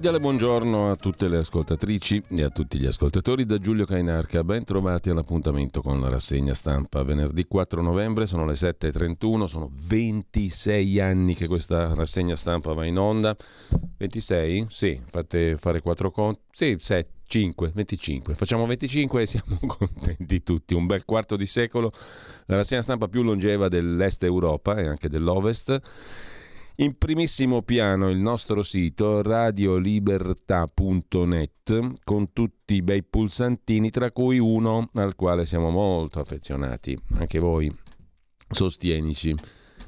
[0.00, 4.42] Cordiale buongiorno a tutte le ascoltatrici e a tutti gli ascoltatori da Giulio Cainarca.
[4.42, 7.02] Ben trovati all'appuntamento con la rassegna stampa.
[7.02, 12.96] Venerdì 4 novembre sono le 7.31, sono 26 anni che questa rassegna stampa va in
[12.96, 13.36] onda.
[13.98, 14.68] 26?
[14.70, 16.40] Sì, fate fare 4 conti.
[16.50, 17.18] Sì, 7.
[17.30, 18.34] 5, 25.
[18.34, 20.74] Facciamo 25 e siamo contenti tutti.
[20.74, 21.92] Un bel quarto di secolo.
[22.46, 25.80] La rassegna stampa più longeva dell'est Europa e anche dell'ovest
[26.80, 34.88] in primissimo piano il nostro sito radiolibertà.net con tutti i bei pulsantini, tra cui uno
[34.94, 37.70] al quale siamo molto affezionati, anche voi
[38.48, 39.36] sostienici.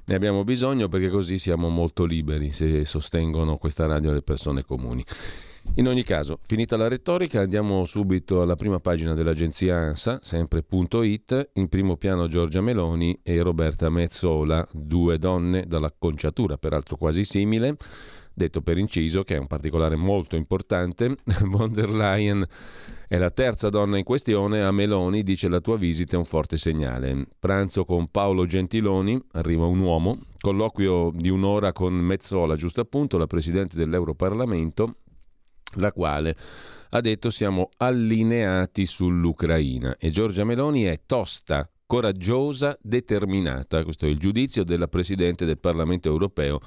[0.05, 5.03] Ne abbiamo bisogno perché così siamo molto liberi se sostengono questa radio le persone comuni.
[5.77, 11.69] In ogni caso, finita la retorica, andiamo subito alla prima pagina dell'agenzia ANSA, sempre.it, in
[11.69, 17.77] primo piano Giorgia Meloni e Roberta Mezzola, due donne dall'acconciatura, peraltro quasi simile,
[18.35, 22.47] detto per inciso che è un particolare molto importante, von der Leyen
[23.09, 26.57] è la terza donna in questione, a Meloni dice la tua visita è un forte
[26.57, 27.27] segnale.
[27.39, 33.27] Pranzo con Paolo Gentiloni, arriva un uomo, colloquio di un'ora con Mezzola, giusto appunto, la
[33.27, 34.97] Presidente dell'Europarlamento,
[35.75, 36.37] la quale
[36.95, 43.83] ha detto siamo allineati sull'Ucraina e Giorgia Meloni è tosta, coraggiosa, determinata.
[43.83, 46.61] Questo è il giudizio della Presidente del Parlamento europeo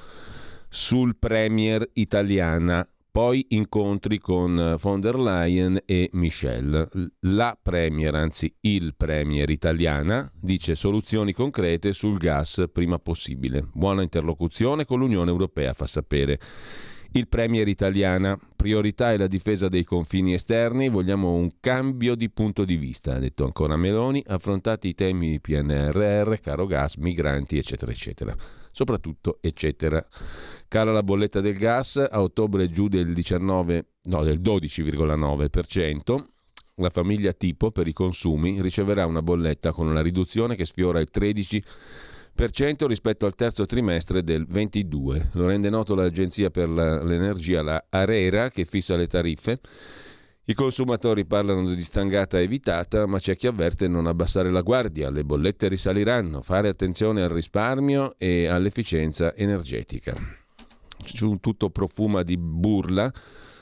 [0.69, 2.87] sul Premier italiana.
[3.11, 7.11] Poi incontri con von der Leyen e Michel.
[7.21, 13.69] La Premier, anzi il Premier italiana, dice soluzioni concrete sul gas prima possibile.
[13.71, 16.39] Buona interlocuzione con l'Unione Europea, fa sapere
[17.17, 18.37] il Premier italiana.
[18.55, 23.19] Priorità è la difesa dei confini esterni, vogliamo un cambio di punto di vista, ha
[23.19, 28.35] detto ancora Meloni, affrontati i temi PNRR, caro gas, migranti, eccetera, eccetera.
[28.71, 30.05] Soprattutto, eccetera.
[30.67, 36.23] Cala la bolletta del gas, a ottobre giù del 19, no, del 12,9%.
[36.79, 41.07] La famiglia tipo per i consumi riceverà una bolletta con una riduzione che sfiora il
[41.13, 41.61] 13%
[42.87, 45.29] rispetto al terzo trimestre del 22.
[45.33, 49.59] Lo rende noto l'Agenzia per l'Energia, la ARERA, che fissa le tariffe.
[50.47, 55.23] I consumatori parlano di stangata evitata, ma c'è chi avverte non abbassare la guardia, le
[55.23, 60.13] bollette risaliranno, fare attenzione al risparmio e all'efficienza energetica.
[61.39, 63.11] Tutto profuma di burla,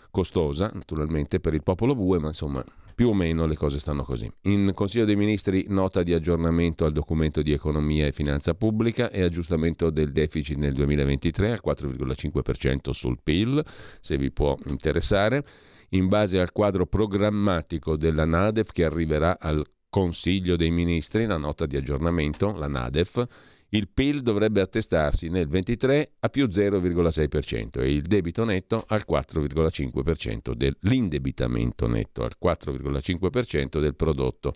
[0.09, 4.31] costosa naturalmente per il popolo bue, ma insomma più o meno le cose stanno così.
[4.43, 9.23] In Consiglio dei Ministri nota di aggiornamento al documento di economia e finanza pubblica e
[9.23, 13.63] aggiustamento del deficit nel 2023 al 4,5% sul PIL,
[13.99, 15.43] se vi può interessare,
[15.89, 21.67] in base al quadro programmatico della NADEF che arriverà al Consiglio dei Ministri, la nota
[21.67, 23.27] di aggiornamento, la NADEF,
[23.75, 30.53] il PIL dovrebbe attestarsi nel 23 a più 0,6% e il debito netto al 4,5%
[30.53, 34.55] dell'indebitamento netto al 4,5% del prodotto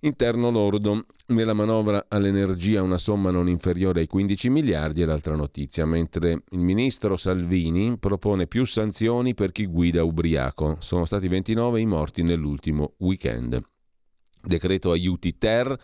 [0.00, 1.06] interno lordo.
[1.28, 6.58] Nella manovra all'energia una somma non inferiore ai 15 miliardi è l'altra notizia, mentre il
[6.58, 10.76] ministro Salvini propone più sanzioni per chi guida ubriaco.
[10.80, 13.60] Sono stati 29 i morti nell'ultimo weekend.
[14.40, 15.76] Decreto aiuti ter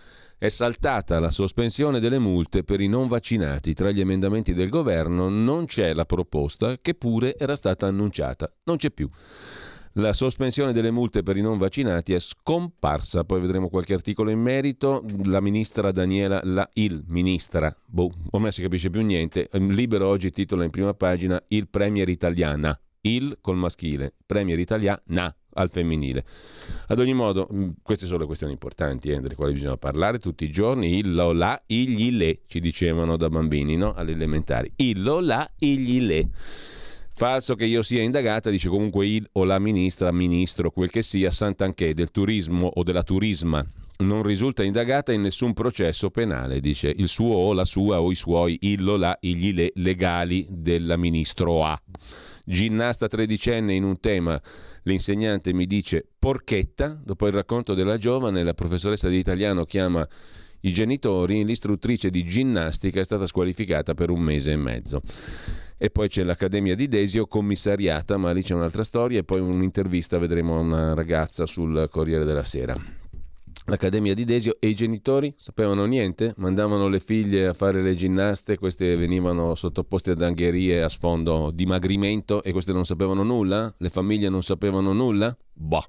[0.43, 3.75] è saltata la sospensione delle multe per i non vaccinati.
[3.75, 8.53] Tra gli emendamenti del governo non c'è la proposta che pure era stata annunciata.
[8.65, 9.09] Non c'è più.
[9.93, 14.41] La sospensione delle multe per i non vaccinati è scomparsa, poi vedremo qualche articolo in
[14.41, 15.05] merito.
[15.27, 19.49] La ministra Daniela, la, il ministra, boh, ormai si capisce più niente.
[19.53, 22.77] Libero oggi titola in prima pagina Il Premier Italiana.
[23.03, 26.25] Il col maschile, Premier Italiana al femminile.
[26.89, 30.45] Ad ogni modo, mm, queste sono le questioni importanti eh, delle quali bisogna parlare tutti
[30.45, 30.97] i giorni.
[30.97, 33.93] Il lo la, igli le, ci dicevano da bambini, no?
[33.95, 34.17] Alle.
[34.77, 36.29] Il lo la, igli le.
[37.15, 41.31] Falso che io sia indagata, dice comunque il o la ministra, ministro, quel che sia,
[41.31, 43.65] Sant'Anché del turismo o della turisma
[43.99, 48.15] non risulta indagata in nessun processo penale, dice il suo o la sua o i
[48.15, 51.81] suoi illo la igli le legali della ministro A.
[52.45, 54.41] Ginnasta tredicenne in un tema,
[54.83, 60.07] l'insegnante mi dice porchetta, dopo il racconto della giovane la professoressa di italiano chiama
[60.65, 65.01] i genitori, l'istruttrice di ginnastica è stata squalificata per un mese e mezzo.
[65.77, 70.19] E poi c'è l'Accademia di Desio commissariata, ma lì c'è un'altra storia e poi un'intervista
[70.19, 73.02] vedremo a una ragazza sul Corriere della Sera.
[73.67, 78.59] L'Accademia di Desio e i genitori sapevano niente, mandavano le figlie a fare le ginnaste,
[78.59, 83.73] queste venivano sottoposte ad angherie a sfondo dimagrimento e queste non sapevano nulla?
[83.79, 85.37] Le famiglie non sapevano nulla?
[85.53, 85.85] Boh.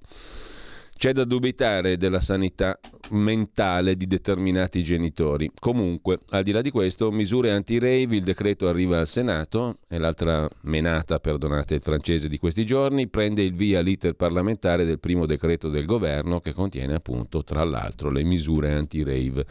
[0.95, 2.79] C'è da dubitare della sanità
[3.09, 5.51] mentale di determinati genitori.
[5.59, 10.47] Comunque, al di là di questo, misure anti-rave, il decreto arriva al Senato, è l'altra
[10.61, 15.67] menata, perdonate il francese di questi giorni, prende il via l'iter parlamentare del primo decreto
[15.67, 19.45] del governo che contiene appunto, tra l'altro, le misure anti-rave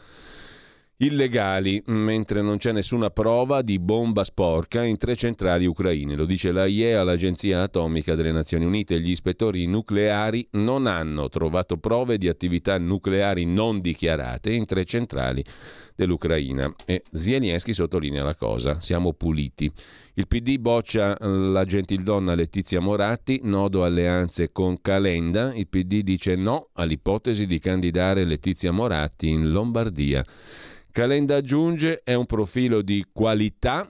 [1.03, 6.15] illegali, mentre non c'è nessuna prova di bomba sporca in tre centrali ucraine.
[6.15, 9.01] Lo dice la IEA, l'Agenzia Atomica delle Nazioni Unite.
[9.01, 15.45] Gli ispettori nucleari non hanno trovato prove di attività nucleari non dichiarate in tre centrali
[15.97, 16.73] dell'Ucraina.
[16.85, 19.71] E Zelensky sottolinea la cosa, siamo puliti.
[20.15, 25.53] Il PD boccia la gentildonna Letizia Moratti, nodo alleanze con Calenda.
[25.53, 30.25] Il PD dice no all'ipotesi di candidare Letizia Moratti in Lombardia.
[30.93, 33.89] Calenda aggiunge è un profilo di qualità,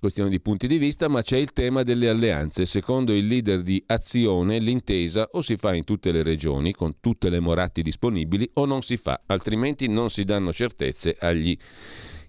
[0.00, 2.64] questione di punti di vista, ma c'è il tema delle alleanze.
[2.64, 7.28] Secondo il leader di Azione, l'intesa o si fa in tutte le regioni, con tutte
[7.28, 11.54] le moratti disponibili, o non si fa, altrimenti non si danno certezze agli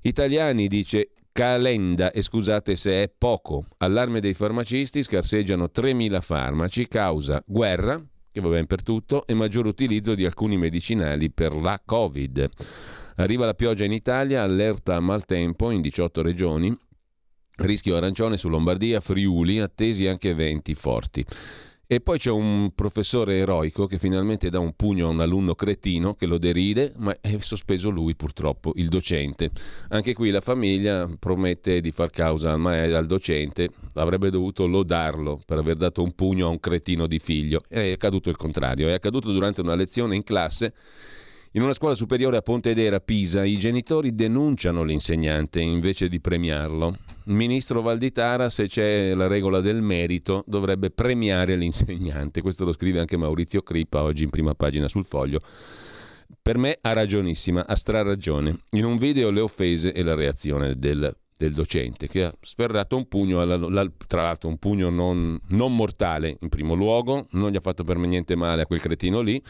[0.01, 3.67] italiani, dice Calenda, e scusate se è poco.
[3.77, 9.65] Allarme dei farmacisti, scarseggiano 3.000 farmaci, causa guerra, che va bene per tutto, e maggior
[9.65, 12.49] utilizzo di alcuni medicinali per la Covid.
[13.19, 16.77] Arriva la pioggia in Italia, allerta a maltempo in 18 regioni,
[17.55, 21.25] rischio arancione su Lombardia, Friuli, attesi anche venti forti.
[21.89, 26.13] E poi c'è un professore eroico che finalmente dà un pugno a un alunno cretino
[26.13, 29.49] che lo deride, ma è sospeso lui purtroppo, il docente.
[29.89, 35.57] Anche qui la famiglia promette di far causa al, al docente, avrebbe dovuto lodarlo per
[35.57, 37.63] aver dato un pugno a un cretino di figlio.
[37.67, 40.73] È accaduto il contrario, è accaduto durante una lezione in classe
[41.51, 46.97] in una scuola superiore a Pontedera, Pisa, i genitori denunciano l'insegnante invece di premiarlo.
[47.25, 52.41] Ministro Valditara, se c'è la regola del merito, dovrebbe premiare l'insegnante.
[52.41, 55.39] Questo lo scrive anche Maurizio Crippa oggi in prima pagina sul foglio.
[56.41, 58.63] Per me ha ragionissima, ha straragione.
[58.71, 63.07] In un video le offese e la reazione del, del docente che ha sferrato un
[63.07, 67.55] pugno, alla, la, tra l'altro un pugno non, non mortale in primo luogo, non gli
[67.55, 69.41] ha fatto per niente male a quel cretino lì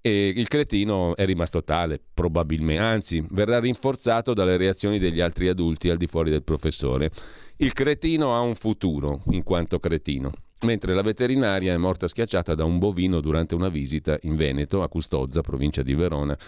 [0.00, 5.88] e il cretino è rimasto tale, probabilmente, anzi verrà rinforzato dalle reazioni degli altri adulti
[5.88, 7.10] al di fuori del professore.
[7.56, 10.30] Il cretino ha un futuro in quanto cretino,
[10.62, 14.88] mentre la veterinaria è morta schiacciata da un bovino durante una visita in Veneto, a
[14.88, 16.38] Custozza, provincia di Verona.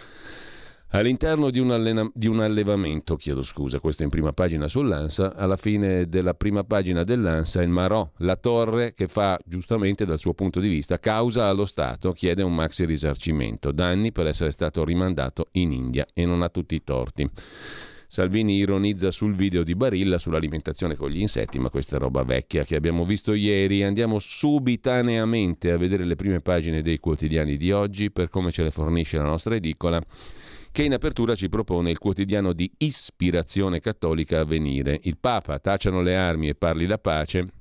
[0.92, 5.56] All'interno di un, allena- di un, allevamento, chiedo scusa, questo in prima pagina sull'ANSA, alla
[5.56, 10.58] fine della prima pagina dell'ANSA il Marò, la torre che fa giustamente dal suo punto
[10.58, 15.70] di vista causa allo Stato, chiede un maxi risarcimento, danni per essere stato rimandato in
[15.70, 17.30] India e non ha tutti i torti.
[18.08, 22.64] Salvini ironizza sul video di Barilla sull'alimentazione con gli insetti, ma questa è roba vecchia
[22.64, 23.84] che abbiamo visto ieri.
[23.84, 28.72] Andiamo subitaneamente a vedere le prime pagine dei quotidiani di oggi per come ce le
[28.72, 30.02] fornisce la nostra edicola
[30.72, 34.98] che in apertura ci propone il quotidiano di ispirazione cattolica a venire.
[35.02, 37.52] Il Papa tacciano le armi e parli la pace.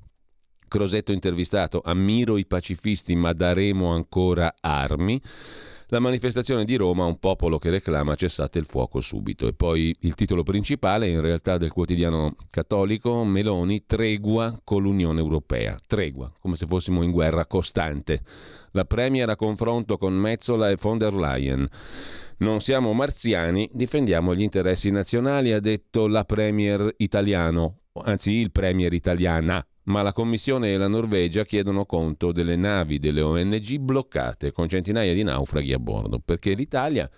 [0.68, 5.20] Crosetto intervistato, ammiro i pacifisti ma daremo ancora armi.
[5.92, 9.48] La manifestazione di Roma, un popolo che reclama cessate il fuoco subito.
[9.48, 15.80] E poi il titolo principale, in realtà del quotidiano cattolico, Meloni, tregua con l'Unione Europea.
[15.84, 18.22] Tregua, come se fossimo in guerra costante.
[18.70, 21.68] La Premier a confronto con Mezzola e von der Leyen.
[22.38, 28.92] Non siamo marziani, difendiamo gli interessi nazionali, ha detto la Premier italiano, anzi il Premier
[28.92, 29.66] italiana.
[29.90, 35.12] Ma la Commissione e la Norvegia chiedono conto delle navi delle ONG bloccate con centinaia
[35.12, 37.10] di naufraghi a bordo, perché l'Italia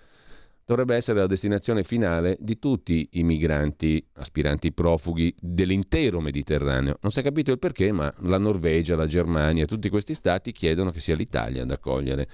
[0.65, 6.97] dovrebbe essere la destinazione finale di tutti i migranti aspiranti profughi dell'intero Mediterraneo.
[7.01, 10.89] Non si è capito il perché, ma la Norvegia, la Germania, tutti questi stati chiedono
[10.89, 12.27] che sia l'Italia ad accogliere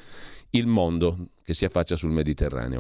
[0.52, 2.80] il mondo che si affaccia sul Mediterraneo.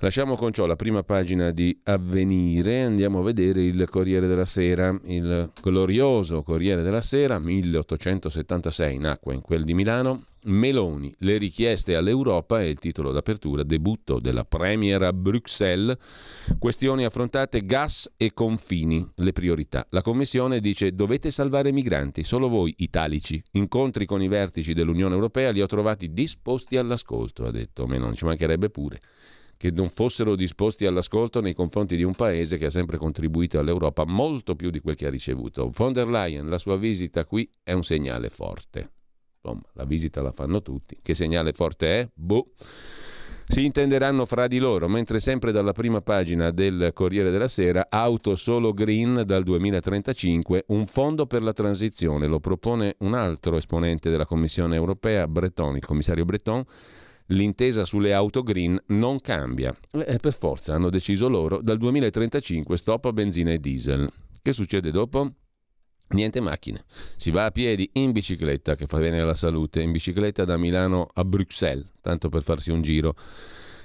[0.00, 4.96] Lasciamo con ciò la prima pagina di Avvenire, andiamo a vedere il Corriere della Sera,
[5.06, 12.60] il glorioso Corriere della Sera, 1876 nacque in quel di Milano, Meloni, le richieste all'Europa
[12.60, 15.96] è il titolo d'apertura, debutto della Premier a Bruxelles,
[16.60, 19.84] questioni affrontate gas e confini, le priorità.
[19.90, 23.42] La Commissione dice dovete salvare migranti, solo voi italici.
[23.54, 28.26] Incontri con i vertici dell'Unione Europea li ho trovati disposti all'ascolto, ha detto Meloni, ci
[28.26, 29.00] mancherebbe pure
[29.58, 34.04] che non fossero disposti all'ascolto nei confronti di un paese che ha sempre contribuito all'Europa
[34.06, 35.68] molto più di quel che ha ricevuto.
[35.68, 38.92] Von der Leyen, la sua visita qui è un segnale forte.
[39.42, 40.98] Insomma, la visita la fanno tutti.
[41.02, 42.08] Che segnale forte è?
[42.14, 42.52] Boh.
[43.50, 48.36] Si intenderanno fra di loro, mentre sempre dalla prima pagina del Corriere della Sera, auto
[48.36, 52.26] solo green dal 2035, un fondo per la transizione.
[52.26, 56.62] Lo propone un altro esponente della Commissione europea, Breton, il commissario Breton
[57.28, 59.74] l'intesa sulle auto green non cambia.
[59.90, 64.10] E per forza hanno deciso loro, dal 2035 stop a benzina e diesel.
[64.40, 65.32] Che succede dopo?
[66.10, 66.84] Niente macchine.
[67.16, 71.06] Si va a piedi in bicicletta, che fa bene alla salute, in bicicletta da Milano
[71.12, 73.14] a Bruxelles, tanto per farsi un giro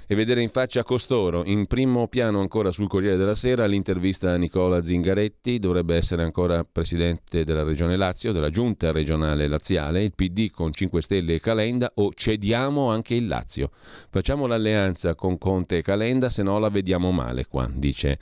[0.06, 1.44] e vedere in faccia costoro.
[1.44, 6.64] In primo piano ancora sul Corriere della Sera l'intervista a Nicola Zingaretti, dovrebbe essere ancora
[6.64, 11.92] presidente della Regione Lazio, della giunta regionale laziale, il PD con 5 Stelle e Calenda
[11.94, 13.70] o cediamo anche il Lazio.
[14.10, 18.18] Facciamo l'alleanza con Conte e Calenda, se no la vediamo male qua, dice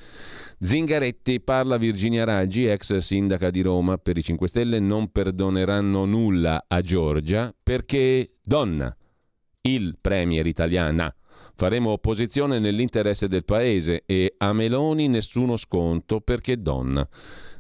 [0.61, 1.41] Zingaretti.
[1.41, 6.81] Parla Virginia Raggi, ex sindaca di Roma per i 5 Stelle, non perdoneranno nulla a
[6.81, 8.95] Giorgia perché donna,
[9.63, 11.13] il premier italiana
[11.55, 17.07] Faremo opposizione nell'interesse del paese e a Meloni nessuno sconto perché donna.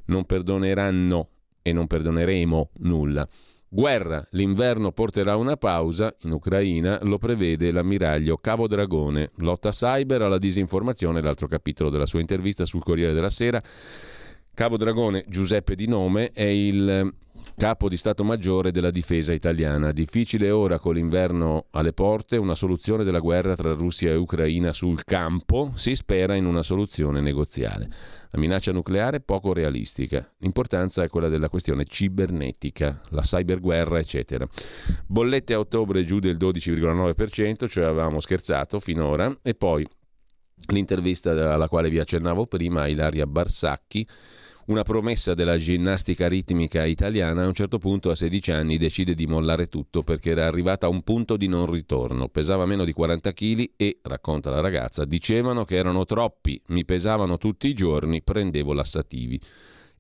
[0.06, 1.28] Non perdoneranno
[1.62, 3.28] e non perdoneremo nulla.
[3.68, 9.30] Guerra, l'inverno porterà una pausa, in Ucraina lo prevede l'ammiraglio Cavo Dragone.
[9.36, 13.62] Lotta cyber alla disinformazione, l'altro capitolo della sua intervista sul Corriere della Sera.
[14.52, 17.14] Cavo Dragone, Giuseppe di nome, è il
[17.56, 19.92] capo di Stato Maggiore della difesa italiana.
[19.92, 25.04] Difficile ora con l'inverno alle porte una soluzione della guerra tra Russia e Ucraina sul
[25.04, 27.88] campo, si spera in una soluzione negoziale.
[28.30, 30.26] La minaccia nucleare poco realistica.
[30.38, 34.46] L'importanza è quella della questione cibernetica, la cyberguerra, eccetera.
[35.06, 39.86] Bollette a ottobre giù del 12,9%, cioè avevamo scherzato finora, e poi
[40.68, 44.06] l'intervista alla quale vi accennavo prima a Ilaria Barsacchi
[44.66, 49.26] una promessa della ginnastica ritmica italiana, a un certo punto a 16 anni decide di
[49.26, 52.28] mollare tutto perché era arrivata a un punto di non ritorno.
[52.28, 57.38] Pesava meno di 40 kg e, racconta la ragazza, dicevano che erano troppi, mi pesavano
[57.38, 59.40] tutti i giorni, prendevo lassativi.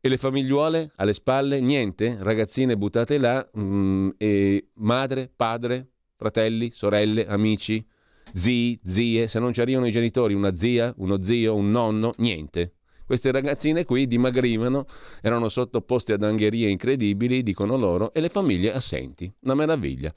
[0.04, 1.60] E le famigliuole alle spalle?
[1.60, 2.18] Niente?
[2.20, 3.48] Ragazzine buttate là?
[3.56, 7.84] Mm, e madre, padre, fratelli, sorelle, amici,
[8.32, 9.28] zii, zie?
[9.28, 12.14] Se non ci arrivano i genitori, una zia, uno zio, un nonno?
[12.16, 12.72] Niente.
[13.06, 14.86] Queste ragazzine qui dimagrivano,
[15.20, 19.32] erano sottoposte ad angherie incredibili, dicono loro, e le famiglie assenti.
[19.40, 20.12] Una meraviglia.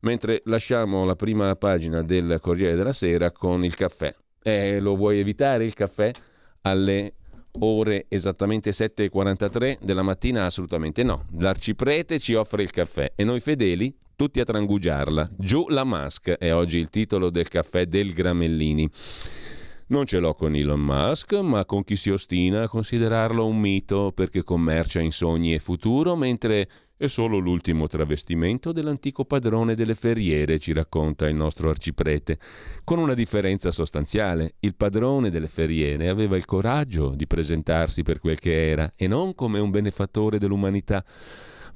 [0.00, 4.14] Mentre lasciamo la prima pagina del Corriere della Sera con il caffè.
[4.42, 6.10] Eh, lo vuoi evitare il caffè
[6.62, 7.14] alle
[7.60, 10.44] ore esattamente 7.43 della mattina?
[10.44, 11.26] Assolutamente no.
[11.38, 15.30] L'arciprete ci offre il caffè e noi fedeli tutti a trangugiarla.
[15.36, 18.88] Giù la mask è oggi il titolo del caffè del Gramellini.
[19.88, 24.10] Non ce l'ho con Elon Musk, ma con chi si ostina a considerarlo un mito
[24.12, 30.58] perché commercia in sogni e futuro, mentre è solo l'ultimo travestimento dell'antico padrone delle ferriere,
[30.58, 32.36] ci racconta il nostro arciprete,
[32.82, 34.54] con una differenza sostanziale.
[34.58, 39.36] Il padrone delle ferriere aveva il coraggio di presentarsi per quel che era e non
[39.36, 41.04] come un benefattore dell'umanità.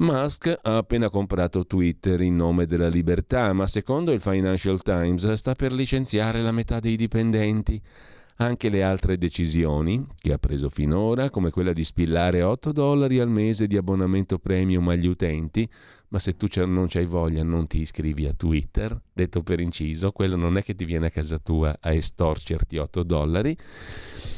[0.01, 5.55] Musk ha appena comprato Twitter in nome della libertà, ma secondo il Financial Times sta
[5.55, 7.79] per licenziare la metà dei dipendenti.
[8.41, 13.29] Anche le altre decisioni che ha preso finora, come quella di spillare 8 dollari al
[13.29, 15.69] mese di abbonamento premium agli utenti,
[16.09, 20.37] ma se tu non c'hai voglia non ti iscrivi a Twitter, detto per inciso, quello
[20.37, 23.55] non è che ti viene a casa tua a estorcerti 8 dollari,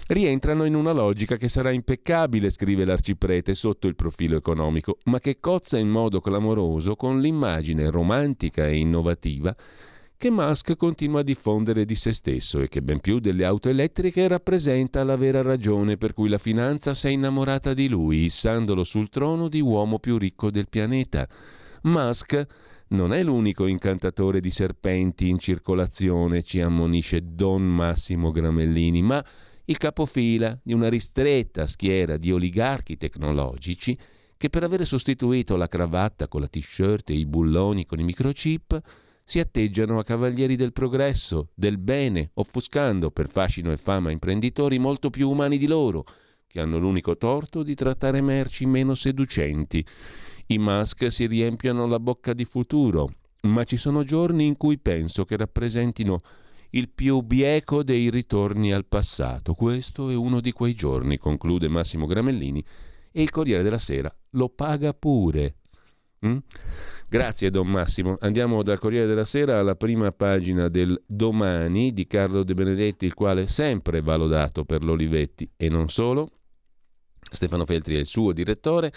[0.09, 5.38] rientrano in una logica che sarà impeccabile, scrive l'arciprete sotto il profilo economico, ma che
[5.38, 9.54] cozza in modo clamoroso con l'immagine romantica e innovativa
[10.23, 14.29] che Musk continua a diffondere di se stesso e che ben più delle auto elettriche
[14.29, 19.09] rappresenta la vera ragione per cui la finanza si è innamorata di lui, issandolo sul
[19.09, 21.29] trono di uomo più ricco del pianeta.
[21.83, 22.47] Musk
[22.91, 29.25] non è l'unico incantatore di serpenti in circolazione, ci ammonisce Don Massimo Gramellini, ma
[29.64, 33.99] il capofila di una ristretta schiera di oligarchi tecnologici
[34.37, 38.81] che per avere sostituito la cravatta con la t-shirt e i bulloni con i microchip
[39.25, 45.11] si atteggiano a cavalieri del progresso, del bene, offuscando per fascino e fama imprenditori molto
[45.11, 46.05] più umani di loro,
[46.47, 49.85] che hanno l'unico torto di trattare merci meno seducenti.
[50.47, 55.25] I Musk si riempiono la bocca di futuro, ma ci sono giorni in cui penso
[55.25, 56.21] che rappresentino
[56.71, 59.55] il più bieco dei ritorni al passato.
[59.55, 62.64] Questo è uno di quei giorni, conclude Massimo Gramellini,
[63.11, 65.57] e il Corriere della Sera lo paga pure.
[66.26, 66.38] Mm?
[67.12, 68.16] Grazie Don Massimo.
[68.21, 73.12] Andiamo dal Corriere della Sera alla prima pagina del Domani di Carlo De Benedetti, il
[73.12, 76.31] quale sempre va lodato per l'Olivetti e non solo.
[77.21, 78.95] Stefano Feltri è il suo direttore.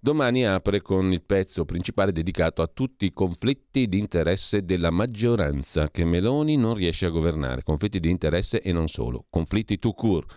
[0.00, 5.92] Domani apre con il pezzo principale dedicato a tutti i conflitti di interesse della maggioranza
[5.92, 7.62] che Meloni non riesce a governare.
[7.62, 9.26] Conflitti di interesse e non solo.
[9.30, 10.34] Conflitti tout court.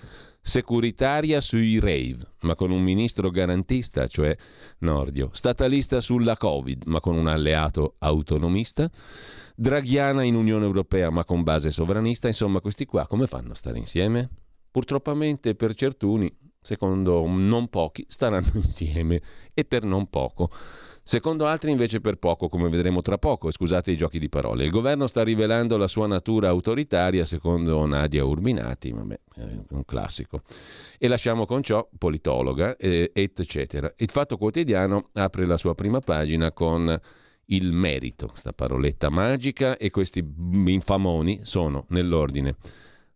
[0.47, 4.33] Securitaria sui rave, ma con un ministro garantista, cioè
[4.77, 5.29] Nordio.
[5.33, 8.89] Statalista sulla Covid, ma con un alleato autonomista.
[9.57, 12.27] Draghiana in Unione Europea, ma con base sovranista.
[12.27, 14.29] Insomma, questi qua come fanno a stare insieme?
[14.71, 19.21] Purtroppamente per certuni secondo non pochi, staranno insieme
[19.53, 20.49] e per non poco.
[21.07, 24.65] Secondo altri invece per poco, come vedremo tra poco, scusate i giochi di parole.
[24.65, 29.19] Il governo sta rivelando la sua natura autoritaria, secondo Nadia Urbinati, vabbè,
[29.69, 30.41] un classico.
[30.97, 33.89] E lasciamo con ciò, politologa, eccetera.
[33.95, 36.99] Il Fatto Quotidiano apre la sua prima pagina con
[37.45, 42.57] il merito, sta paroletta magica, e questi infamoni sono nell'ordine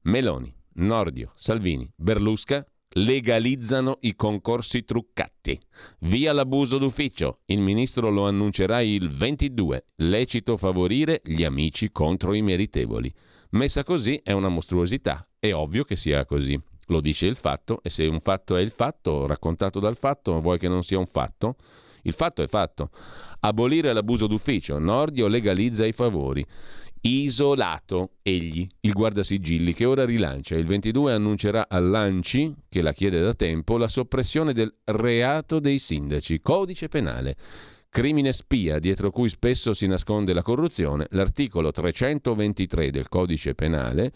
[0.03, 5.59] Meloni, Nordio, Salvini, Berlusca, legalizzano i concorsi truccati.
[5.99, 7.39] Via l'abuso d'ufficio.
[7.45, 9.85] Il ministro lo annuncerà il 22.
[9.97, 13.13] Lecito favorire gli amici contro i meritevoli.
[13.51, 15.25] Messa così è una mostruosità.
[15.39, 16.59] È ovvio che sia così.
[16.87, 20.59] Lo dice il fatto e se un fatto è il fatto, raccontato dal fatto, vuoi
[20.59, 21.55] che non sia un fatto?
[22.03, 22.89] Il fatto è fatto.
[23.41, 24.77] Abolire l'abuso d'ufficio.
[24.79, 26.45] Nordio legalizza i favori.
[27.03, 30.55] Isolato, egli, il guardasigilli, che ora rilancia.
[30.55, 35.79] Il 22 annuncerà a Lanci, che la chiede da tempo, la soppressione del reato dei
[35.79, 37.35] sindaci, codice penale.
[37.89, 44.11] Crimine spia, dietro cui spesso si nasconde la corruzione, l'articolo 323 del codice penale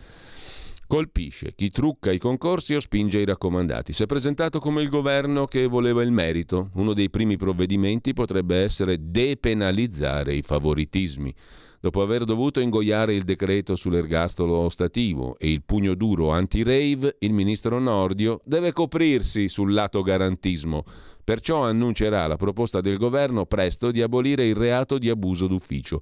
[0.87, 3.91] colpisce chi trucca i concorsi o spinge i raccomandati.
[3.91, 6.69] Si è presentato come il governo che voleva il merito.
[6.75, 11.33] Uno dei primi provvedimenti potrebbe essere depenalizzare i favoritismi
[11.85, 17.77] dopo aver dovuto ingoiare il decreto sull'ergastolo ostativo e il pugno duro anti-rave, il ministro
[17.77, 20.83] Nordio deve coprirsi sul lato garantismo.
[21.23, 26.01] Perciò annuncerà la proposta del governo presto di abolire il reato di abuso d'ufficio.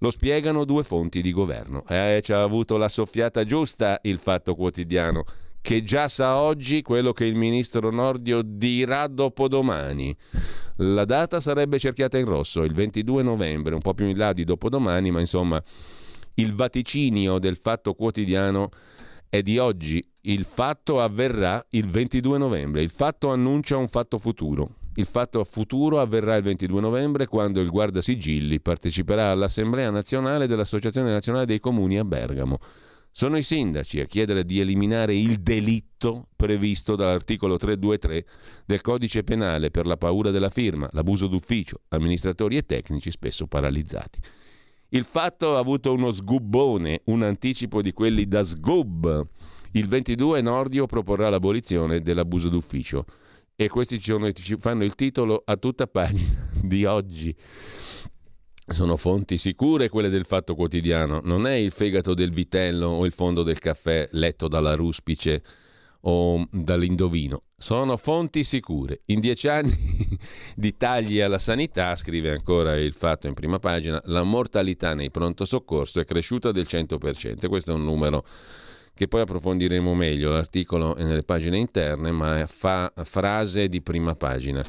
[0.00, 1.82] Lo spiegano due fonti di governo.
[1.88, 5.24] Eh, ci ha avuto la soffiata giusta il fatto quotidiano
[5.62, 10.14] che già sa oggi quello che il ministro Nordio dirà dopodomani.
[10.76, 14.44] La data sarebbe cerchiata in rosso, il 22 novembre, un po' più in là di
[14.44, 15.62] dopodomani, ma insomma
[16.34, 18.70] il vaticinio del fatto quotidiano
[19.28, 20.04] è di oggi.
[20.22, 24.80] Il fatto avverrà il 22 novembre, il fatto annuncia un fatto futuro.
[24.96, 31.46] Il fatto futuro avverrà il 22 novembre quando il guardasigilli parteciperà all'Assemblea nazionale dell'Associazione nazionale
[31.46, 32.58] dei comuni a Bergamo.
[33.14, 38.24] Sono i sindaci a chiedere di eliminare il delitto previsto dall'articolo 323
[38.64, 44.18] del codice penale per la paura della firma, l'abuso d'ufficio, amministratori e tecnici spesso paralizzati.
[44.88, 49.26] Il fatto ha avuto uno sgubbone, un anticipo di quelli da sgub.
[49.72, 53.04] Il 22 Nordio proporrà l'abolizione dell'abuso d'ufficio
[53.54, 57.36] e questi ci fanno il titolo a tutta pagina di oggi
[58.66, 63.12] sono fonti sicure quelle del Fatto Quotidiano, non è il fegato del vitello o il
[63.12, 65.42] fondo del caffè letto dalla ruspice
[66.02, 67.42] o dall'indovino.
[67.56, 69.02] Sono fonti sicure.
[69.06, 69.76] In dieci anni
[70.54, 75.44] di tagli alla sanità, scrive ancora il Fatto in prima pagina, la mortalità nei pronto
[75.44, 77.48] soccorso è cresciuta del 100%.
[77.48, 78.24] Questo è un numero
[78.94, 80.30] che poi approfondiremo meglio.
[80.30, 84.64] L'articolo è nelle pagine interne, ma fa frase di prima pagina.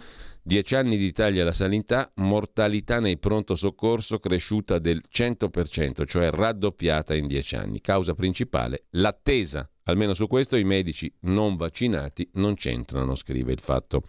[0.45, 7.15] Dieci anni di tagli alla sanità, mortalità nei pronto soccorso cresciuta del 100%, cioè raddoppiata
[7.15, 7.79] in dieci anni.
[7.79, 9.65] Causa principale, l'attesa.
[9.83, 14.03] Almeno su questo i medici non vaccinati non c'entrano, scrive il fatto.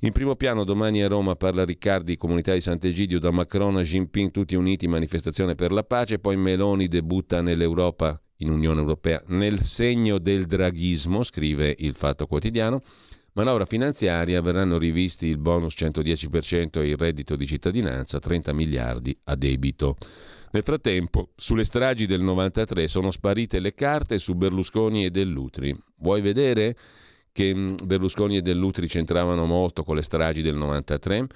[0.00, 4.32] In primo piano domani a Roma parla Riccardi, comunità di Sant'Egidio, da Macron a Jinping,
[4.32, 10.18] tutti uniti, manifestazione per la pace, poi Meloni debutta nell'Europa, in Unione Europea, nel segno
[10.18, 12.82] del draghismo, scrive il Fatto Quotidiano.
[13.36, 19.36] Manovra finanziaria verranno rivisti il bonus 110% e il reddito di cittadinanza, 30 miliardi a
[19.36, 19.98] debito.
[20.52, 25.78] Nel frattempo, sulle stragi del 93 sono sparite le carte su Berlusconi e Dell'Utri.
[25.98, 26.74] Vuoi vedere
[27.30, 31.26] che mm, Berlusconi e Dell'Utri c'entravano molto con le stragi del 93?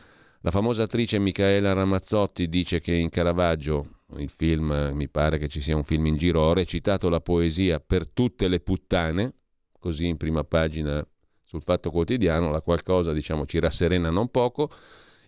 [0.41, 5.61] La famosa attrice Michaela Ramazzotti dice che in Caravaggio il film, mi pare che ci
[5.61, 9.35] sia un film in giro, ho recitato la poesia per tutte le puttane,
[9.79, 11.07] così in prima pagina
[11.51, 14.71] sul Fatto Quotidiano, la qualcosa diciamo ci rasserena non poco.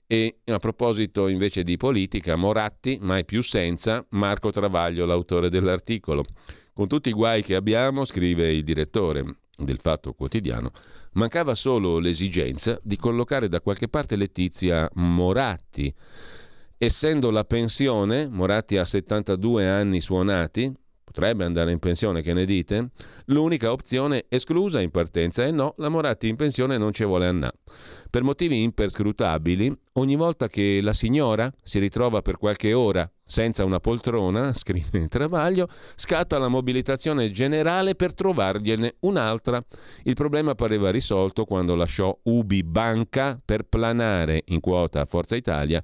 [0.07, 6.23] E a proposito invece di politica, Moratti, mai più senza, Marco Travaglio, l'autore dell'articolo.
[6.73, 9.25] Con tutti i guai che abbiamo, scrive il direttore
[9.57, 10.71] del Fatto Quotidiano,
[11.15, 15.93] mancava solo l'esigenza di collocare da qualche parte Letizia Moratti.
[16.77, 20.73] Essendo la pensione, Moratti ha 72 anni suonati,
[21.13, 22.89] potrebbe andare in pensione, che ne dite?
[23.27, 27.59] L'unica opzione esclusa in partenza è no, la Moratti in pensione non ci vuole andare.
[28.09, 33.79] Per motivi imperscrutabili, ogni volta che la signora si ritrova per qualche ora senza una
[33.79, 39.63] poltrona, scrive il Travaglio, scatta la mobilitazione generale per trovargliene un'altra.
[40.05, 45.83] Il problema pareva risolto quando lasciò Ubi Banca per planare in quota Forza Italia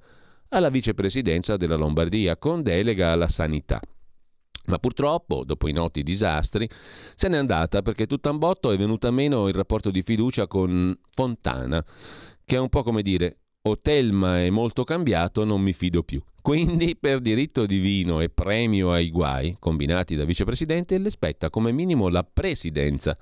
[0.50, 3.80] alla vicepresidenza della Lombardia con delega alla sanità.
[4.68, 6.68] Ma purtroppo, dopo i noti disastri,
[7.14, 10.96] se n'è andata perché tutto un botto è venuta meno il rapporto di fiducia con
[11.10, 11.82] Fontana,
[12.44, 16.22] che è un po' come dire o Telma è molto cambiato, non mi fido più.
[16.40, 22.08] Quindi, per diritto divino e premio ai guai combinati da vicepresidente, le spetta come minimo
[22.08, 23.16] la presidenza.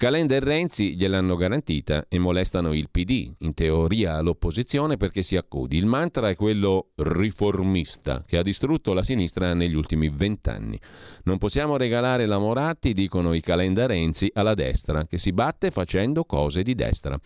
[0.00, 5.76] Calenda e Renzi gliel'hanno garantita e molestano il PD, in teoria all'opposizione perché si accudi.
[5.76, 10.80] Il mantra è quello riformista che ha distrutto la sinistra negli ultimi vent'anni.
[11.24, 16.24] Non possiamo regalare la Moratti, dicono i Calenda Renzi, alla destra, che si batte facendo
[16.24, 17.20] cose di destra.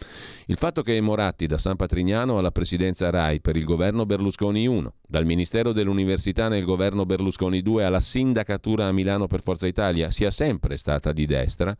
[0.46, 4.94] Il fatto che Moratti da San Patrignano alla presidenza RAI per il governo Berlusconi 1,
[5.06, 10.32] dal Ministero dell'Università nel governo Berlusconi 2 alla sindacatura a Milano per Forza Italia sia
[10.32, 11.72] sempre stata di destra,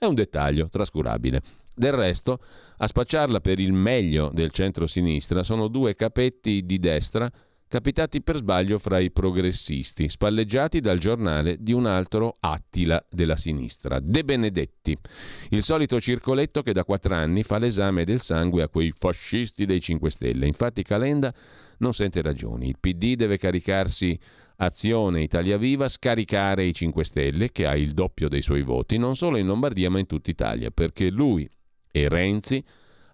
[0.00, 1.42] è un dettaglio trascurabile.
[1.74, 2.40] Del resto,
[2.78, 7.30] a spacciarla per il meglio del centro-sinistra sono due capetti di destra
[7.68, 14.00] capitati per sbaglio fra i progressisti, spalleggiati dal giornale di un altro Attila della sinistra,
[14.00, 14.96] De Benedetti,
[15.50, 19.82] il solito circoletto che da quattro anni fa l'esame del sangue a quei fascisti dei
[19.82, 20.46] 5 Stelle.
[20.46, 21.32] Infatti Calenda
[21.78, 24.18] non sente ragioni, il PD deve caricarsi
[24.62, 29.16] Azione Italia Viva scaricare i 5 Stelle, che ha il doppio dei suoi voti, non
[29.16, 31.48] solo in Lombardia ma in tutta Italia, perché lui
[31.90, 32.62] e Renzi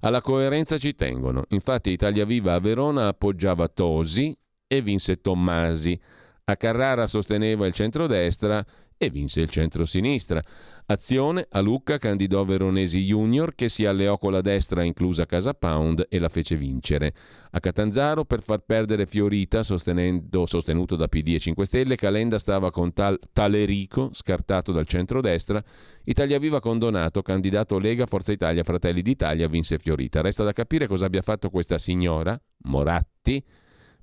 [0.00, 1.44] alla coerenza ci tengono.
[1.50, 5.98] Infatti Italia Viva a Verona appoggiava Tosi e vinse Tommasi.
[6.46, 8.64] A Carrara sosteneva il centrodestra
[8.96, 10.42] e vinse il centrosinistra.
[10.88, 16.07] Azione a Lucca candidò Veronesi Junior che si alleò con la destra inclusa Casa Pound
[16.09, 17.12] e la fece vincere.
[17.51, 22.92] A Catanzaro per far perdere Fiorita sostenuto da PD e 5 Stelle Calenda stava con
[22.92, 25.61] tal Talerico scartato dal centrodestra.
[26.05, 30.20] Italia Viva con Donato candidato Lega Forza Italia Fratelli d'Italia vinse Fiorita.
[30.20, 33.44] Resta da capire cosa abbia fatto questa signora Moratti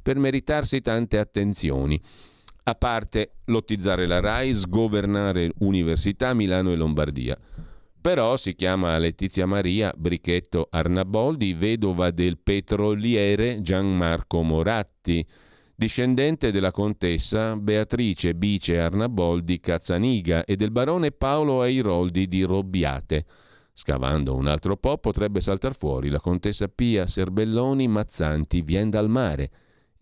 [0.02, 2.02] per meritarsi tante attenzioni.
[2.66, 7.38] A parte lottizzare la RAI, sgovernare università Milano e Lombardia.
[8.00, 15.26] Però si chiama Letizia Maria Brichetto Arnaboldi, vedova del petroliere Gianmarco Moratti,
[15.76, 23.26] discendente della contessa Beatrice Bice Arnaboldi Cazzaniga e del barone Paolo Airoldi di Robbiate.
[23.74, 29.52] Scavando un altro po' potrebbe saltar fuori la contessa Pia Serbelloni Mazzanti vien dal mare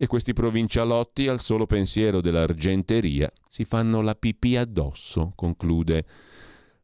[0.02, 6.04] e questi provincialotti al solo pensiero dell'argenteria si fanno la pipì addosso, conclude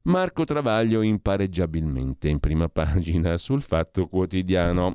[0.02, 4.94] Marco Travaglio impareggiabilmente in prima pagina sul Fatto Quotidiano,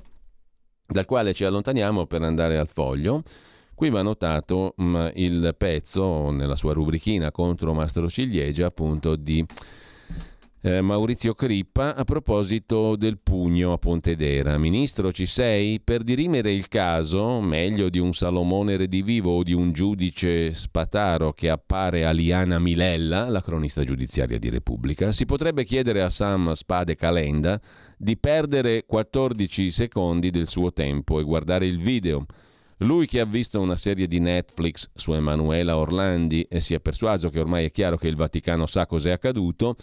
[0.88, 3.24] dal quale ci allontaniamo per andare al foglio.
[3.76, 9.46] Qui va notato mh, mm, il pezzo nella sua rubrichina contro Mastro Ciliegia appunto di
[10.66, 14.58] eh, Maurizio Crippa a proposito del pugno a Pontedera.
[14.58, 15.82] Ministro, ci sei?
[15.82, 21.50] Per dirimere il caso, meglio di un Salomone redivivo o di un giudice spataro che
[21.50, 26.96] appare a Liana Milella, la cronista giudiziaria di Repubblica, si potrebbe chiedere a Sam Spade
[26.96, 27.60] Calenda
[27.98, 32.26] di perdere 14 secondi del suo tempo e guardare il video.
[32.78, 37.30] Lui che ha visto una serie di Netflix su Emanuela Orlandi e si è persuaso
[37.30, 39.76] che ormai è chiaro che il Vaticano sa cos'è accaduto,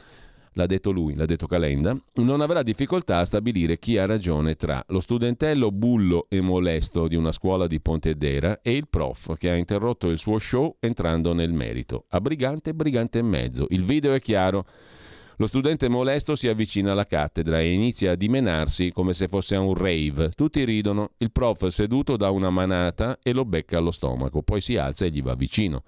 [0.54, 4.84] l'ha detto lui, l'ha detto Calenda, non avrà difficoltà a stabilire chi ha ragione tra
[4.88, 9.54] lo studentello bullo e molesto di una scuola di Pontedera e il prof che ha
[9.54, 12.06] interrotto il suo show entrando nel merito.
[12.10, 13.66] A brigante, brigante e mezzo.
[13.70, 14.66] Il video è chiaro.
[15.36, 19.60] Lo studente molesto si avvicina alla cattedra e inizia a dimenarsi come se fosse a
[19.60, 20.32] un rave.
[20.34, 21.12] Tutti ridono.
[21.16, 25.10] Il prof seduto dà una manata e lo becca allo stomaco, poi si alza e
[25.10, 25.82] gli va vicino.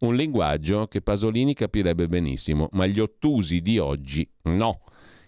[0.00, 4.82] Un linguaggio che Pasolini capirebbe benissimo, ma gli ottusi di oggi no.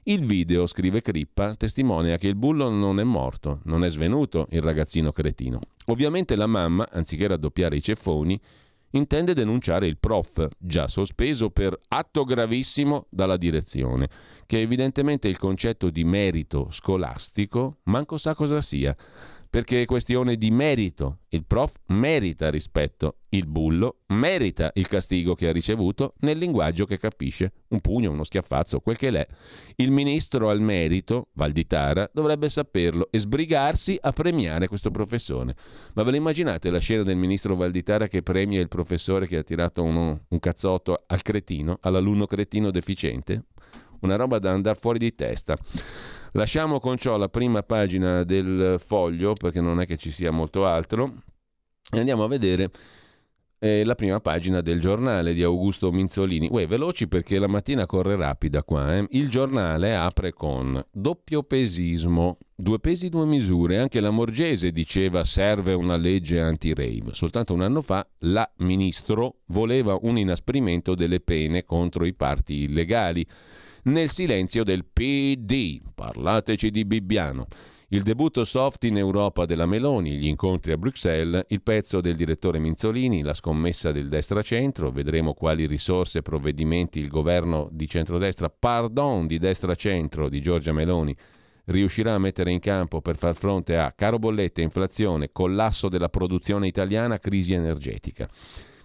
[0.05, 4.63] Il video, scrive Crippa, testimonia che il bullo non è morto, non è svenuto il
[4.63, 5.61] ragazzino cretino.
[5.87, 8.41] Ovviamente la mamma, anziché raddoppiare i ceffoni,
[8.93, 14.09] intende denunciare il prof, già sospeso per atto gravissimo dalla direzione,
[14.47, 18.97] che evidentemente il concetto di merito scolastico manco sa cosa sia
[19.51, 21.19] perché è questione di merito.
[21.31, 26.99] Il prof merita rispetto, il bullo merita il castigo che ha ricevuto nel linguaggio che
[26.99, 29.27] capisce, un pugno, uno schiaffazzo, quel che l'è.
[29.77, 35.57] Il ministro al merito, Valditara, dovrebbe saperlo e sbrigarsi a premiare questo professore.
[35.95, 39.43] Ma ve lo immaginate la scena del ministro Valditara che premia il professore che ha
[39.43, 43.47] tirato uno, un cazzotto al cretino, all'alunno cretino deficiente?
[44.01, 45.59] Una roba da andare fuori di testa.
[46.33, 50.65] Lasciamo con ciò la prima pagina del foglio, perché non è che ci sia molto
[50.65, 51.13] altro,
[51.91, 52.71] e andiamo a vedere
[53.59, 56.49] eh, la prima pagina del giornale di Augusto Minzolini.
[56.51, 58.97] Uè, veloci perché la mattina corre rapida qua.
[58.97, 59.07] Eh.
[59.11, 63.79] Il giornale apre con doppio pesismo, due pesi, due misure.
[63.79, 67.13] Anche la Morgese diceva serve una legge anti-rave.
[67.13, 73.27] Soltanto un anno fa la ministro voleva un inasprimento delle pene contro i parti illegali
[73.85, 75.81] nel silenzio del PD.
[75.95, 77.47] Parlateci di Bibbiano.
[77.93, 82.61] Il debutto soft in Europa della Meloni, gli incontri a Bruxelles, il pezzo del direttore
[82.61, 89.27] Minzolini, la scommessa del destra-centro, vedremo quali risorse e provvedimenti il governo di centrodestra, pardon,
[89.27, 91.17] di destra-centro di Giorgia Meloni,
[91.65, 96.69] riuscirà a mettere in campo per far fronte a caro bollette, inflazione, collasso della produzione
[96.69, 98.29] italiana, crisi energetica.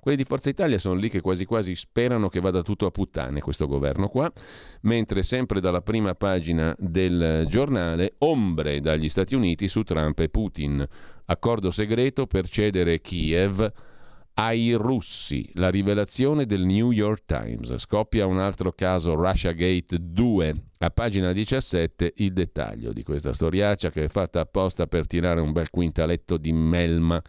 [0.06, 3.42] Quelli di Forza Italia sono lì che quasi quasi sperano che vada tutto a puttane
[3.42, 4.32] questo governo qua,
[4.82, 10.88] mentre sempre dalla prima pagina del giornale ombre dagli Stati Uniti su Trump e Putin.
[11.26, 13.68] Accordo segreto per cedere Kiev
[14.36, 15.50] ai russi.
[15.56, 17.76] La rivelazione del New York Times.
[17.78, 20.56] Scoppia un altro caso Russia Gate 2.
[20.78, 25.52] A pagina 17 il dettaglio di questa storiaccia che è fatta apposta per tirare un
[25.52, 27.20] bel quintaletto di melma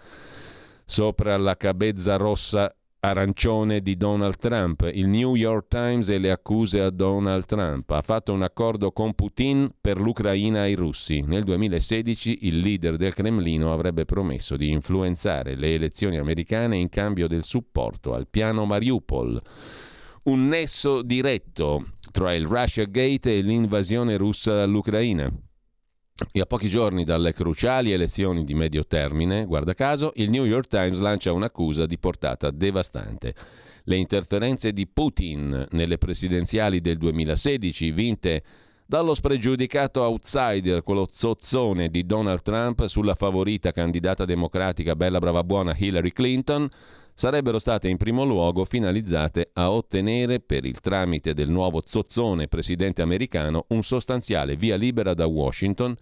[0.88, 4.88] sopra la cabezza rossa arancione di Donald Trump.
[4.92, 7.90] Il New York Times e le accuse a Donald Trump.
[7.90, 11.20] Ha fatto un accordo con Putin per l'Ucraina ai russi.
[11.20, 17.26] Nel 2016 il leader del Cremlino avrebbe promesso di influenzare le elezioni americane in cambio
[17.26, 19.40] del supporto al piano Mariupol.
[20.24, 25.30] Un nesso diretto tra il Russia Gate e l'invasione russa all'Ucraina.
[26.32, 30.66] E a pochi giorni dalle cruciali elezioni di medio termine, guarda caso, il New York
[30.66, 33.34] Times lancia un'accusa di portata devastante.
[33.84, 38.42] Le interferenze di Putin nelle presidenziali del 2016, vinte
[38.86, 45.74] dallo spregiudicato outsider, quello zozzone di Donald Trump sulla favorita candidata democratica bella brava buona
[45.76, 46.66] Hillary Clinton,
[47.16, 53.00] sarebbero state in primo luogo finalizzate a ottenere, per il tramite del nuovo zozzone presidente
[53.00, 55.96] americano, un sostanziale via libera da Washington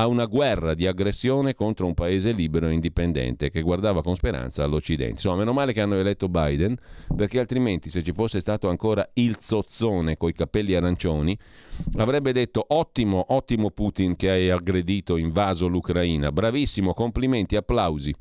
[0.00, 4.62] a una guerra di aggressione contro un paese libero e indipendente che guardava con speranza
[4.62, 5.14] all'Occidente.
[5.14, 6.76] Insomma, meno male che hanno eletto Biden,
[7.16, 11.36] perché altrimenti se ci fosse stato ancora il zozzone coi capelli arancioni,
[11.96, 18.14] avrebbe detto ottimo, ottimo Putin che hai aggredito, invaso l'Ucraina, bravissimo, complimenti, applausi.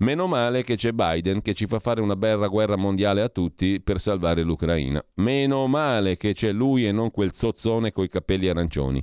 [0.00, 3.80] Meno male che c'è Biden che ci fa fare una bella guerra mondiale a tutti
[3.80, 5.02] per salvare l'Ucraina.
[5.14, 9.02] Meno male che c'è lui e non quel zozzone coi capelli arancioni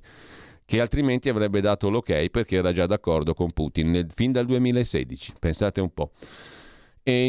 [0.69, 5.33] che altrimenti avrebbe dato l'ok perché era già d'accordo con Putin nel, fin dal 2016.
[5.39, 6.11] Pensate un po'.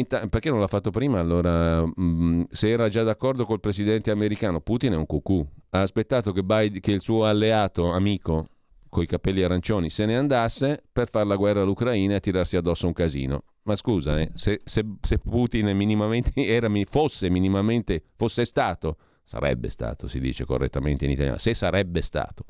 [0.07, 1.17] Ta- perché non l'ha fatto prima?
[1.17, 5.43] Allora, mh, mm, se era già d'accordo col presidente americano, Putin è un cucù.
[5.71, 8.45] Ha aspettato che, Biden, che il suo alleato, amico,
[8.87, 12.93] coi capelli arancioni, se ne andasse per fare la guerra all'Ucraina e tirarsi addosso un
[12.93, 13.43] casino.
[13.63, 20.07] Ma scusa, eh, se, se, se, Putin minimamente era, fosse minimamente, fosse stato Sarebbe stato,
[20.07, 21.37] si dice correttamente in italiano.
[21.37, 22.43] Se sarebbe stato,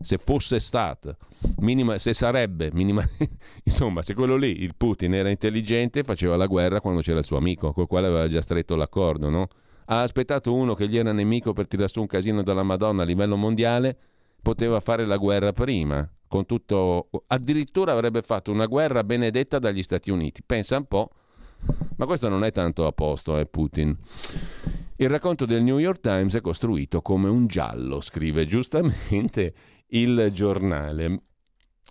[0.00, 1.16] se fosse stato,
[1.58, 3.02] minima, se sarebbe, minima,
[3.64, 7.38] insomma, se quello lì, il Putin, era intelligente, faceva la guerra quando c'era il suo
[7.38, 9.48] amico, col quale aveva già stretto l'accordo, no?
[9.86, 13.06] Ha aspettato uno che gli era nemico per tirare su un casino dalla Madonna a
[13.06, 13.96] livello mondiale,
[14.42, 20.10] poteva fare la guerra prima, con tutto, addirittura avrebbe fatto una guerra benedetta dagli Stati
[20.10, 20.42] Uniti.
[20.44, 21.10] Pensa un po',
[21.96, 23.96] ma questo non è tanto a posto, eh, Putin.
[25.00, 29.54] Il racconto del New York Times è costruito come un giallo, scrive giustamente
[29.92, 31.22] il giornale.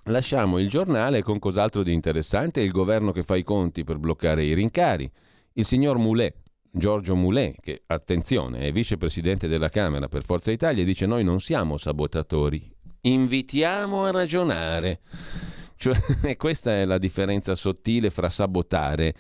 [0.04, 4.44] Lasciamo il giornale con cos'altro di interessante, il governo che fa i conti per bloccare
[4.44, 5.12] i rincari.
[5.54, 6.36] Il signor Moulet,
[6.70, 11.78] Giorgio Moulet, che attenzione è vicepresidente della Camera per Forza Italia, dice noi non siamo
[11.78, 15.00] sabotatori, invitiamo a ragionare.
[15.78, 15.98] Cioè,
[16.38, 19.16] questa è la differenza sottile fra sabotare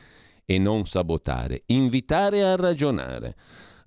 [0.45, 3.35] e non sabotare, invitare a ragionare.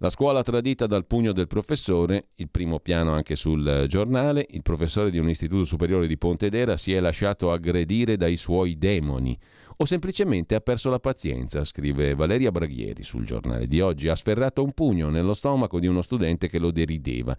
[0.03, 5.13] La scuola tradita dal pugno del professore, il primo piano anche sul giornale, il professore
[5.13, 9.39] di un istituto superiore di Pontedera si è lasciato aggredire dai suoi demoni.
[9.77, 14.09] o semplicemente ha perso la pazienza, scrive Valeria Braghieri sul giornale di oggi.
[14.09, 17.39] Ha sferrato un pugno nello stomaco di uno studente che lo derideva.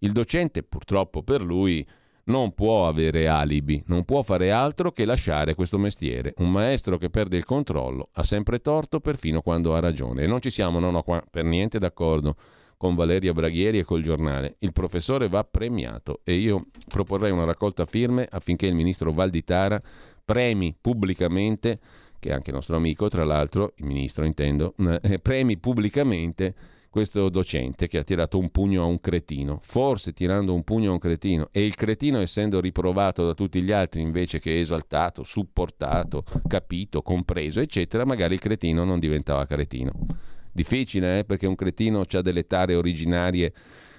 [0.00, 1.86] Il docente, purtroppo per lui,
[2.24, 6.34] non può avere alibi, non può fare altro che lasciare questo mestiere.
[6.38, 10.22] Un maestro che perde il controllo ha sempre torto perfino quando ha ragione.
[10.22, 12.36] E non ci siamo, no, no, qua per niente d'accordo
[12.76, 14.56] con Valeria Braghieri e col giornale.
[14.60, 19.80] Il professore va premiato e io proporrei una raccolta firme affinché il ministro Valditara
[20.24, 21.78] premi pubblicamente,
[22.18, 26.54] che è anche nostro amico, tra l'altro, il ministro intendo, eh, premi pubblicamente
[26.90, 30.94] questo docente che ha tirato un pugno a un cretino, forse tirando un pugno a
[30.94, 36.24] un cretino e il cretino essendo riprovato da tutti gli altri invece che esaltato, supportato,
[36.48, 39.92] capito, compreso, eccetera, magari il cretino non diventava cretino.
[40.50, 41.24] Difficile, eh?
[41.24, 43.52] perché un cretino ha delle tare originarie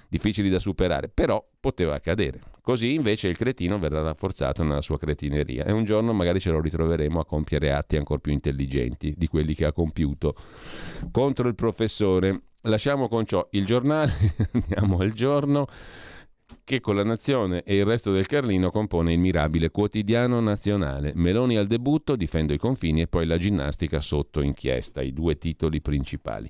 [0.06, 2.40] difficili da superare, però poteva accadere.
[2.60, 6.60] Così invece il cretino verrà rafforzato nella sua cretineria e un giorno magari ce lo
[6.60, 10.36] ritroveremo a compiere atti ancora più intelligenti di quelli che ha compiuto
[11.10, 12.42] contro il professore.
[12.62, 14.12] Lasciamo con ciò il giornale,
[14.52, 15.66] andiamo al giorno
[16.64, 21.12] che con la Nazione e il resto del Carlino compone il mirabile quotidiano nazionale.
[21.14, 25.80] Meloni al debutto, difendo i confini e poi la ginnastica sotto inchiesta, i due titoli
[25.80, 26.48] principali.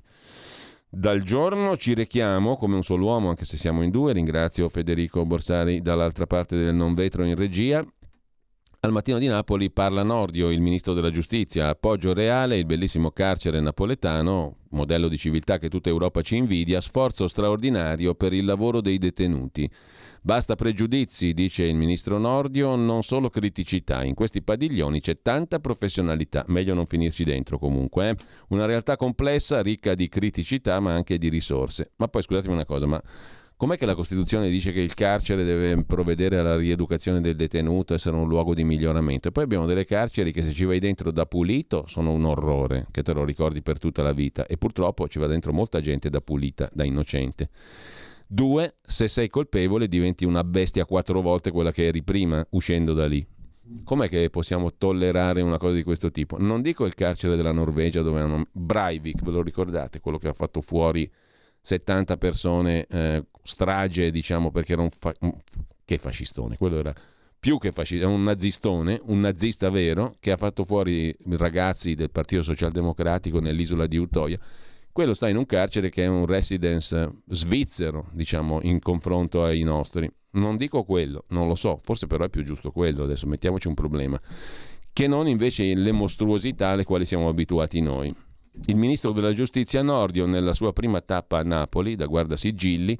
[0.87, 4.13] Dal giorno ci rechiamo come un solo uomo, anche se siamo in due.
[4.13, 7.83] Ringrazio Federico Borsari dall'altra parte del non vetro in regia.
[8.81, 13.59] Al mattino di Napoli parla Nordio, il ministro della giustizia, appoggio reale, il bellissimo carcere
[13.61, 18.97] napoletano, modello di civiltà che tutta Europa ci invidia, sforzo straordinario per il lavoro dei
[18.97, 19.69] detenuti.
[20.21, 24.03] Basta pregiudizi, dice il ministro Nordio, non solo criticità.
[24.03, 28.09] In questi padiglioni c'è tanta professionalità, meglio non finirci dentro comunque.
[28.09, 28.15] Eh?
[28.49, 31.91] Una realtà complessa, ricca di criticità ma anche di risorse.
[31.97, 33.01] Ma poi scusatemi una cosa, ma
[33.63, 38.17] Com'è che la Costituzione dice che il carcere deve provvedere alla rieducazione del detenuto, essere
[38.17, 39.29] un luogo di miglioramento?
[39.29, 42.87] E poi abbiamo delle carceri che se ci vai dentro da pulito sono un orrore,
[42.91, 44.45] che te lo ricordi per tutta la vita.
[44.47, 47.51] E purtroppo ci va dentro molta gente da pulita, da innocente.
[48.27, 53.07] Due, se sei colpevole diventi una bestia quattro volte quella che eri prima uscendo da
[53.07, 53.25] lì.
[53.85, 56.37] Com'è che possiamo tollerare una cosa di questo tipo?
[56.37, 60.33] Non dico il carcere della Norvegia dove hanno Breivik, ve lo ricordate, quello che ha
[60.33, 61.09] fatto fuori
[61.63, 65.15] 70 persone, eh, strage diciamo perché era un, fa-
[65.83, 66.93] che fascistone, quello era
[67.39, 72.43] più che fascista, un nazistone, un nazista vero che ha fatto fuori ragazzi del Partito
[72.43, 74.39] Socialdemocratico nell'isola di Utoia
[74.93, 80.09] quello sta in un carcere che è un residence svizzero, diciamo, in confronto ai nostri.
[80.33, 83.73] Non dico quello, non lo so, forse però è più giusto quello, adesso mettiamoci un
[83.73, 84.21] problema,
[84.93, 88.15] che non invece le mostruosità alle quali siamo abituati noi.
[88.65, 92.97] Il ministro della giustizia Nordio, nella sua prima tappa a Napoli, da guardasigilli,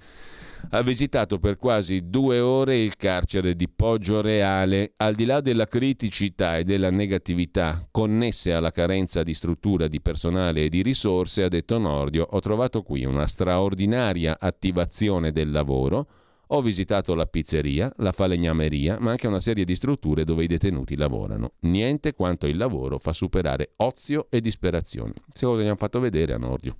[0.69, 4.93] ha visitato per quasi due ore il carcere di Poggio Reale.
[4.97, 10.65] Al di là della criticità e della negatività connesse alla carenza di struttura, di personale
[10.65, 16.07] e di risorse, ha detto Nordio, ho trovato qui una straordinaria attivazione del lavoro.
[16.47, 20.97] Ho visitato la pizzeria, la falegnameria, ma anche una serie di strutture dove i detenuti
[20.97, 21.53] lavorano.
[21.61, 25.13] Niente quanto il lavoro fa superare ozio e disperazione.
[25.31, 26.75] Se lo abbiamo fatto vedere a Nordio.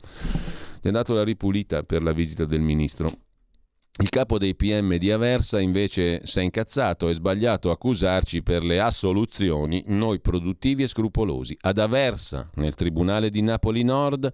[0.81, 3.09] Gli è dato la ripulita per la visita del ministro.
[4.01, 8.79] Il capo dei PM di Aversa invece si è incazzato e sbagliato accusarci per le
[8.79, 11.55] assoluzioni, noi produttivi e scrupolosi.
[11.61, 14.31] Ad Aversa, nel Tribunale di Napoli Nord,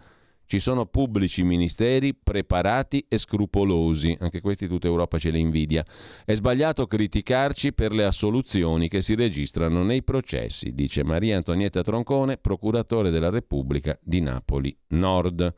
[0.50, 5.86] ci sono pubblici ministeri preparati e scrupolosi, anche questi tutta Europa ce li invidia.
[6.26, 12.38] È sbagliato criticarci per le assoluzioni che si registrano nei processi, dice Maria Antonietta Troncone,
[12.38, 15.54] procuratore della Repubblica di Napoli Nord.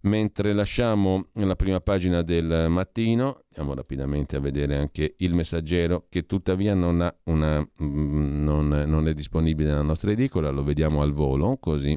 [0.00, 6.26] Mentre lasciamo la prima pagina del mattino, andiamo rapidamente a vedere anche il messaggero che
[6.26, 11.56] tuttavia non, una, mm, non, non è disponibile nella nostra edicola, lo vediamo al volo,
[11.60, 11.96] così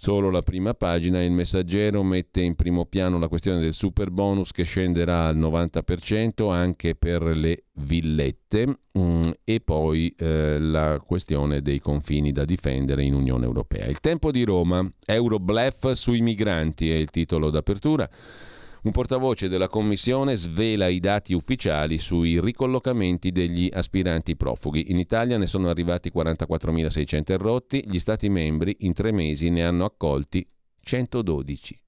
[0.00, 4.52] Solo la prima pagina, il messaggero mette in primo piano la questione del super bonus
[4.52, 11.80] che scenderà al 90% anche per le villette um, e poi eh, la questione dei
[11.80, 13.86] confini da difendere in Unione Europea.
[13.86, 18.08] Il tempo di Roma, Euroblef sui migranti è il titolo d'apertura.
[18.80, 24.92] Un portavoce della Commissione svela i dati ufficiali sui ricollocamenti degli aspiranti profughi.
[24.92, 29.84] In Italia ne sono arrivati 44.600 errotti, gli Stati membri in tre mesi ne hanno
[29.84, 30.46] accolti
[30.80, 31.80] 112,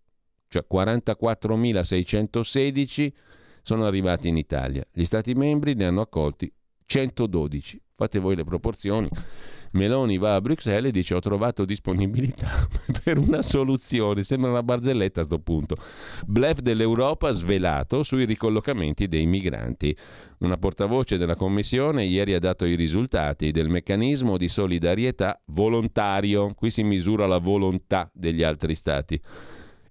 [0.48, 3.12] cioè 44.616
[3.62, 4.84] sono arrivati in Italia.
[4.92, 6.52] Gli Stati membri ne hanno accolti
[6.86, 7.80] 112.
[7.94, 9.08] Fate voi le proporzioni.
[9.72, 12.66] Meloni va a Bruxelles e dice ho trovato disponibilità
[13.04, 15.76] per una soluzione, sembra una barzelletta a sto punto.
[16.26, 19.96] Blef dell'Europa svelato sui ricollocamenti dei migranti.
[20.38, 26.52] Una portavoce della Commissione ieri ha dato i risultati del meccanismo di solidarietà volontario.
[26.54, 29.20] Qui si misura la volontà degli altri stati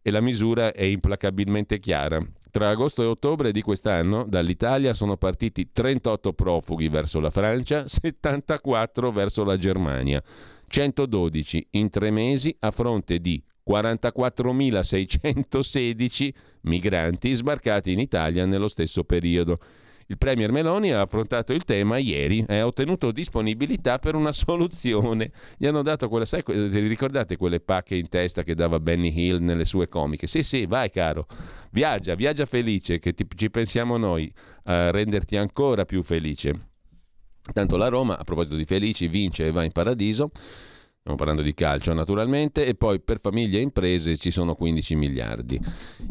[0.02, 2.20] e la misura è implacabilmente chiara.
[2.52, 9.12] Tra agosto e ottobre di quest'anno dall'Italia sono partiti 38 profughi verso la Francia, 74
[9.12, 10.24] verso la Germania,
[10.68, 19.60] 112 in tre mesi a fronte di 44.616 migranti sbarcati in Italia nello stesso periodo.
[20.12, 25.32] Il Premier Meloni ha affrontato il tema ieri e ha ottenuto disponibilità per una soluzione.
[25.56, 29.66] Gli hanno dato quella, sai, ricordate quelle pacche in testa che dava Benny Hill nelle
[29.66, 30.26] sue comiche?
[30.26, 31.28] Sì, sì, vai caro,
[31.70, 34.34] viaggia, viaggia felice, che ti, ci pensiamo noi
[34.64, 36.54] a renderti ancora più felice.
[37.54, 40.32] Tanto la Roma, a proposito di felici, vince e va in paradiso.
[41.02, 45.60] Stiamo parlando di calcio naturalmente e poi per famiglie e imprese ci sono 15 miliardi.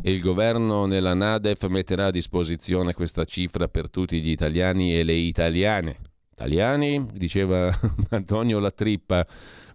[0.03, 5.05] E il governo nella Nadef metterà a disposizione questa cifra per tutti gli italiani e
[5.05, 5.99] le italiane.
[6.33, 7.71] Italiani, diceva
[8.11, 9.27] Antonio Latrippa,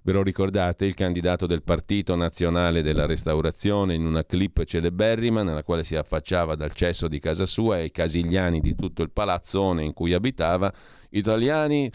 [0.01, 5.63] ve lo ricordate, il candidato del Partito Nazionale della Restaurazione in una clip celeberrima nella
[5.63, 9.83] quale si affacciava dal cesso di casa sua e i casigliani di tutto il palazzone
[9.83, 10.73] in cui abitava
[11.13, 11.91] italiani,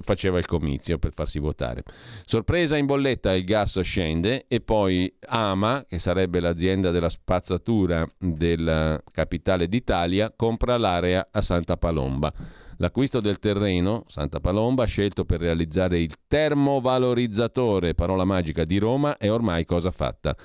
[0.00, 1.82] faceva il comizio per farsi votare.
[2.24, 9.02] Sorpresa in bolletta, il gas scende e poi Ama, che sarebbe l'azienda della spazzatura della
[9.10, 12.32] capitale d'Italia, compra l'area a Santa Palomba.
[12.80, 19.30] L'acquisto del terreno, Santa Palomba, scelto per realizzare il termovalorizzatore, parola magica di Roma, è
[19.30, 20.36] ormai cosa fatta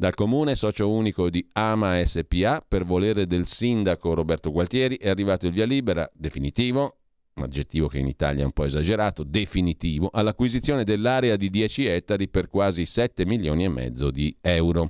[0.00, 5.44] dal comune socio unico di Ama SPA per volere del sindaco Roberto Gualtieri è arrivato
[5.44, 6.99] il via libera definitivo
[7.34, 12.28] un aggettivo che in Italia è un po' esagerato, definitivo, all'acquisizione dell'area di 10 ettari
[12.28, 14.88] per quasi 7 milioni e mezzo di euro.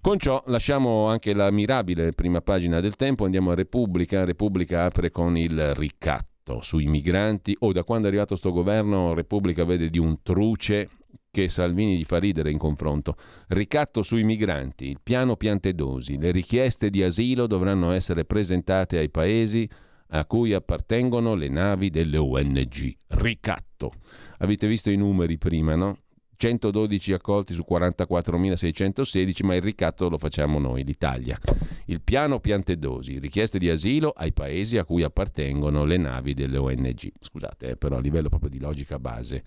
[0.00, 4.24] Con ciò lasciamo anche la mirabile prima pagina del tempo, andiamo a Repubblica.
[4.24, 7.56] Repubblica apre con il ricatto sui migranti.
[7.60, 10.88] O oh, da quando è arrivato sto governo, Repubblica vede di un truce
[11.30, 13.16] che Salvini gli fa ridere in confronto.
[13.48, 19.68] Ricatto sui migranti, il piano Piantedosi, le richieste di asilo dovranno essere presentate ai paesi
[20.10, 22.96] a cui appartengono le navi delle ONG.
[23.08, 23.92] Ricatto.
[24.38, 25.98] Avete visto i numeri prima, no?
[26.38, 31.36] 112 accolti su 44.616, ma il ricatto lo facciamo noi, l'Italia.
[31.86, 37.10] Il piano Piantedosi, richieste di asilo ai paesi a cui appartengono le navi delle ONG.
[37.20, 39.42] Scusate, eh, però a livello proprio di logica base.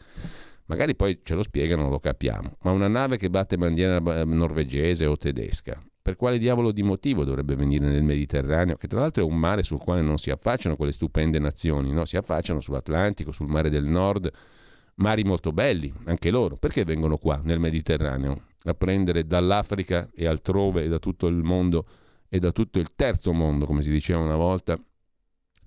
[0.66, 2.57] Magari poi ce lo spiegano, lo capiamo.
[2.64, 7.24] Ma una nave che batte bandiera eh, norvegese o tedesca, per quale diavolo di motivo
[7.24, 10.76] dovrebbe venire nel Mediterraneo, che tra l'altro è un mare sul quale non si affacciano
[10.76, 12.06] quelle stupende nazioni, no?
[12.06, 14.32] si affacciano sull'Atlantico, sul mare del Nord,
[14.95, 16.56] mari molto belli, anche loro.
[16.56, 21.86] Perché vengono qua nel Mediterraneo a prendere dall'Africa e altrove e da tutto il mondo
[22.30, 24.80] e da tutto il terzo mondo, come si diceva una volta,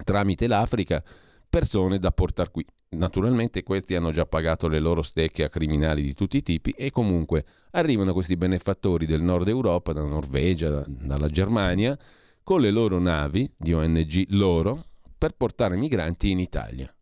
[0.02, 1.02] tramite l'Africa,
[1.48, 2.66] persone da portare qui?
[2.94, 6.90] Naturalmente questi hanno già pagato le loro stecche a criminali di tutti i tipi e
[6.90, 11.96] comunque arrivano questi benefattori del nord Europa, dalla Norvegia, dalla Germania,
[12.42, 14.84] con le loro navi di ONG loro
[15.16, 16.94] per portare migranti in Italia.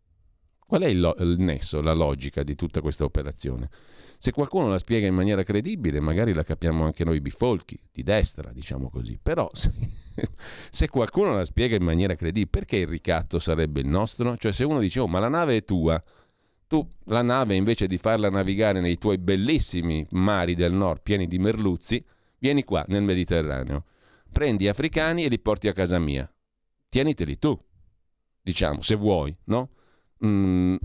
[0.65, 3.69] Qual è il, lo- il nesso, la logica di tutta questa operazione?
[4.23, 8.53] Se qualcuno la spiega in maniera credibile, magari la capiamo anche noi bifolchi, di destra,
[8.53, 9.19] diciamo così.
[9.21, 9.69] Però se,
[10.71, 14.37] se qualcuno la spiega in maniera credibile, perché il ricatto sarebbe il nostro?
[14.37, 16.01] Cioè se uno dice, oh ma la nave è tua,
[16.67, 21.37] tu la nave invece di farla navigare nei tuoi bellissimi mari del nord pieni di
[21.37, 22.01] merluzzi,
[22.37, 23.83] vieni qua nel Mediterraneo,
[24.31, 26.33] prendi africani e li porti a casa mia.
[26.87, 27.61] Tieniteli tu,
[28.41, 29.69] diciamo, se vuoi, no?
[30.25, 30.77] Mm,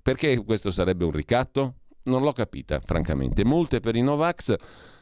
[0.00, 1.74] perché questo sarebbe un ricatto?
[2.04, 3.44] Non l'ho capita, francamente.
[3.44, 4.54] Multe per i Novax,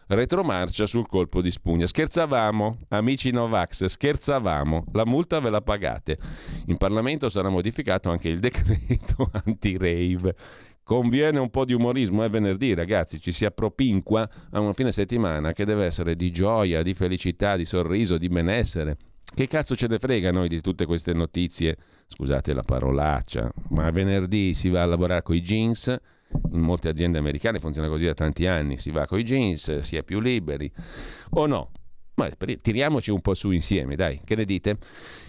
[0.09, 1.87] retromarcia sul colpo di spugna.
[1.87, 4.87] Scherzavamo, amici Novax, scherzavamo.
[4.93, 6.19] La multa ve la pagate.
[6.67, 10.35] In Parlamento sarà modificato anche il decreto anti-rave.
[10.83, 15.53] Conviene un po' di umorismo, è venerdì ragazzi, ci si appropinqua a una fine settimana
[15.53, 18.97] che deve essere di gioia, di felicità, di sorriso, di benessere.
[19.23, 21.77] Che cazzo ce ne frega noi di tutte queste notizie?
[22.07, 25.95] Scusate la parolaccia, ma venerdì si va a lavorare con i jeans,
[26.53, 29.97] in molte aziende americane funziona così da tanti anni, si va con i jeans, si
[29.97, 30.71] è più liberi,
[31.31, 31.71] o no?
[32.15, 34.77] Ma tiriamoci un po' su insieme, dai, che ne dite?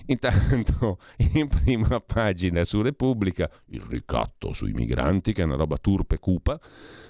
[0.07, 0.97] Intanto,
[1.33, 6.59] in prima pagina su Repubblica, il ricatto sui migranti, che è una roba turpe cupa,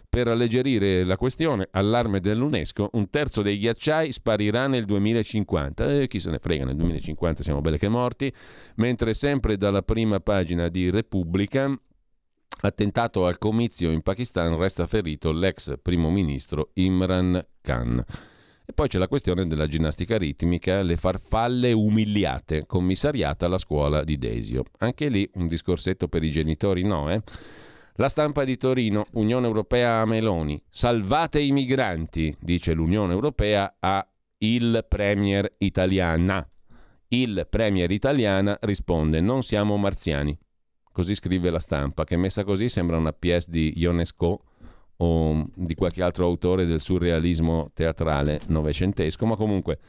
[0.09, 5.85] per alleggerire la questione, allarme dell'UNESCO, un terzo dei ghiacciai sparirà nel 2050.
[5.85, 8.33] E eh, chi se ne frega, nel 2050 siamo belle che morti.
[8.75, 11.79] Mentre sempre dalla prima pagina di Repubblica
[12.61, 18.03] Attentato al comizio in Pakistan resta ferito l'ex primo ministro Imran Khan.
[18.65, 24.17] E poi c'è la questione della ginnastica ritmica, le farfalle umiliate, commissariata alla scuola di
[24.17, 24.65] Desio.
[24.79, 27.21] Anche lì un discorsetto per i genitori, no, eh?
[27.95, 30.61] La stampa di Torino, Unione Europea a Meloni.
[30.69, 34.05] Salvate i migranti, dice l'Unione Europea a
[34.39, 36.47] il Premier italiana.
[37.07, 40.37] Il Premier italiana risponde: Non siamo marziani.
[40.91, 44.41] Così scrive la stampa, che messa così sembra una pièce di Ionesco
[44.97, 49.79] o di qualche altro autore del surrealismo teatrale novecentesco, ma comunque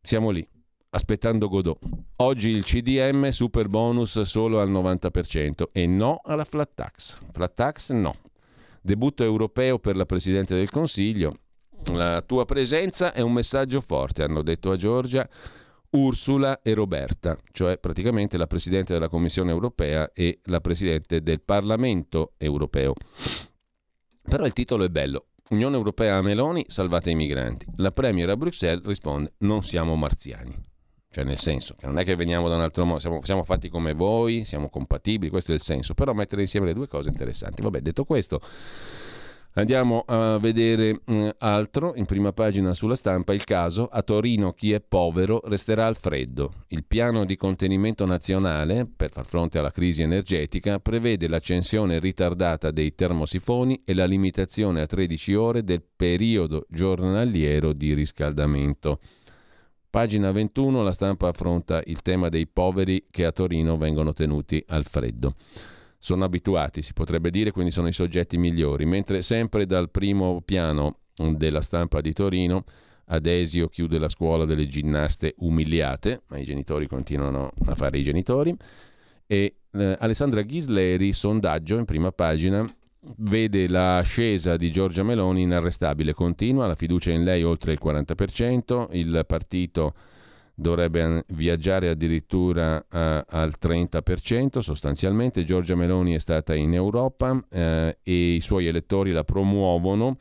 [0.00, 0.46] siamo lì,
[0.90, 1.78] aspettando Godot.
[2.16, 7.18] Oggi il CDM super bonus solo al 90% e no alla flat tax.
[7.32, 8.14] Flat tax no.
[8.80, 11.40] Debutto europeo per la Presidente del Consiglio.
[11.92, 15.28] La tua presenza è un messaggio forte, hanno detto a Giorgia.
[15.90, 22.32] Ursula e Roberta, cioè praticamente la Presidente della Commissione europea e la Presidente del Parlamento
[22.36, 22.92] europeo.
[24.22, 25.28] Però il titolo è bello.
[25.50, 27.66] Unione Europea a Meloni, salvate i migranti.
[27.76, 30.54] La Premier a Bruxelles risponde, non siamo marziani.
[31.10, 33.70] Cioè nel senso che non è che veniamo da un altro modo, siamo, siamo fatti
[33.70, 35.94] come voi, siamo compatibili, questo è il senso.
[35.94, 37.62] Però mettere insieme le due cose interessanti.
[37.62, 38.40] Vabbè, detto questo...
[39.54, 44.52] Andiamo a vedere mh, mm, altro, in prima pagina sulla stampa, il caso a Torino
[44.52, 46.64] chi è povero resterà al freddo.
[46.68, 52.94] Il piano di contenimento nazionale per far fronte alla crisi energetica prevede l'accensione ritardata dei
[52.94, 59.00] termosifoni e la limitazione a 13 ore del periodo giornaliero di riscaldamento.
[59.90, 64.84] Pagina 21, la stampa affronta il tema dei poveri che a Torino vengono tenuti al
[64.84, 65.34] freddo
[65.98, 70.98] sono abituati, si potrebbe dire, quindi sono i soggetti migliori, mentre sempre dal primo piano
[71.16, 72.64] della stampa di Torino
[73.08, 78.54] Adesio chiude la scuola delle ginnaste umiliate, ma i genitori continuano a fare i genitori,
[79.26, 82.66] e eh, Alessandra Ghisleri, sondaggio in prima pagina,
[83.18, 89.24] vede l'ascesa di Giorgia Meloni inarrestabile, continua, la fiducia in lei oltre il 40%, il
[89.26, 89.94] partito
[90.58, 95.44] dovrebbe viaggiare addirittura eh, al 30% sostanzialmente.
[95.44, 100.18] Giorgia Meloni è stata in Europa eh, e i suoi elettori la promuovono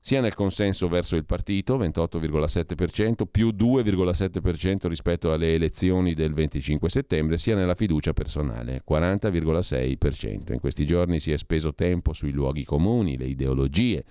[0.00, 7.36] sia nel consenso verso il partito, 28,7%, più 2,7% rispetto alle elezioni del 25 settembre,
[7.36, 10.52] sia nella fiducia personale, 40,6%.
[10.52, 14.04] In questi giorni si è speso tempo sui luoghi comuni, le ideologie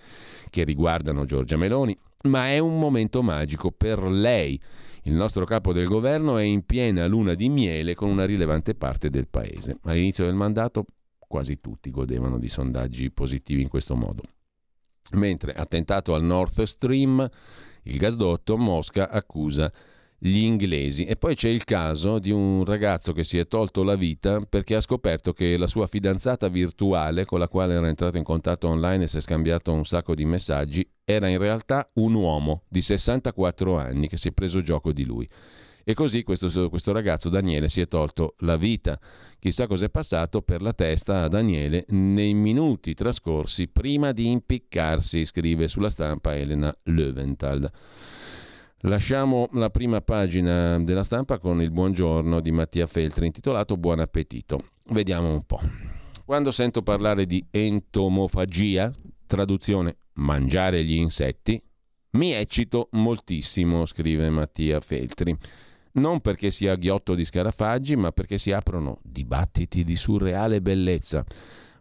[0.50, 4.60] che riguardano Giorgia Meloni, ma è un momento magico per lei
[5.08, 9.10] il nostro capo del governo è in piena luna di miele con una rilevante parte
[9.10, 9.78] del paese.
[9.84, 10.86] All'inizio del mandato
[11.18, 14.24] quasi tutti godevano di sondaggi positivi in questo modo.
[15.14, 17.26] Mentre attentato al Nord Stream,
[17.84, 19.72] il gasdotto, Mosca accusa
[20.18, 21.06] gli inglesi.
[21.06, 24.76] E poi c'è il caso di un ragazzo che si è tolto la vita perché
[24.76, 29.04] ha scoperto che la sua fidanzata virtuale, con la quale era entrato in contatto online
[29.04, 33.78] e si è scambiato un sacco di messaggi, era in realtà un uomo di 64
[33.78, 35.28] anni che si è preso gioco di lui.
[35.90, 39.00] E così questo, questo ragazzo Daniele si è tolto la vita.
[39.40, 45.70] Chissà cos'è passato per la testa a Daniele nei minuti trascorsi prima di impiccarsi, scrive
[45.70, 47.72] sulla stampa Elena Löwenthal.
[48.82, 54.60] Lasciamo la prima pagina della stampa con il buongiorno di Mattia Feltri intitolato Buon appetito.
[54.92, 55.60] Vediamo un po'.
[56.24, 58.94] Quando sento parlare di entomofagia,
[59.26, 61.60] traduzione mangiare gli insetti,
[62.12, 65.36] mi eccito moltissimo, scrive Mattia Feltri.
[65.94, 71.26] Non perché sia ghiotto di scarafaggi, ma perché si aprono dibattiti di surreale bellezza.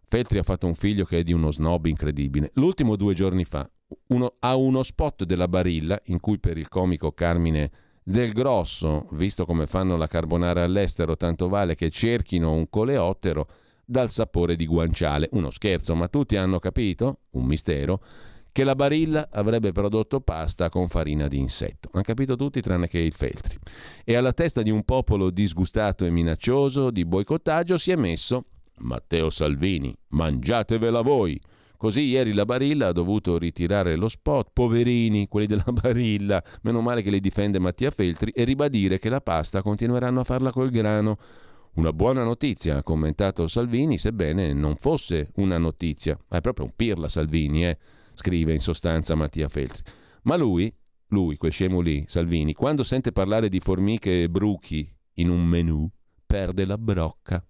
[0.08, 2.52] Feltri ha fatto un figlio che è di uno snob incredibile.
[2.54, 3.68] L'ultimo due giorni fa,
[4.08, 7.70] uno, a uno spot della Barilla, in cui per il comico Carmine
[8.02, 13.48] del Grosso, visto come fanno la carbonara all'estero, tanto vale che cerchino un coleottero
[13.84, 15.28] dal sapore di guanciale.
[15.32, 18.02] Uno scherzo, ma tutti hanno capito, un mistero,
[18.52, 21.90] che la Barilla avrebbe prodotto pasta con farina di insetto.
[21.92, 23.58] Hanno capito tutti tranne che il Feltri.
[24.02, 28.44] E alla testa di un popolo disgustato e minaccioso di boicottaggio si è messo
[28.78, 31.40] Matteo Salvini, mangiatevela voi!
[31.76, 37.02] Così ieri la Barilla ha dovuto ritirare lo spot, poverini, quelli della Barilla, meno male
[37.02, 41.18] che li difende Mattia Feltri, e ribadire che la pasta continueranno a farla col grano.
[41.74, 46.18] Una buona notizia, ha commentato Salvini, sebbene non fosse una notizia.
[46.28, 47.78] Ma è proprio un pirla Salvini, eh?
[48.14, 49.82] scrive in sostanza Mattia Feltri.
[50.22, 50.74] Ma lui,
[51.08, 55.88] lui, quel scemo lì, Salvini, quando sente parlare di formiche e bruchi in un menù,
[56.26, 57.46] perde la brocca.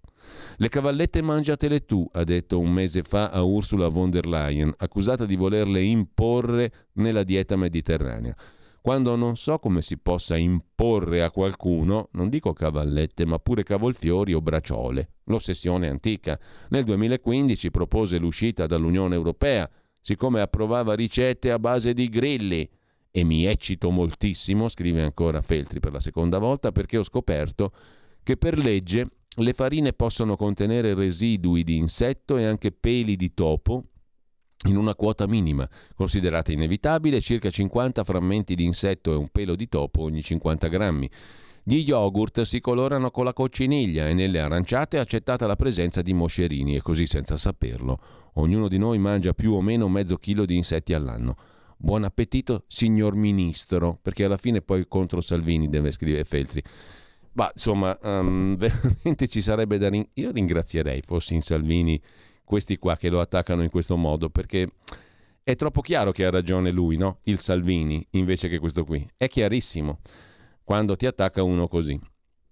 [0.57, 5.25] Le cavallette mangiatele tu, ha detto un mese fa a Ursula von der Leyen, accusata
[5.25, 8.35] di volerle imporre nella dieta mediterranea.
[8.87, 14.33] quando non so come si possa imporre a qualcuno, non dico cavallette, ma pure cavolfiori
[14.33, 15.09] o braciole.
[15.25, 16.39] L'ossessione antica.
[16.69, 19.69] Nel 2015 propose l'uscita dall'Unione Europea,
[19.99, 22.69] siccome approvava ricette a base di grilli.
[23.11, 27.73] E mi eccito moltissimo, scrive ancora Feltri per la seconda volta, perché ho scoperto
[28.23, 29.09] che per legge
[29.39, 33.83] le farine possono contenere residui di insetto e anche peli di topo
[34.67, 39.69] in una quota minima, considerata inevitabile, circa 50 frammenti di insetto e un pelo di
[39.69, 41.09] topo ogni 50 grammi.
[41.63, 46.13] Gli yogurt si colorano con la cocciniglia e nelle aranciate è accettata la presenza di
[46.13, 47.99] moscerini e così senza saperlo.
[48.35, 51.35] Ognuno di noi mangia più o meno mezzo chilo di insetti all'anno.
[51.77, 56.63] Buon appetito, signor Ministro, perché alla fine poi contro Salvini deve scrivere Feltri.
[57.37, 59.89] Ma insomma, um, veramente ci sarebbe da...
[59.89, 62.01] Rin- Io ringrazierei, fossi in Salvini,
[62.43, 64.67] questi qua che lo attaccano in questo modo, perché
[65.43, 67.19] è troppo chiaro che ha ragione lui, no?
[67.23, 69.07] Il Salvini, invece che questo qui.
[69.15, 69.99] È chiarissimo
[70.63, 71.99] quando ti attacca uno così.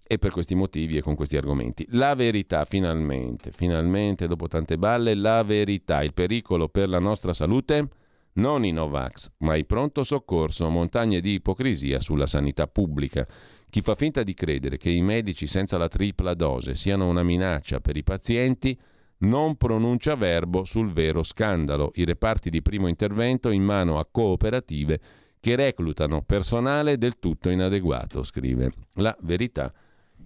[0.08, 1.84] E per questi motivi e con questi argomenti.
[1.90, 7.88] La verità, finalmente, finalmente, dopo tante balle, la verità, il pericolo per la nostra salute,
[8.34, 13.26] non i Novax, ma il pronto soccorso, montagne di ipocrisia sulla sanità pubblica.
[13.68, 17.80] Chi fa finta di credere che i medici senza la tripla dose siano una minaccia
[17.80, 18.78] per i pazienti
[19.18, 25.00] non pronuncia verbo sul vero scandalo, i reparti di primo intervento in mano a cooperative
[25.40, 29.72] che reclutano personale del tutto inadeguato, scrive la verità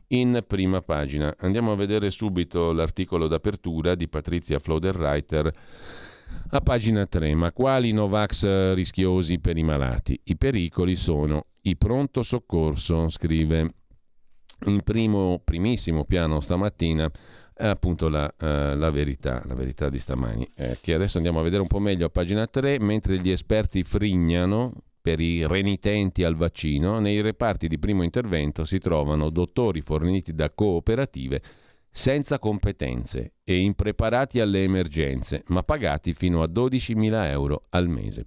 [0.09, 1.34] in prima pagina.
[1.38, 5.55] Andiamo a vedere subito l'articolo d'apertura di Patrizia Floderreiter
[6.51, 7.34] a pagina 3.
[7.34, 10.18] Ma quali Novax rischiosi per i malati?
[10.24, 13.74] I pericoli sono i pronto soccorso, scrive
[14.66, 17.11] in primo, primissimo piano stamattina
[17.61, 21.42] è appunto la, uh, la, verità, la verità di stamani, eh, che adesso andiamo a
[21.42, 26.36] vedere un po' meglio a pagina 3, mentre gli esperti frignano per i renitenti al
[26.36, 31.42] vaccino, nei reparti di primo intervento si trovano dottori forniti da cooperative
[31.90, 38.24] senza competenze e impreparati alle emergenze, ma pagati fino a 12.000 euro al mese.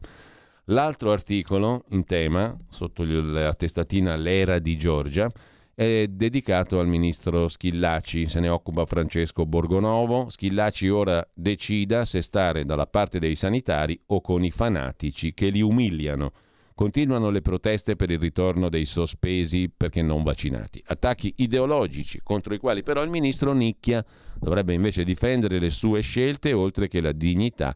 [0.68, 5.30] L'altro articolo in tema, sotto la testatina L'era di Giorgia,
[5.76, 10.30] è dedicato al ministro Schillaci, se ne occupa Francesco Borgonovo.
[10.30, 15.62] Schillaci ora decida se stare dalla parte dei sanitari o con i fanatici che li
[15.62, 16.32] umiliano.
[16.76, 20.82] Continuano le proteste per il ritorno dei sospesi perché non vaccinati.
[20.86, 24.04] Attacchi ideologici contro i quali però il ministro nicchia.
[24.40, 27.76] Dovrebbe invece difendere le sue scelte oltre che la dignità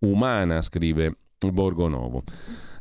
[0.00, 1.16] umana, scrive
[1.48, 2.22] Borgonovo.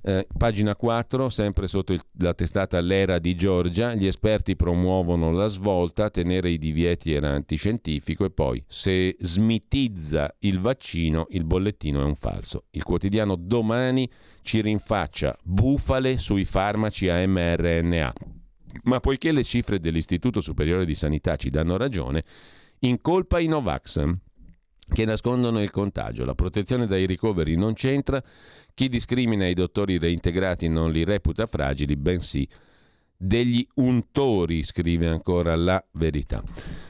[0.02, 5.48] Eh, pagina 4, sempre sotto il, la testata L'era di Giorgia, gli esperti promuovono la
[5.48, 12.06] svolta, tenere i divieti era antiscientifico e poi se smitizza il vaccino il bollettino è
[12.06, 12.66] un falso.
[12.72, 14.10] Il quotidiano domani
[14.42, 18.14] ci rinfaccia bufale sui farmaci a mRNA.
[18.84, 22.24] Ma poiché le cifre dell'Istituto Superiore di Sanità ci danno ragione,
[22.80, 24.08] incolpa i Novax
[24.92, 26.26] che nascondono il contagio.
[26.26, 28.22] La protezione dai ricoveri non c'entra,
[28.74, 32.48] chi discrimina i dottori reintegrati non li reputa fragili, bensì
[33.22, 36.42] degli untori, scrive ancora la verità.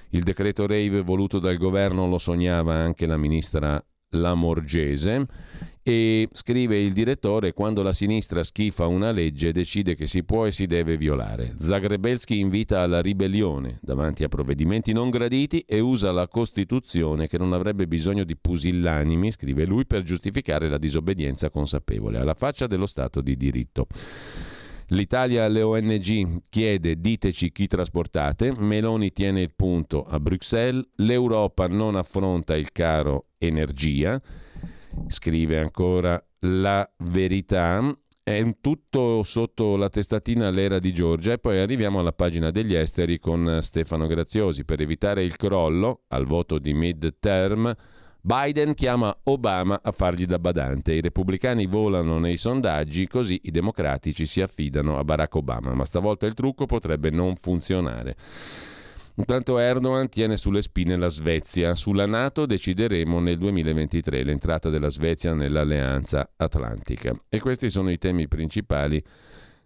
[0.09, 5.25] Il decreto Rave voluto dal governo lo sognava anche la ministra Lamorgese
[5.91, 10.51] e scrive il direttore quando la sinistra schifa una legge decide che si può e
[10.51, 11.55] si deve violare.
[11.59, 17.53] Zagrebelski invita alla ribellione davanti a provvedimenti non graditi e usa la Costituzione che non
[17.53, 23.21] avrebbe bisogno di pusillanimi, scrive lui, per giustificare la disobbedienza consapevole, alla faccia dello Stato
[23.21, 23.87] di diritto.
[24.89, 31.95] L'Italia alle ONG chiede diteci chi trasportate, Meloni tiene il punto a Bruxelles, l'Europa non
[31.95, 34.21] affronta il caro energia,
[35.07, 37.81] scrive ancora la verità,
[38.21, 43.19] è tutto sotto la testatina L'era di Giorgia e poi arriviamo alla pagina degli esteri
[43.19, 44.65] con Stefano Graziosi.
[44.65, 47.73] Per evitare il crollo al voto di mid-term,
[48.21, 50.93] Biden chiama Obama a fargli da badante.
[50.93, 56.25] I repubblicani volano nei sondaggi, così i democratici si affidano a Barack Obama, ma stavolta
[56.25, 58.15] il trucco potrebbe non funzionare.
[59.19, 61.75] Intanto Erdogan tiene sulle spine la Svezia.
[61.75, 67.13] Sulla Nato decideremo nel 2023 l'entrata della Svezia nell'alleanza atlantica.
[67.27, 69.03] E questi sono i temi principali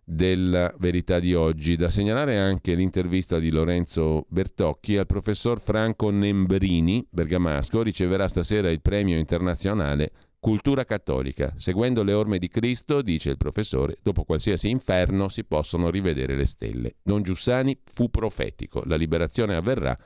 [0.04, 1.76] della verità di oggi.
[1.76, 8.82] Da segnalare anche l'intervista di Lorenzo Bertocchi al professor Franco Nembrini, bergamasco, riceverà stasera il
[8.82, 10.12] premio internazionale
[10.44, 11.54] Cultura cattolica.
[11.56, 16.44] Seguendo le orme di Cristo, dice il professore, dopo qualsiasi inferno si possono rivedere le
[16.44, 16.96] stelle.
[17.02, 18.84] Don Giussani fu profetico.
[18.86, 19.98] La liberazione avverrà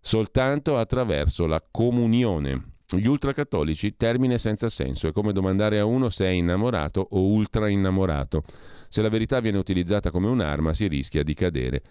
[0.00, 2.74] soltanto attraverso la comunione.
[2.86, 7.68] Gli ultracattolici, termine senza senso, è come domandare a uno se è innamorato o ultra
[7.68, 8.44] innamorato.
[8.88, 11.82] Se la verità viene utilizzata come un'arma si rischia di cadere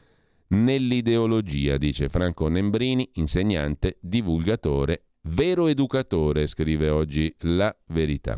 [0.48, 8.36] nell'ideologia, dice Franco Nembrini, insegnante, divulgatore, vero educatore, scrive oggi La Verità.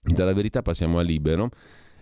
[0.00, 1.48] Dalla verità passiamo a Libero.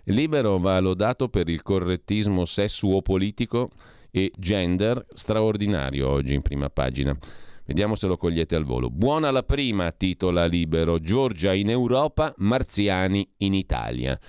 [0.05, 3.69] Libero va lodato per il correttismo sessuo-politico
[4.11, 7.17] e gender straordinario oggi in prima pagina.
[7.65, 8.89] Vediamo se lo cogliete al volo.
[8.89, 10.99] Buona la prima, titola Libero.
[10.99, 14.19] Giorgia in Europa, Marziani in Italia.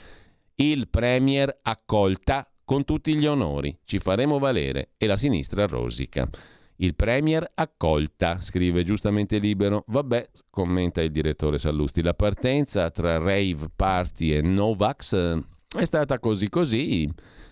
[0.55, 3.77] Il Premier accolta con tutti gli onori.
[3.85, 4.91] Ci faremo valere.
[4.97, 6.29] E la sinistra rosica.
[6.77, 9.85] Il Premier accolta, scrive giustamente Libero.
[9.87, 15.43] Vabbè, commenta il direttore Sallusti, la partenza tra rave party e Novax eh,
[15.79, 17.09] è stata così così.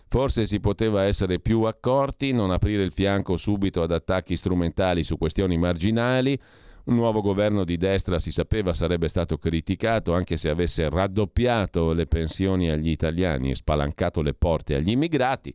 [0.09, 5.17] Forse si poteva essere più accorti, non aprire il fianco subito ad attacchi strumentali su
[5.17, 6.39] questioni marginali.
[6.85, 12.07] Un nuovo governo di destra si sapeva sarebbe stato criticato anche se avesse raddoppiato le
[12.07, 15.55] pensioni agli italiani e spalancato le porte agli immigrati.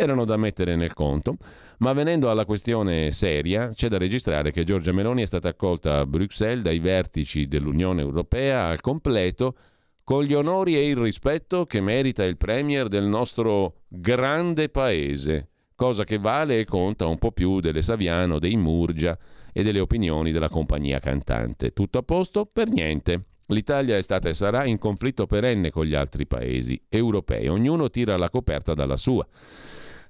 [0.00, 1.34] Erano da mettere nel conto.
[1.78, 6.06] Ma venendo alla questione seria, c'è da registrare che Giorgia Meloni è stata accolta a
[6.06, 9.56] Bruxelles dai vertici dell'Unione Europea al completo
[10.04, 16.04] con gli onori e il rispetto che merita il Premier del nostro grande paese, cosa
[16.04, 19.18] che vale e conta un po' più delle Saviano, dei Murgia
[19.52, 21.72] e delle opinioni della compagnia cantante.
[21.72, 22.46] Tutto a posto?
[22.46, 23.24] Per niente.
[23.46, 28.16] L'Italia è stata e sarà in conflitto perenne con gli altri paesi europei, ognuno tira
[28.16, 29.26] la coperta dalla sua.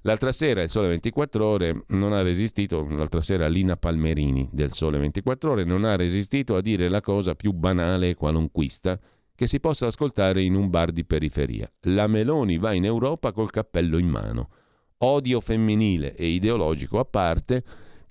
[0.03, 4.97] L'altra sera il Sole 24 Ore non ha resistito, l'altra sera Lina Palmerini del Sole
[4.97, 8.97] 24 Ore non ha resistito a dire la cosa più banale e qualunquista
[9.35, 11.69] che si possa ascoltare in un bar di periferia.
[11.81, 14.49] La Meloni va in Europa col cappello in mano.
[14.99, 17.63] Odio femminile e ideologico a parte,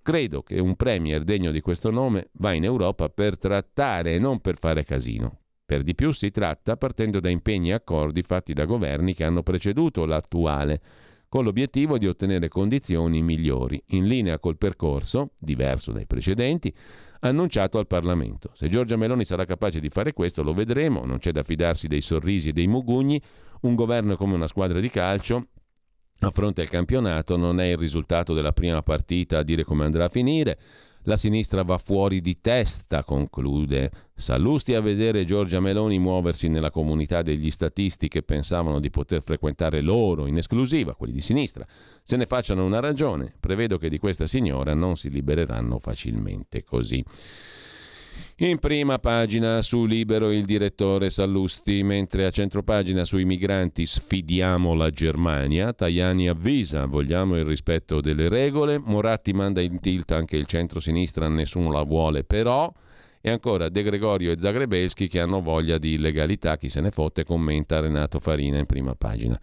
[0.02, 4.40] credo che un premier degno di questo nome va in Europa per trattare e non
[4.40, 5.40] per fare casino.
[5.66, 9.42] Per di più si tratta partendo da impegni e accordi fatti da governi che hanno
[9.42, 10.80] preceduto l'attuale,
[11.28, 16.74] con l'obiettivo di ottenere condizioni migliori, in linea col percorso, diverso dai precedenti,
[17.20, 18.50] annunciato al Parlamento.
[18.54, 22.00] Se Giorgia Meloni sarà capace di fare questo lo vedremo, non c'è da fidarsi dei
[22.00, 23.20] sorrisi e dei mugugni,
[23.62, 25.48] un governo come una squadra di calcio
[26.20, 30.06] a fronte al campionato non è il risultato della prima partita a dire come andrà
[30.06, 30.58] a finire,
[31.08, 37.22] la sinistra va fuori di testa, conclude Sallusti a vedere Giorgia Meloni muoversi nella comunità
[37.22, 41.66] degli statisti che pensavano di poter frequentare loro in esclusiva, quelli di sinistra.
[42.02, 47.02] Se ne facciano una ragione, prevedo che di questa signora non si libereranno facilmente così.
[48.40, 54.90] In prima pagina su Libero il direttore Sallusti, mentre a centropagina sui migranti sfidiamo la
[54.90, 61.28] Germania, Tajani avvisa vogliamo il rispetto delle regole, Moratti manda in tilt anche il centro-sinistra,
[61.28, 62.72] nessuno la vuole però,
[63.20, 67.24] e ancora De Gregorio e Zagrebeschi che hanno voglia di illegalità, chi se ne fotte,
[67.24, 69.38] commenta Renato Farina in prima pagina.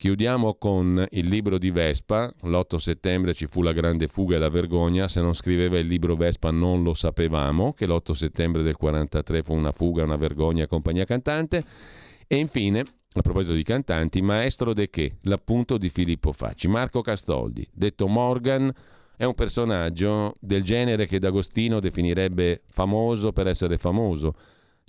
[0.00, 2.32] Chiudiamo con il libro di Vespa.
[2.42, 5.08] L'8 settembre ci fu la grande fuga e la vergogna.
[5.08, 9.54] Se non scriveva il libro Vespa non lo sapevamo, che l'8 settembre del 43 fu
[9.54, 11.64] una fuga, una vergogna compagnia cantante.
[12.28, 15.16] E infine, a proposito di cantanti, Maestro de che?
[15.22, 16.68] L'appunto di Filippo Facci.
[16.68, 18.72] Marco Castoldi, detto Morgan,
[19.16, 24.36] è un personaggio del genere che D'Agostino definirebbe famoso per essere famoso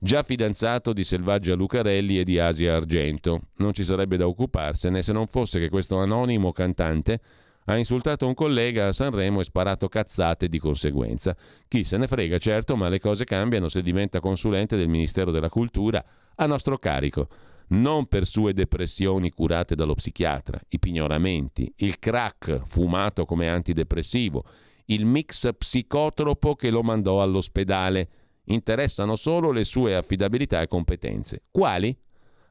[0.01, 3.41] già fidanzato di Selvaggia Lucarelli e di Asia Argento.
[3.57, 7.19] Non ci sarebbe da occuparsene se non fosse che questo anonimo cantante
[7.65, 11.35] ha insultato un collega a Sanremo e sparato cazzate di conseguenza.
[11.67, 15.49] Chi se ne frega, certo, ma le cose cambiano se diventa consulente del Ministero della
[15.49, 16.03] Cultura
[16.35, 17.27] a nostro carico.
[17.71, 24.43] Non per sue depressioni curate dallo psichiatra, i pignoramenti, il crack fumato come antidepressivo,
[24.85, 28.09] il mix psicotropo che lo mandò all'ospedale
[28.51, 31.43] Interessano solo le sue affidabilità e competenze.
[31.51, 31.95] Quali?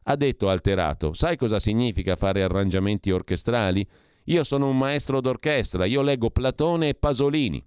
[0.05, 1.13] Ha detto alterato.
[1.13, 3.87] Sai cosa significa fare arrangiamenti orchestrali?
[4.25, 7.65] Io sono un maestro d'orchestra, io leggo Platone e Pasolini.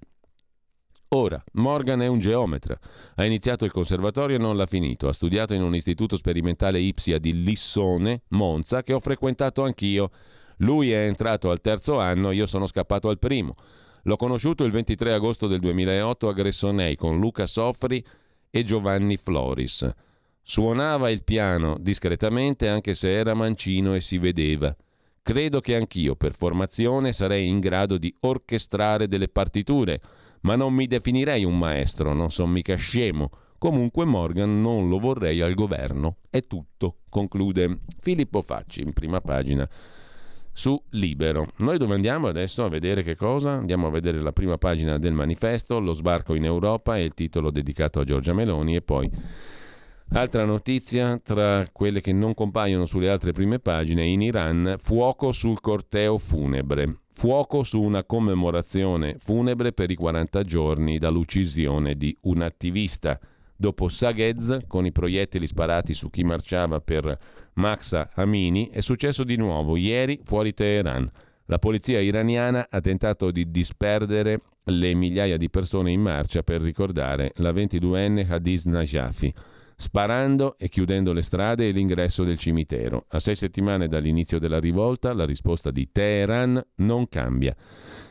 [1.13, 2.79] Ora, Morgan è un geometra.
[3.15, 5.09] Ha iniziato il conservatorio e non l'ha finito.
[5.09, 10.09] Ha studiato in un istituto sperimentale Ipsia di Lissone, Monza, che ho frequentato anch'io.
[10.57, 13.55] Lui è entrato al terzo anno, io sono scappato al primo.
[14.03, 18.03] L'ho conosciuto il 23 agosto del 2008 a Gressonei con Luca Soffri
[18.49, 19.87] e Giovanni Floris.
[20.41, 24.75] Suonava il piano discretamente anche se era mancino e si vedeva.
[25.21, 30.01] Credo che anch'io per formazione sarei in grado di orchestrare delle partiture,
[30.41, 33.29] ma non mi definirei un maestro, non sono mica scemo.
[33.59, 36.17] Comunque Morgan non lo vorrei al governo.
[36.31, 39.69] È tutto, conclude Filippo Facci in prima pagina
[40.53, 41.47] su Libero.
[41.57, 43.51] Noi dove andiamo adesso a vedere che cosa?
[43.51, 47.51] Andiamo a vedere la prima pagina del manifesto, lo sbarco in Europa e il titolo
[47.51, 49.09] dedicato a Giorgia Meloni e poi
[50.13, 55.61] Altra notizia tra quelle che non compaiono sulle altre prime pagine, in Iran fuoco sul
[55.61, 56.97] corteo funebre.
[57.13, 63.17] Fuoco su una commemorazione funebre per i 40 giorni dall'uccisione di un attivista.
[63.55, 67.17] Dopo Saghez, con i proiettili sparati su chi marciava per
[67.53, 71.09] Mahsa Amini, è successo di nuovo ieri fuori Teheran.
[71.45, 77.33] La polizia iraniana ha tentato di disperdere le migliaia di persone in marcia per ricordare
[77.35, 79.33] la 22enne Hadiz Najafi
[79.81, 83.05] sparando e chiudendo le strade e l'ingresso del cimitero.
[83.09, 87.55] A sei settimane dall'inizio della rivolta la risposta di Teheran non cambia.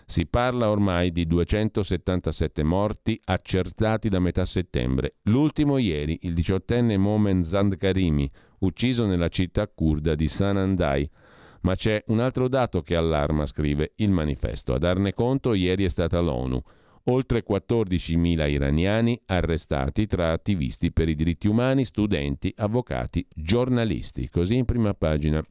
[0.05, 5.19] Si parla ormai di 277 morti accertati da metà settembre.
[5.23, 8.29] L'ultimo ieri, il diciottenne Momen Zandkarimi,
[8.61, 11.09] ucciso nella città kurda di Sanandai.
[11.63, 14.73] Ma c'è un altro dato che allarma, scrive il manifesto.
[14.73, 16.63] A darne conto ieri è stata l'ONU
[17.05, 24.29] oltre 14.000 iraniani arrestati tra attivisti per i diritti umani, studenti, avvocati, giornalisti.
[24.29, 25.45] Così in prima pagina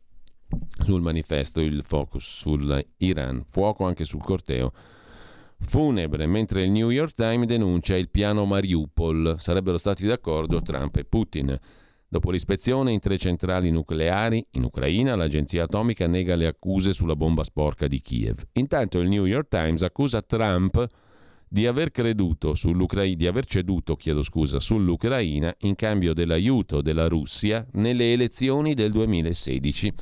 [0.83, 4.71] sul manifesto il focus sull'Iran, fuoco anche sul corteo
[5.59, 9.35] funebre, mentre il New York Times denuncia il piano Mariupol.
[9.39, 11.59] Sarebbero stati d'accordo Trump e Putin.
[12.11, 17.43] Dopo l'ispezione in tre centrali nucleari in Ucraina, l'agenzia atomica nega le accuse sulla bomba
[17.43, 18.47] sporca di Kiev.
[18.53, 20.87] Intanto il New York Times accusa Trump
[21.47, 21.91] di aver
[23.15, 29.93] di aver ceduto, scusa, sull'Ucraina in cambio dell'aiuto della Russia nelle elezioni del 2016.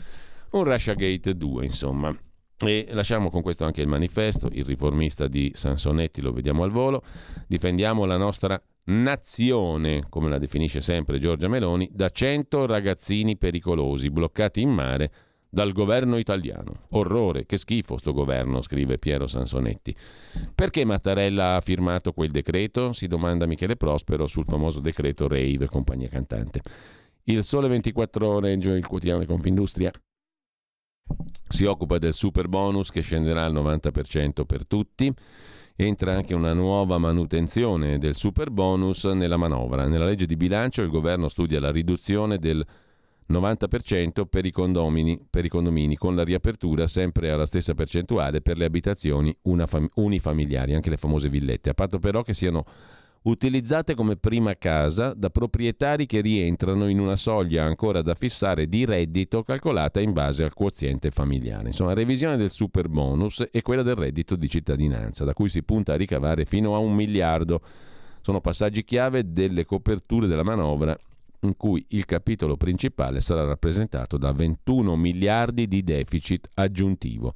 [0.51, 2.17] Un Russiagate 2, insomma.
[2.59, 7.03] E lasciamo con questo anche il manifesto, il riformista di Sansonetti, lo vediamo al volo.
[7.47, 14.61] Difendiamo la nostra nazione, come la definisce sempre Giorgia Meloni, da 100 ragazzini pericolosi bloccati
[14.61, 15.11] in mare
[15.49, 16.83] dal governo italiano.
[16.89, 19.95] Orrore, che schifo sto governo, scrive Piero Sansonetti.
[20.53, 22.93] Perché Mattarella ha firmato quel decreto?
[22.93, 26.61] Si domanda Michele Prospero sul famoso decreto Rave, compagnia cantante.
[27.23, 29.91] Il Sole 24 Ore, il quotidiano di Confindustria,
[31.47, 35.13] si occupa del super bonus che scenderà al 90% per tutti.
[35.79, 39.85] Entra anche una nuova manutenzione del super bonus nella manovra.
[39.85, 42.65] Nella legge di bilancio il governo studia la riduzione del
[43.29, 48.57] 90% per i, condomini, per i condomini, con la riapertura sempre alla stessa percentuale per
[48.57, 52.65] le abitazioni fam- unifamiliari, anche le famose villette, a patto però che siano
[53.23, 58.85] utilizzate come prima casa da proprietari che rientrano in una soglia ancora da fissare di
[58.85, 61.67] reddito calcolata in base al quoziente familiare.
[61.67, 65.93] Insomma, revisione del super bonus e quella del reddito di cittadinanza, da cui si punta
[65.93, 67.61] a ricavare fino a un miliardo.
[68.21, 70.97] Sono passaggi chiave delle coperture della manovra
[71.41, 77.33] in cui il capitolo principale sarà rappresentato da 21 miliardi di deficit aggiuntivo.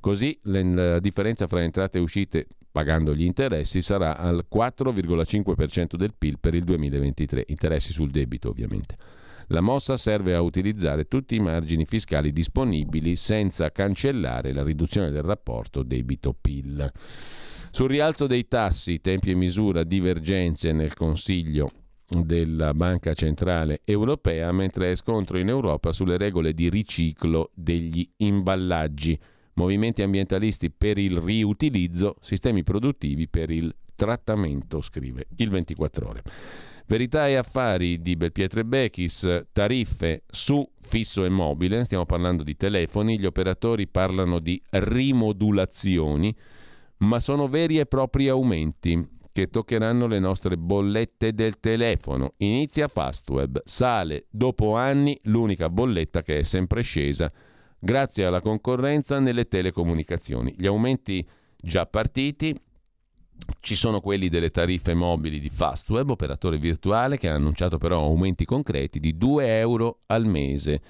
[0.00, 6.38] Così la differenza fra entrate e uscite pagando gli interessi sarà al 4,5% del PIL
[6.38, 8.96] per il 2023, interessi sul debito ovviamente.
[9.48, 15.22] La mossa serve a utilizzare tutti i margini fiscali disponibili senza cancellare la riduzione del
[15.22, 16.92] rapporto debito-PIL.
[17.70, 21.70] Sul rialzo dei tassi, tempi e misura, divergenze nel Consiglio
[22.08, 29.18] della Banca Centrale Europea, mentre è scontro in Europa sulle regole di riciclo degli imballaggi,
[29.58, 36.22] movimenti ambientalisti per il riutilizzo, sistemi produttivi per il trattamento, scrive il 24 ore.
[36.86, 43.18] Verità e affari di Belpietre Bechis, tariffe su fisso e mobile, stiamo parlando di telefoni,
[43.18, 46.34] gli operatori parlano di rimodulazioni,
[46.98, 52.34] ma sono veri e propri aumenti che toccheranno le nostre bollette del telefono.
[52.38, 57.30] Inizia Fastweb, sale dopo anni l'unica bolletta che è sempre scesa
[57.78, 60.54] grazie alla concorrenza nelle telecomunicazioni.
[60.56, 61.26] Gli aumenti
[61.56, 62.54] già partiti,
[63.60, 68.44] ci sono quelli delle tariffe mobili di Fastweb, operatore virtuale, che ha annunciato però aumenti
[68.44, 70.80] concreti di 2 euro al mese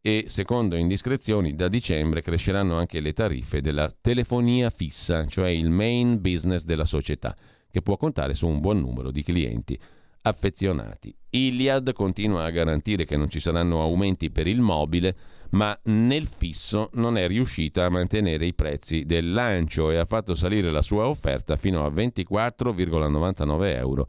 [0.00, 6.20] e secondo indiscrezioni da dicembre cresceranno anche le tariffe della telefonia fissa, cioè il main
[6.20, 7.34] business della società
[7.70, 9.78] che può contare su un buon numero di clienti
[10.20, 11.14] affezionati.
[11.30, 15.16] Iliad continua a garantire che non ci saranno aumenti per il mobile,
[15.54, 20.34] ma nel fisso non è riuscita a mantenere i prezzi del lancio e ha fatto
[20.34, 24.06] salire la sua offerta fino a 24,99 euro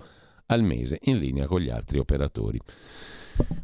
[0.47, 2.59] al mese, in linea con gli altri operatori.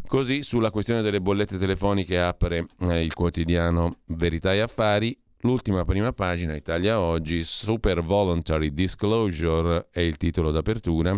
[0.06, 5.18] Così sulla questione delle bollette telefoniche apre eh, il quotidiano Verità e Affari.
[5.42, 11.18] L'ultima prima pagina, Italia Oggi, Super Voluntary Disclosure è il titolo d'apertura.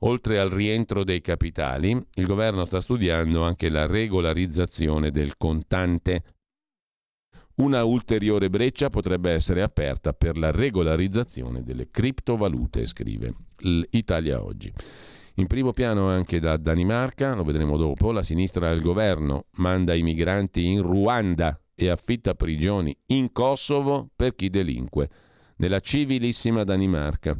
[0.00, 6.22] Oltre al rientro dei capitali, il governo sta studiando anche la regolarizzazione del contante.
[7.56, 14.70] Una ulteriore breccia potrebbe essere aperta per la regolarizzazione delle criptovalute, scrive l'Italia Oggi.
[15.38, 20.02] In primo piano anche da Danimarca, lo vedremo dopo, la sinistra del governo manda i
[20.02, 25.08] migranti in Ruanda e affitta prigioni in Kosovo per chi delinque.
[25.56, 27.36] Nella civilissima Danimarca.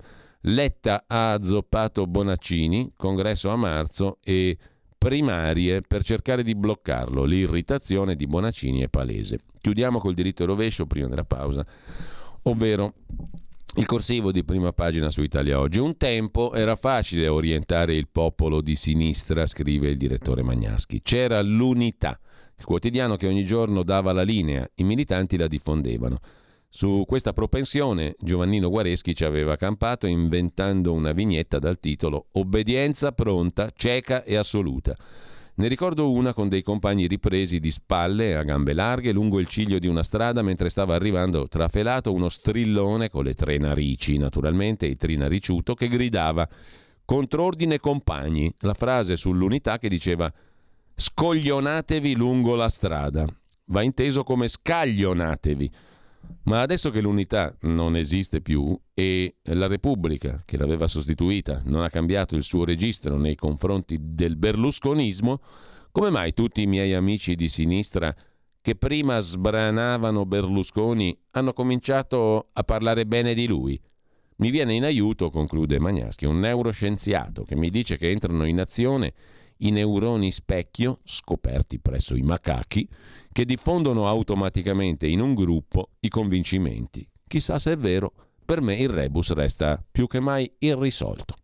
[0.48, 4.56] Letta ha azzoppato Bonaccini, congresso a marzo e
[4.96, 7.24] primarie per cercare di bloccarlo.
[7.24, 9.40] L'irritazione di Bonaccini è palese.
[9.60, 11.66] Chiudiamo col diritto e rovescio prima della pausa,
[12.42, 12.94] ovvero
[13.74, 15.80] il corsivo di prima pagina su Italia Oggi.
[15.80, 21.02] Un tempo era facile orientare il popolo di sinistra, scrive il direttore Magnaschi.
[21.02, 22.20] C'era l'unità,
[22.56, 26.20] il quotidiano che ogni giorno dava la linea, i militanti la diffondevano.
[26.68, 33.70] Su questa propensione Giovannino Guareschi ci aveva campato inventando una vignetta dal titolo Obbedienza pronta,
[33.74, 34.94] cieca e assoluta.
[35.58, 39.78] Ne ricordo una con dei compagni ripresi di spalle, a gambe larghe, lungo il ciglio
[39.78, 44.98] di una strada mentre stava arrivando trafelato uno strillone con le tre narici, naturalmente il
[44.98, 46.46] trinariciuto, che gridava
[47.06, 50.30] Contrordine compagni, la frase sull'unità che diceva
[50.94, 53.24] Scoglionatevi lungo la strada.
[53.66, 55.70] Va inteso come scaglionatevi
[56.44, 61.90] ma adesso che l'unità non esiste più e la Repubblica, che l'aveva sostituita, non ha
[61.90, 65.40] cambiato il suo registro nei confronti del berlusconismo,
[65.90, 68.14] come mai tutti i miei amici di sinistra
[68.60, 73.80] che prima sbranavano Berlusconi hanno cominciato a parlare bene di lui?
[74.38, 79.14] Mi viene in aiuto, conclude Magnaschi, un neuroscienziato che mi dice che entrano in azione
[79.58, 82.88] i neuroni specchio, scoperti presso i macachi,
[83.32, 87.06] che diffondono automaticamente in un gruppo i convincimenti.
[87.26, 88.12] Chissà se è vero,
[88.44, 91.36] per me il rebus resta più che mai irrisolto.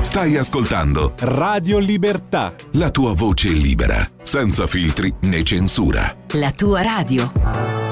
[0.00, 2.54] Stai ascoltando Radio Libertà.
[2.72, 6.14] La tua voce libera, senza filtri né censura.
[6.32, 7.91] La tua radio.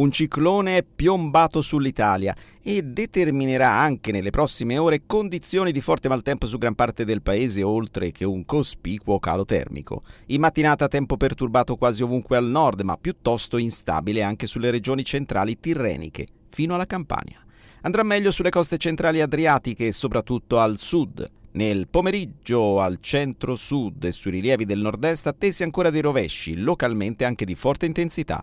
[0.00, 6.46] Un ciclone è piombato sull'Italia e determinerà anche nelle prossime ore condizioni di forte maltempo
[6.46, 10.02] su gran parte del paese, oltre che un cospicuo calo termico.
[10.28, 15.60] In mattinata tempo perturbato quasi ovunque al nord, ma piuttosto instabile anche sulle regioni centrali
[15.60, 17.44] tirreniche, fino alla Campania.
[17.82, 21.30] Andrà meglio sulle coste centrali adriatiche e soprattutto al sud.
[21.52, 27.44] Nel pomeriggio al centro-sud e sui rilievi del nord-est attesi ancora dei rovesci, localmente anche
[27.44, 28.42] di forte intensità.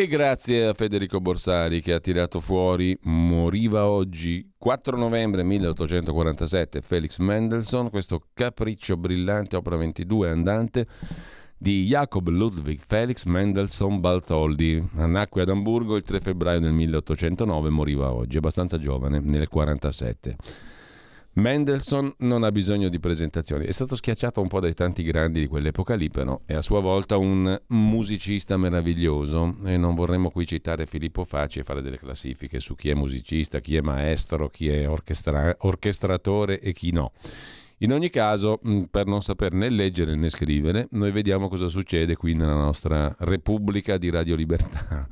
[0.00, 7.18] E grazie a Federico Borsari che ha tirato fuori Moriva oggi, 4 novembre 1847, Felix
[7.18, 10.86] Mendelssohn, questo capriccio brillante, opera 22 andante
[11.58, 14.82] di Jacob Ludwig Felix Mendelssohn Baltoldi.
[14.94, 20.36] Nacque ad Amburgo il 3 febbraio del 1809 moriva oggi, abbastanza giovane, nel 47.
[21.32, 25.46] Mendelssohn non ha bisogno di presentazioni, è stato schiacciato un po' dai tanti grandi di
[25.46, 30.86] quell'epoca lì, però è a sua volta un musicista meraviglioso e non vorremmo qui citare
[30.86, 34.88] Filippo Facci e fare delle classifiche su chi è musicista, chi è maestro, chi è
[34.88, 37.12] orchestra- orchestratore e chi no.
[37.82, 38.60] In ogni caso,
[38.90, 43.96] per non saper né leggere né scrivere, noi vediamo cosa succede qui nella nostra Repubblica
[43.96, 45.08] di Radio Libertà.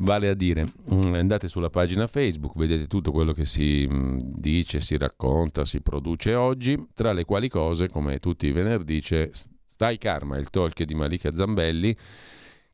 [0.00, 4.80] Vale a dire, mm, andate sulla pagina Facebook, vedete tutto quello che si mm, dice,
[4.80, 9.98] si racconta, si produce oggi, tra le quali cose, come tutti i venerdì, c'è Stai
[9.98, 11.96] Karma, il talk di Malika Zambelli,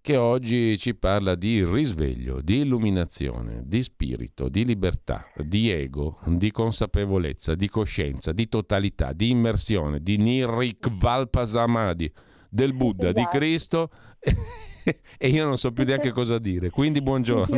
[0.03, 6.51] che oggi ci parla di risveglio, di illuminazione, di spirito, di libertà, di ego, di
[6.51, 12.13] consapevolezza, di coscienza, di totalità, di immersione, di Nirikvalpasamadi,
[12.51, 13.19] del Buddha, esatto.
[13.19, 13.91] di Cristo
[15.19, 16.71] e io non so più neanche cosa dire.
[16.71, 17.57] Quindi buongiorno.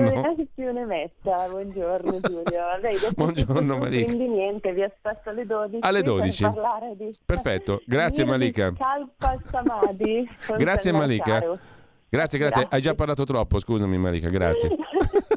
[0.87, 2.77] messa, buongiorno Giulio.
[2.81, 4.05] Lei buongiorno Malika.
[4.05, 5.79] Quindi niente, vi aspetto alle 12.
[5.81, 6.47] Alle 12.
[6.97, 7.19] Di...
[7.25, 8.73] Perfetto, grazie Malika.
[10.57, 11.59] Grazie Malika.
[12.09, 12.39] Grazie, grazie.
[12.39, 12.67] grazie.
[12.71, 14.71] Hai già parlato troppo, scusami Malika, grazie.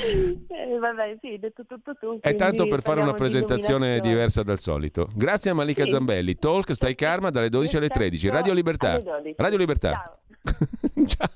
[0.00, 2.18] Eh, vabbè, sì, detto tutto tu.
[2.20, 5.10] È tanto per fare una presentazione diversa dal solito.
[5.14, 5.90] Grazie a Malika sì.
[5.90, 6.36] Zambelli.
[6.36, 8.28] Talk Stai Karma dalle 12 alle 13.
[8.28, 9.02] Radio Libertà.
[9.36, 9.90] Radio Libertà.
[9.90, 11.04] Ciao.
[11.06, 11.28] Ciao.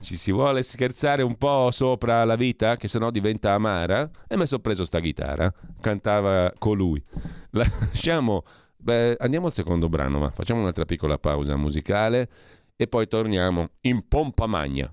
[0.00, 4.08] Ci si vuole scherzare un po' sopra la vita, che sennò diventa amara.
[4.26, 5.52] E mi sono preso sta chitarra.
[5.80, 7.02] Cantava colui.
[7.50, 8.44] Lasciamo.
[8.76, 12.28] Beh, andiamo al secondo brano, ma facciamo un'altra piccola pausa musicale
[12.76, 14.92] e poi torniamo in pompa magna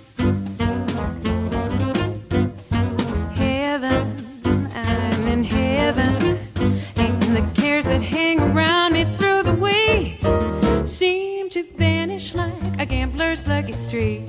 [13.61, 14.21] Lucky streak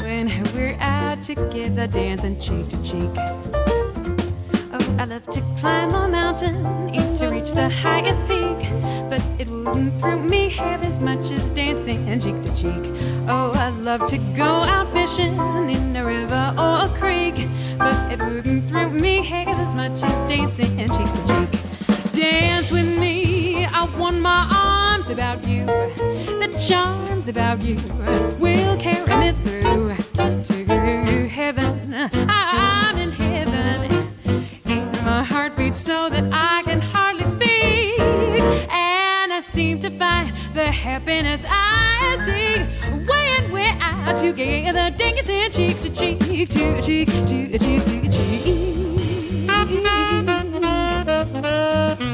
[0.00, 3.10] when we're out together dancing cheek to cheek.
[4.72, 6.56] Oh, I love to climb a mountain
[6.94, 8.58] and to reach the highest peak,
[9.10, 13.13] but it wouldn't thrill me half as much as dancing cheek to cheek.
[13.26, 15.34] Oh, I'd love to go out fishing
[15.70, 17.48] in a river or a creek,
[17.78, 22.12] but it wouldn't thrill me half as much as dancing cheek to cheek.
[22.12, 27.76] Dance with me, I want my arms about you the charms about you
[28.38, 29.96] will carry me through
[30.44, 31.94] to heaven.
[32.28, 34.08] I'm in heaven,
[34.66, 37.98] and my heart beats so that I can hardly speak.
[38.70, 43.14] And I seem to find the happiness I seek
[44.12, 48.08] Together, dancing cheek to cheek, to a cheek, to a cheek, to a
[51.98, 52.13] cheek.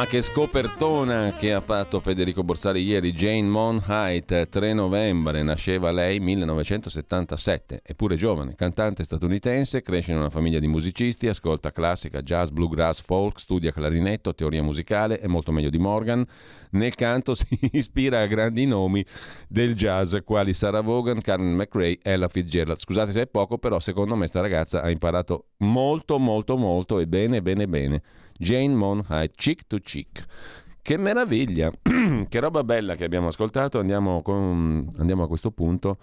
[0.00, 3.12] Ma che scopertona che ha fatto Federico Borsari ieri.
[3.12, 10.58] Jane Monheit, 3 novembre, nasceva lei 1977, eppure giovane, cantante statunitense, cresce in una famiglia
[10.58, 15.76] di musicisti, ascolta classica, jazz, bluegrass, folk, studia clarinetto, teoria musicale, è molto meglio di
[15.78, 16.24] Morgan.
[16.70, 19.04] Nel canto si ispira a grandi nomi
[19.48, 22.78] del jazz, quali Sarah Vaughan, Karen McRae, Ella Fitzgerald.
[22.78, 27.06] Scusate se è poco, però secondo me sta ragazza ha imparato molto, molto, molto e
[27.06, 28.02] bene, bene, bene.
[28.40, 30.24] Jane Monheit, Chick to Chick.
[30.80, 31.70] Che meraviglia,
[32.26, 33.78] che roba bella che abbiamo ascoltato.
[33.78, 35.98] Andiamo, con, andiamo a questo punto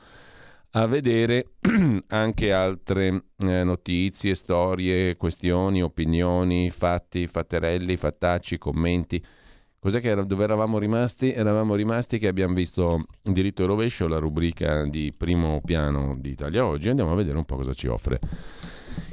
[0.72, 1.54] a vedere
[2.10, 9.24] anche altre eh, notizie, storie, questioni, opinioni, fatti, fatterelli, fattacci, commenti.
[9.88, 11.32] Cos'è che era, dove eravamo rimasti?
[11.32, 16.66] Eravamo rimasti che abbiamo visto diritto e rovescio, la rubrica di primo piano di Italia
[16.66, 16.90] Oggi.
[16.90, 18.20] Andiamo a vedere un po' cosa ci offre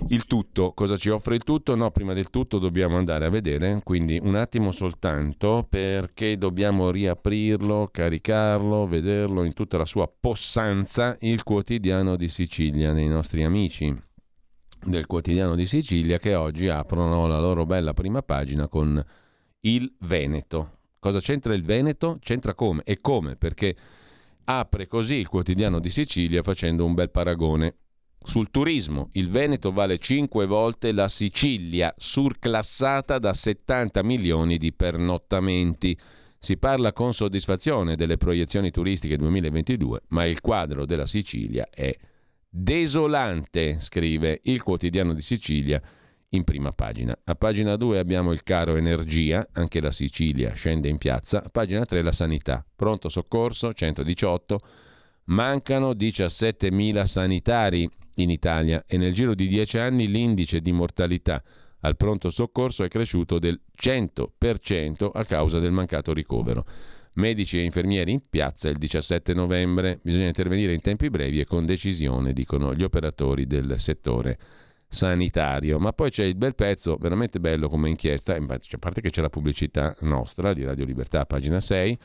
[0.09, 1.77] Il tutto, cosa ci offre il tutto?
[1.77, 7.89] No, prima del tutto dobbiamo andare a vedere, quindi un attimo soltanto perché dobbiamo riaprirlo,
[7.93, 13.97] caricarlo, vederlo in tutta la sua possanza, il quotidiano di Sicilia, dei nostri amici
[14.85, 19.03] del quotidiano di Sicilia che oggi aprono la loro bella prima pagina con
[19.67, 20.79] il Veneto.
[20.99, 22.19] Cosa c'entra il Veneto?
[22.21, 22.83] C'entra come?
[22.85, 23.37] E come?
[23.37, 23.77] Perché
[24.45, 27.77] apre così il quotidiano di Sicilia facendo un bel paragone.
[28.23, 35.97] Sul turismo, il Veneto vale 5 volte la Sicilia, surclassata da 70 milioni di pernottamenti.
[36.39, 41.95] Si parla con soddisfazione delle proiezioni turistiche 2022, ma il quadro della Sicilia è
[42.49, 45.83] desolante, scrive il quotidiano di Sicilia
[46.35, 47.17] in prima pagina.
[47.25, 51.43] A pagina 2 abbiamo il caro energia, anche la Sicilia scende in piazza.
[51.43, 54.61] A pagina 3 la sanità, pronto soccorso 118,
[55.27, 61.43] mancano 17.000 sanitari in Italia e nel giro di 10 anni l'indice di mortalità
[61.81, 66.65] al pronto soccorso è cresciuto del 100% a causa del mancato ricovero.
[67.17, 70.01] Medici e infermieri in piazza il 17 novembre.
[70.03, 74.39] Bisogna intervenire in tempi brevi e con decisione, dicono gli operatori del settore
[74.89, 75.79] sanitario.
[75.79, 79.31] Ma poi c'è il bel pezzo, veramente bello come inchiesta, a parte che c'è la
[79.31, 81.99] pubblicità nostra di Radio Libertà, pagina 6,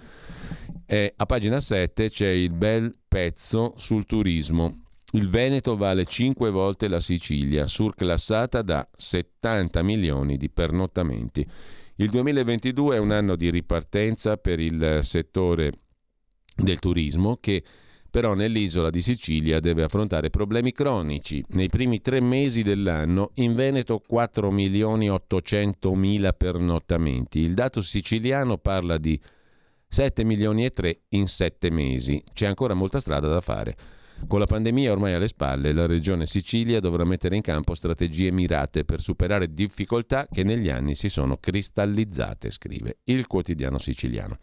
[0.86, 4.84] e a pagina 7 c'è il bel pezzo sul turismo.
[5.12, 11.48] Il Veneto vale 5 volte la Sicilia, surclassata da 70 milioni di pernottamenti.
[11.96, 15.72] Il 2022 è un anno di ripartenza per il settore
[16.56, 17.64] del turismo che
[18.10, 21.44] però nell'isola di Sicilia deve affrontare problemi cronici.
[21.50, 27.40] Nei primi tre mesi dell'anno in Veneto 4 milioni 800 mila pernottamenti.
[27.40, 29.20] Il dato siciliano parla di
[29.88, 32.24] 7 milioni e 3 in 7 mesi.
[32.34, 33.76] C'è ancora molta strada da fare.
[34.28, 38.84] Con la pandemia ormai alle spalle, la regione Sicilia dovrà mettere in campo strategie mirate
[38.84, 44.38] per superare difficoltà che negli anni si sono cristallizzate, scrive il quotidiano siciliano.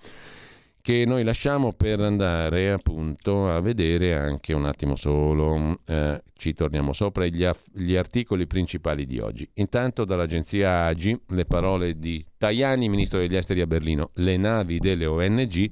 [0.87, 6.93] Che noi lasciamo per andare appunto a vedere anche un attimo solo, eh, ci torniamo
[6.93, 9.51] sopra, gli, aff- gli articoli principali di oggi.
[9.55, 15.07] Intanto dall'agenzia AGI le parole di Tajani, ministro degli esteri a Berlino, le navi delle
[15.07, 15.69] ONG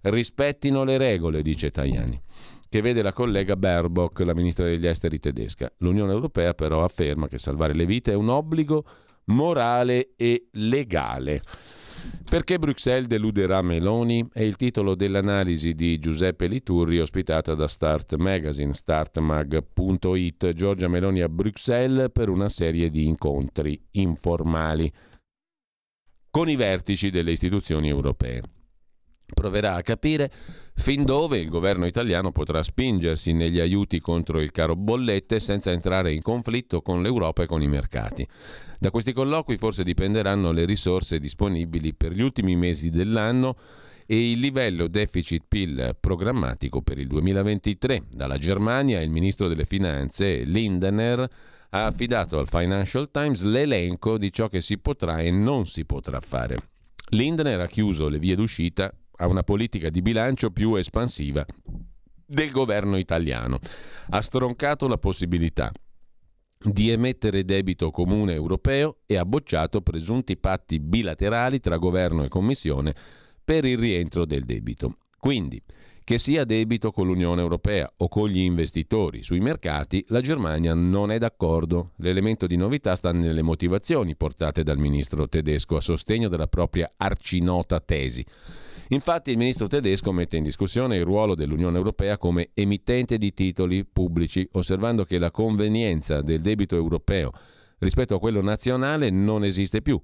[0.00, 2.20] rispettino le regole, dice Tajani
[2.68, 5.70] che vede la collega Baerbock, la ministra degli esteri tedesca.
[5.76, 8.84] L'Unione Europea però afferma che salvare le vite è un obbligo
[9.26, 11.42] morale e legale.
[12.28, 14.28] Perché Bruxelles deluderà Meloni?
[14.30, 20.52] È il titolo dell'analisi di Giuseppe Liturri ospitata da Start Magazine, startmag.it.
[20.52, 24.92] Giorgia Meloni a Bruxelles per una serie di incontri informali
[26.30, 28.42] con i vertici delle istituzioni europee
[29.34, 30.30] proverà a capire
[30.78, 36.12] fin dove il governo italiano potrà spingersi negli aiuti contro il caro bollette senza entrare
[36.12, 38.26] in conflitto con l'Europa e con i mercati.
[38.78, 43.56] Da questi colloqui forse dipenderanno le risorse disponibili per gli ultimi mesi dell'anno
[44.06, 48.04] e il livello deficit PIL programmatico per il 2023.
[48.10, 51.28] Dalla Germania il ministro delle Finanze Lindener
[51.70, 56.20] ha affidato al Financial Times l'elenco di ciò che si potrà e non si potrà
[56.20, 56.56] fare.
[57.10, 61.44] Lindner ha chiuso le vie d'uscita a una politica di bilancio più espansiva
[62.26, 63.58] del governo italiano.
[64.10, 65.70] Ha stroncato la possibilità
[66.60, 72.94] di emettere debito comune europeo e ha bocciato presunti patti bilaterali tra governo e commissione
[73.44, 74.98] per il rientro del debito.
[75.18, 75.62] Quindi,
[76.04, 81.10] che sia debito con l'Unione Europea o con gli investitori sui mercati, la Germania non
[81.10, 81.92] è d'accordo.
[81.96, 87.78] L'elemento di novità sta nelle motivazioni portate dal ministro tedesco a sostegno della propria arcinota
[87.80, 88.24] tesi.
[88.88, 93.84] Infatti il ministro tedesco mette in discussione il ruolo dell'Unione Europea come emittente di titoli
[93.84, 97.32] pubblici, osservando che la convenienza del debito europeo
[97.78, 100.00] rispetto a quello nazionale non esiste più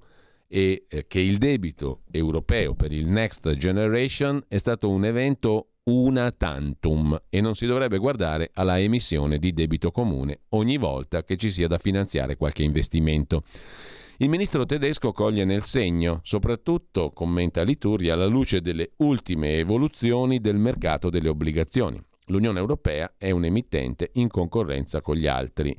[0.47, 6.31] e eh, che il debito europeo per il Next Generation è stato un evento una
[6.31, 11.51] tantum e non si dovrebbe guardare alla emissione di debito comune ogni volta che ci
[11.51, 13.43] sia da finanziare qualche investimento.
[14.17, 20.55] Il ministro tedesco coglie nel segno, soprattutto, commenta Liturgia, alla luce delle ultime evoluzioni del
[20.55, 22.01] mercato delle obbligazioni.
[22.27, 25.77] L'Unione Europea è un emittente in concorrenza con gli altri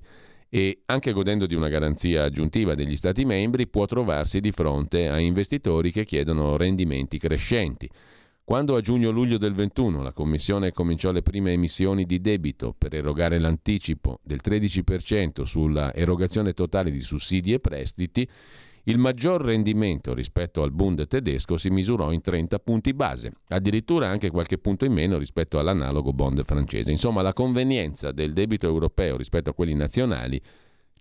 [0.50, 5.18] e, anche godendo di una garanzia aggiuntiva degli Stati membri, può trovarsi di fronte a
[5.18, 7.88] investitori che chiedono rendimenti crescenti.
[8.46, 13.40] Quando a giugno-luglio del 21 la Commissione cominciò le prime emissioni di debito per erogare
[13.40, 18.24] l'anticipo del 13% sulla erogazione totale di sussidi e prestiti,
[18.84, 24.30] il maggior rendimento rispetto al Bund tedesco si misurò in 30 punti base, addirittura anche
[24.30, 26.92] qualche punto in meno rispetto all'analogo bond francese.
[26.92, 30.40] Insomma, la convenienza del debito europeo rispetto a quelli nazionali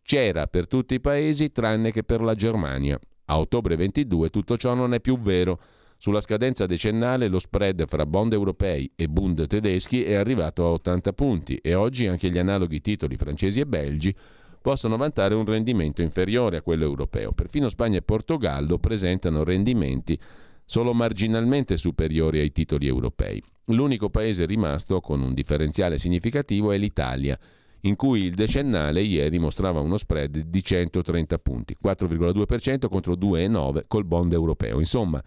[0.02, 3.00] c'era per tutti i paesi tranne che per la Germania.
[3.26, 5.60] A ottobre 22 tutto ciò non è più vero.
[5.98, 11.14] Sulla scadenza decennale lo spread fra bond europei e bund tedeschi è arrivato a 80
[11.14, 14.16] punti e oggi anche gli analoghi titoli francesi e belgi
[14.62, 17.32] possono vantare un rendimento inferiore a quello europeo.
[17.32, 20.20] Perfino Spagna e Portogallo presentano rendimenti
[20.66, 23.42] solo marginalmente superiori ai titoli europei.
[23.66, 27.38] L'unico paese rimasto con un differenziale significativo è l'Italia,
[27.82, 34.06] in cui il decennale ieri mostrava uno spread di 130 punti, 4,2% contro 2,9% col
[34.06, 34.80] bond europeo.
[34.80, 35.24] Insomma,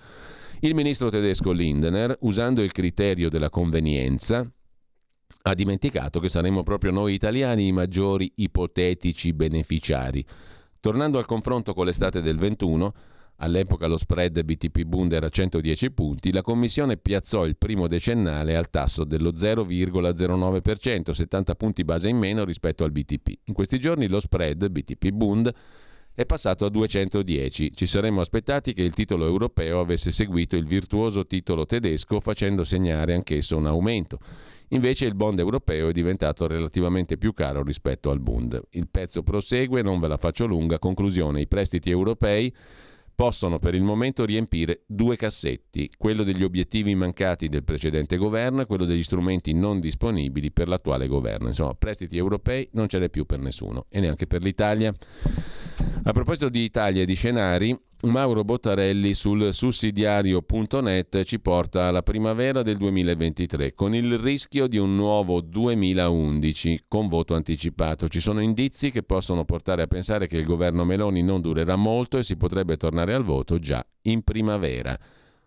[0.60, 4.50] il ministro tedesco Lindner, usando il criterio della convenienza,
[5.42, 10.24] ha dimenticato che saremmo proprio noi italiani i maggiori ipotetici beneficiari.
[10.80, 12.92] Tornando al confronto con l'estate del 21,
[13.36, 18.70] all'epoca lo spread BTP Bund era 110 punti, la Commissione piazzò il primo decennale al
[18.70, 23.38] tasso dello 0,09%, 70 punti base in meno rispetto al BTP.
[23.44, 25.52] In questi giorni lo spread BTP Bund
[26.18, 27.70] è passato a 210.
[27.76, 33.14] Ci saremmo aspettati che il titolo europeo avesse seguito il virtuoso titolo tedesco facendo segnare
[33.14, 34.18] anch'esso un aumento.
[34.70, 38.60] Invece il bond europeo è diventato relativamente più caro rispetto al Bund.
[38.70, 40.80] Il pezzo prosegue, non ve la faccio lunga.
[40.80, 42.52] Conclusione, i prestiti europei
[43.18, 48.66] possono per il momento riempire due cassetti, quello degli obiettivi mancati del precedente governo e
[48.66, 51.48] quello degli strumenti non disponibili per l'attuale governo.
[51.48, 54.94] Insomma, prestiti europei non ce n'è più per nessuno e neanche per l'Italia.
[56.04, 62.62] A proposito di Italia e di scenari, Mauro Bottarelli sul sussidiario.net ci porta alla primavera
[62.62, 68.06] del 2023 con il rischio di un nuovo 2011 con voto anticipato.
[68.06, 72.18] Ci sono indizi che possono portare a pensare che il governo Meloni non durerà molto
[72.18, 74.96] e si potrebbe tornare al voto già in primavera.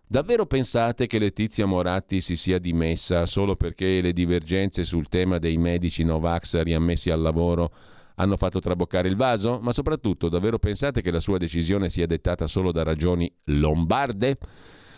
[0.06, 5.56] Davvero pensate che Letizia Moratti si sia dimessa solo perché le divergenze sul tema dei
[5.56, 7.72] medici Novax riammessi al lavoro
[8.16, 9.58] hanno fatto traboccare il vaso?
[9.60, 14.38] Ma soprattutto, davvero pensate che la sua decisione sia dettata solo da ragioni lombarde?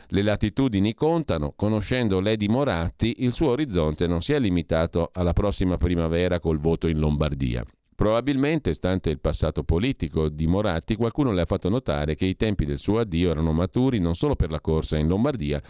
[0.09, 5.77] Le latitudini contano, conoscendo Lady Moratti, il suo orizzonte non si è limitato alla prossima
[5.77, 7.65] primavera col voto in Lombardia.
[7.95, 12.65] Probabilmente, stante il passato politico di Moratti, qualcuno le ha fatto notare che i tempi
[12.65, 15.63] del suo addio erano maturi non solo per la corsa in Lombardia,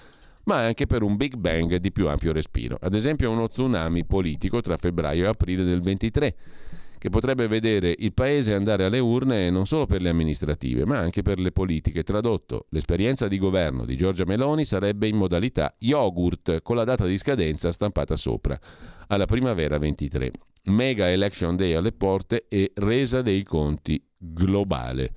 [0.44, 2.78] ma anche per un Big Bang di più ampio respiro.
[2.80, 6.36] Ad esempio uno tsunami politico tra febbraio e aprile del 23
[7.04, 11.20] che potrebbe vedere il Paese andare alle urne non solo per le amministrative, ma anche
[11.20, 12.02] per le politiche.
[12.02, 17.18] Tradotto, l'esperienza di governo di Giorgia Meloni sarebbe in modalità yogurt, con la data di
[17.18, 18.58] scadenza stampata sopra,
[19.08, 20.30] alla primavera 23.
[20.68, 25.12] Mega Election Day alle porte e resa dei conti globale.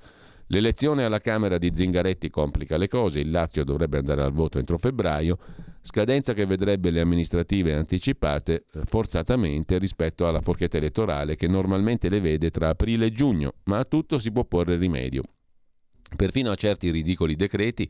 [0.48, 4.76] L'elezione alla Camera di Zingaretti complica le cose, il Lazio dovrebbe andare al voto entro
[4.76, 5.38] febbraio,
[5.82, 12.20] scadenza che vedrebbe le amministrative anticipate eh, forzatamente rispetto alla forchetta elettorale che normalmente le
[12.20, 15.22] vede tra aprile e giugno, ma a tutto si può porre rimedio.
[16.16, 17.88] Perfino a certi ridicoli decreti,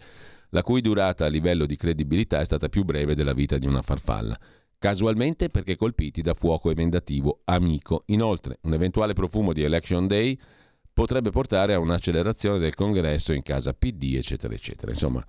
[0.51, 3.82] la cui durata a livello di credibilità è stata più breve della vita di una
[3.82, 4.39] farfalla
[4.78, 8.05] casualmente perché colpiti da fuoco emendativo amico.
[8.06, 10.39] Inoltre, un eventuale profumo di Election Day
[10.93, 14.90] potrebbe portare a un'accelerazione del congresso in casa PD, eccetera, eccetera.
[14.90, 15.24] Insomma,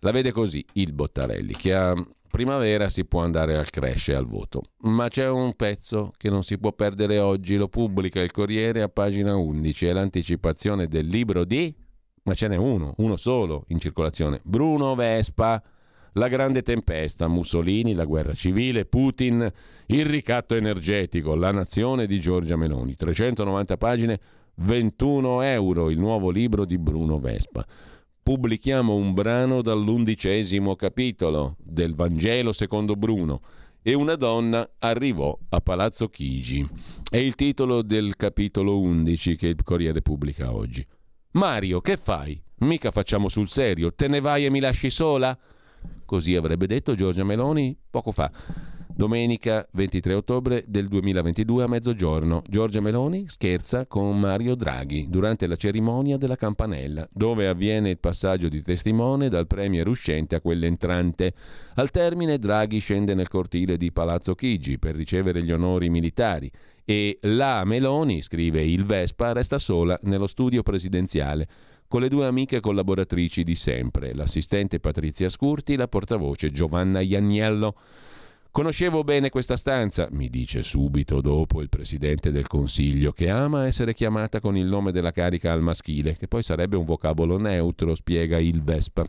[0.00, 1.94] la vede così il Bottarelli, che a
[2.30, 4.62] primavera si può andare al crash e al voto.
[4.82, 8.88] Ma c'è un pezzo che non si può perdere oggi, lo pubblica il Corriere a
[8.88, 11.74] pagina 11, è l'anticipazione del libro di...
[12.24, 15.62] ma ce n'è uno, uno solo in circolazione, Bruno Vespa.
[16.12, 19.52] La grande tempesta, Mussolini, la guerra civile, Putin,
[19.86, 22.94] il ricatto energetico, la nazione di Giorgia Meloni.
[22.94, 24.20] 390 pagine,
[24.54, 27.66] 21 euro il nuovo libro di Bruno Vespa.
[28.26, 33.40] Pubblichiamo un brano dall'undicesimo capitolo del Vangelo secondo Bruno
[33.80, 36.68] e una donna arrivò a Palazzo Chigi.
[37.08, 40.84] È il titolo del capitolo 11 che il Corriere pubblica oggi.
[41.34, 42.42] Mario, che fai?
[42.62, 45.38] Mica facciamo sul serio, te ne vai e mi lasci sola?
[46.04, 48.28] Così avrebbe detto Giorgia Meloni poco fa.
[48.96, 55.56] Domenica 23 ottobre del 2022 a mezzogiorno, Giorgia Meloni scherza con Mario Draghi durante la
[55.56, 61.34] cerimonia della campanella, dove avviene il passaggio di testimone dal premier uscente a quell'entrante.
[61.74, 66.50] Al termine Draghi scende nel cortile di Palazzo Chigi per ricevere gli onori militari
[66.82, 71.46] e la Meloni, scrive il Vespa, resta sola nello studio presidenziale
[71.86, 77.74] con le due amiche collaboratrici di sempre, l'assistente Patrizia Scurti e la portavoce Giovanna Ianniello.
[78.56, 83.92] Conoscevo bene questa stanza, mi dice subito dopo il presidente del Consiglio, che ama essere
[83.92, 88.38] chiamata con il nome della carica al maschile, che poi sarebbe un vocabolo neutro, spiega
[88.38, 89.04] il Vespa.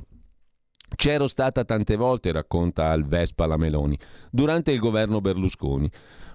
[0.93, 3.97] C'ero stata tante volte, racconta al Vespa la Meloni,
[4.29, 5.89] durante il governo Berlusconi,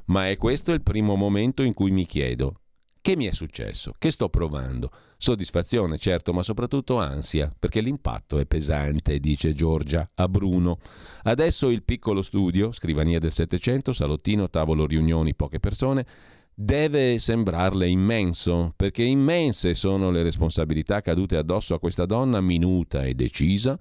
[0.06, 2.60] ma è questo il primo momento in cui mi chiedo
[3.02, 3.92] Che mi è successo?
[3.98, 4.90] Che sto provando?
[5.22, 10.80] Soddisfazione, certo, ma soprattutto ansia, perché l'impatto è pesante, dice Giorgia a Bruno.
[11.22, 16.04] Adesso il piccolo studio, scrivania del Settecento, salottino, tavolo riunioni, poche persone,
[16.52, 23.14] deve sembrarle immenso, perché immense sono le responsabilità cadute addosso a questa donna minuta e
[23.14, 23.78] decisa,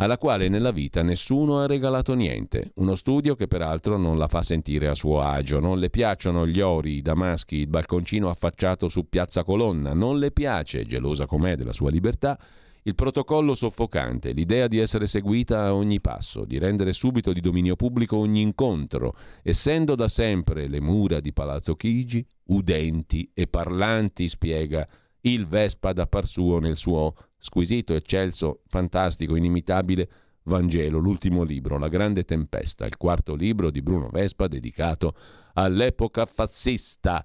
[0.00, 2.72] alla quale nella vita nessuno ha regalato niente.
[2.76, 5.60] Uno studio che peraltro non la fa sentire a suo agio.
[5.60, 9.92] Non le piacciono gli ori, i damaschi, il balconcino affacciato su Piazza Colonna.
[9.92, 12.38] Non le piace, gelosa com'è della sua libertà,
[12.84, 17.76] il protocollo soffocante, l'idea di essere seguita a ogni passo, di rendere subito di dominio
[17.76, 24.88] pubblico ogni incontro, essendo da sempre le mura di Palazzo Chigi udenti e parlanti, spiega
[25.22, 30.08] il Vespa da par suo nel suo squisito, eccelso, fantastico, inimitabile
[30.44, 35.14] Vangelo, l'ultimo libro, La grande tempesta, il quarto libro di Bruno Vespa dedicato
[35.54, 37.24] all'epoca fascista,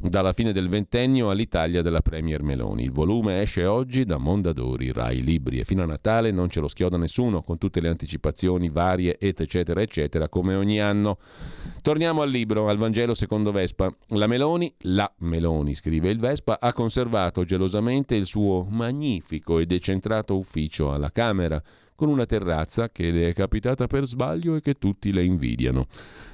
[0.00, 2.84] dalla fine del ventennio all'Italia della Premier Meloni.
[2.84, 6.68] Il volume esce oggi da Mondadori, Rai Libri e fino a Natale non ce lo
[6.68, 11.18] schioda nessuno, con tutte le anticipazioni varie, et eccetera, eccetera, come ogni anno.
[11.82, 13.92] Torniamo al libro, al Vangelo secondo Vespa.
[14.08, 20.36] La Meloni, la Meloni, scrive il Vespa, ha conservato gelosamente il suo magnifico e decentrato
[20.36, 21.62] ufficio alla Camera,
[21.96, 25.86] con una terrazza che le è capitata per sbaglio e che tutti le invidiano.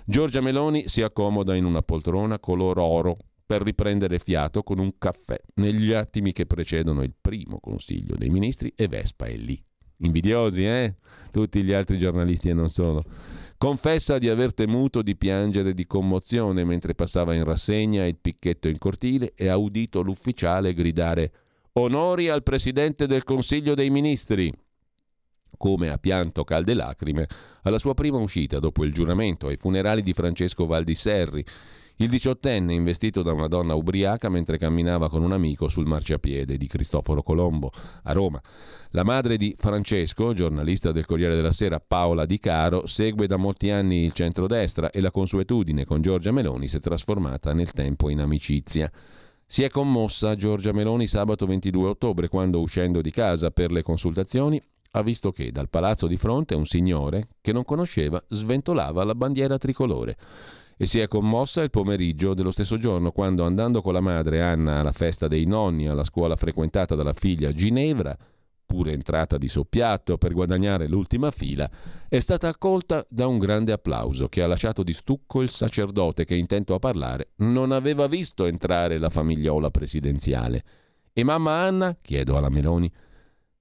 [0.05, 3.17] Giorgia Meloni si accomoda in una poltrona color oro
[3.47, 8.73] per riprendere fiato con un caffè negli attimi che precedono il primo Consiglio dei Ministri
[8.77, 9.63] e Vespa è lì.
[9.99, 10.97] Invidiosi, eh?
[11.31, 13.05] Tutti gli altri giornalisti e non solo.
[13.57, 18.79] Confessa di aver temuto di piangere di commozione mentre passava in rassegna il picchetto in
[18.79, 21.33] cortile e ha udito l'ufficiale gridare
[21.75, 24.53] Onori al Presidente del Consiglio dei Ministri
[25.57, 27.29] come ha pianto calde lacrime
[27.63, 31.45] alla sua prima uscita dopo il giuramento ai funerali di Francesco Valdiserri,
[31.97, 36.67] il diciottenne investito da una donna ubriaca mentre camminava con un amico sul marciapiede di
[36.67, 37.71] Cristoforo Colombo
[38.03, 38.41] a Roma.
[38.91, 43.71] La madre di Francesco, giornalista del Corriere della Sera Paola Di Caro, segue da molti
[43.71, 48.21] anni il centrodestra e la consuetudine con Giorgia Meloni si è trasformata nel tempo in
[48.21, 48.91] amicizia.
[49.47, 54.61] Si è commossa Giorgia Meloni sabato 22 ottobre quando, uscendo di casa per le consultazioni,
[54.95, 59.57] ha visto che dal palazzo di fronte un signore che non conosceva sventolava la bandiera
[59.57, 60.17] tricolore
[60.77, 64.81] e si è commossa il pomeriggio dello stesso giorno quando andando con la madre Anna
[64.81, 68.15] alla festa dei nonni alla scuola frequentata dalla figlia Ginevra,
[68.67, 71.71] pure entrata di soppiatto per guadagnare l'ultima fila,
[72.09, 76.35] è stata accolta da un grande applauso che ha lasciato di stucco il sacerdote che
[76.35, 80.65] intento a parlare non aveva visto entrare la famigliola presidenziale.
[81.15, 81.97] E mamma Anna?
[82.01, 82.93] chiedo alla Meloni.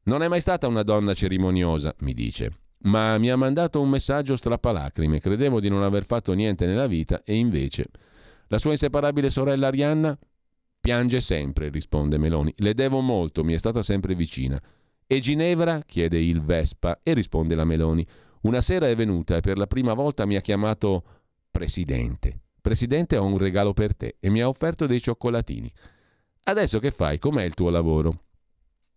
[0.03, 2.51] Non è mai stata una donna cerimoniosa, mi dice,
[2.83, 5.19] ma mi ha mandato un messaggio strappalacrime.
[5.19, 7.85] Credevo di non aver fatto niente nella vita e invece.
[8.47, 10.17] La sua inseparabile sorella Arianna
[10.79, 12.51] piange sempre, risponde Meloni.
[12.57, 14.59] Le devo molto, mi è stata sempre vicina.
[15.05, 15.83] E Ginevra?
[15.85, 18.05] chiede il Vespa e risponde la Meloni.
[18.41, 21.03] Una sera è venuta e per la prima volta mi ha chiamato
[21.51, 22.39] Presidente.
[22.59, 25.71] Presidente, ho un regalo per te e mi ha offerto dei cioccolatini.
[26.45, 27.19] Adesso che fai?
[27.19, 28.23] Com'è il tuo lavoro?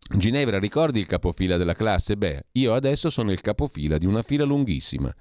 [0.06, 2.16] Ginevra, ricordi il capofila della classe?
[2.16, 5.12] Beh, io adesso sono il capofila di una fila lunghissima.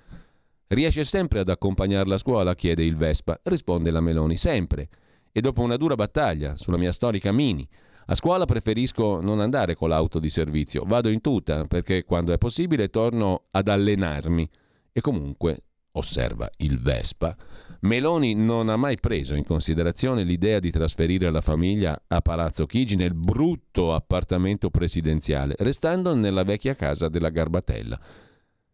[0.68, 2.54] Riesce sempre ad accompagnarla a scuola?
[2.54, 3.40] chiede il Vespa.
[3.44, 4.90] Risponde la Meloni, sempre.
[5.32, 7.68] E dopo una dura battaglia sulla mia storica Mini.
[8.08, 12.38] A scuola preferisco non andare con l'auto di servizio, vado in tuta perché quando è
[12.38, 14.50] possibile torno ad allenarmi.
[14.92, 17.36] E comunque, osserva il Vespa,
[17.82, 22.96] Meloni non ha mai preso in considerazione l'idea di trasferire la famiglia a Palazzo Chigi
[22.96, 28.00] nel brutto appartamento presidenziale, restando nella vecchia casa della Garbatella.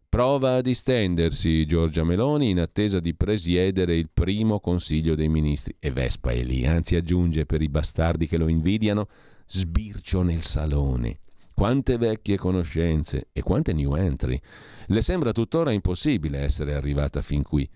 [0.07, 5.75] Prova a distendersi Giorgia Meloni in attesa di presiedere il primo Consiglio dei Ministri.
[5.79, 9.07] E Vespa è lì, anzi aggiunge per i bastardi che lo invidiano,
[9.47, 11.19] sbircio nel salone.
[11.53, 14.39] Quante vecchie conoscenze e quante new entry.
[14.91, 17.69] Le sembra tuttora impossibile essere arrivata fin qui.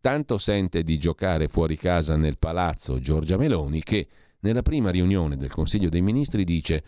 [0.00, 4.08] Tanto sente di giocare fuori casa nel palazzo Giorgia Meloni che
[4.40, 6.82] nella prima riunione del Consiglio dei Ministri dice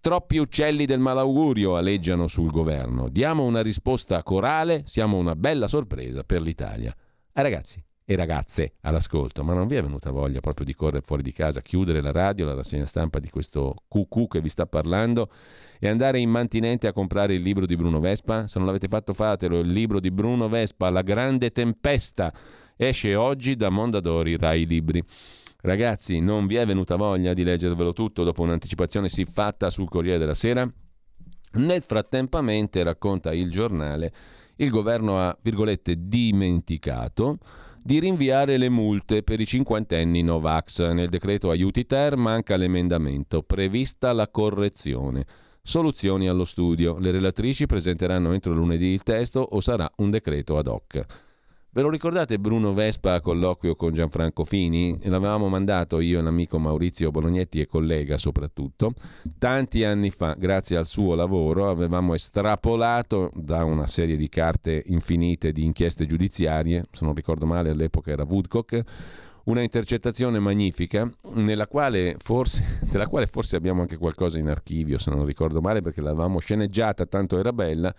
[0.00, 3.08] Troppi uccelli del malaugurio aleggiano sul governo.
[3.08, 6.94] Diamo una risposta corale, siamo una bella sorpresa per l'Italia.
[7.32, 11.22] Ah, ragazzi e ragazze all'ascolto, ma non vi è venuta voglia proprio di correre fuori
[11.22, 15.30] di casa, chiudere la radio, la rassegna stampa di questo cucù che vi sta parlando
[15.78, 18.46] e andare in mantinente a comprare il libro di Bruno Vespa?
[18.46, 22.32] Se non l'avete fatto fatelo, il libro di Bruno Vespa, La grande tempesta,
[22.76, 25.02] esce oggi da Mondadori Rai Libri.
[25.62, 30.34] Ragazzi, non vi è venuta voglia di leggervelo tutto dopo un'anticipazione siffatta sul Corriere della
[30.34, 30.70] Sera?
[31.54, 34.12] Nel frattempamente, racconta il giornale,
[34.56, 37.38] il governo ha, virgolette, dimenticato
[37.82, 40.90] di rinviare le multe per i cinquantenni Novax.
[40.90, 45.24] Nel decreto aiuti ter manca l'emendamento, prevista la correzione.
[45.68, 46.96] Soluzioni allo studio.
[46.96, 51.04] Le relatrici presenteranno entro lunedì il testo o sarà un decreto ad hoc.
[51.70, 54.96] Ve lo ricordate Bruno Vespa a colloquio con Gianfranco Fini?
[55.02, 58.92] L'avevamo mandato io e l'amico Maurizio Bolognetti e collega soprattutto.
[59.38, 65.50] Tanti anni fa, grazie al suo lavoro, avevamo estrapolato da una serie di carte infinite
[65.50, 68.84] di inchieste giudiziarie, se non ricordo male all'epoca era Woodcock,
[69.46, 75.10] una intercettazione magnifica nella quale forse, della quale forse abbiamo anche qualcosa in archivio, se
[75.10, 77.94] non ricordo male, perché l'avevamo sceneggiata, tanto era bella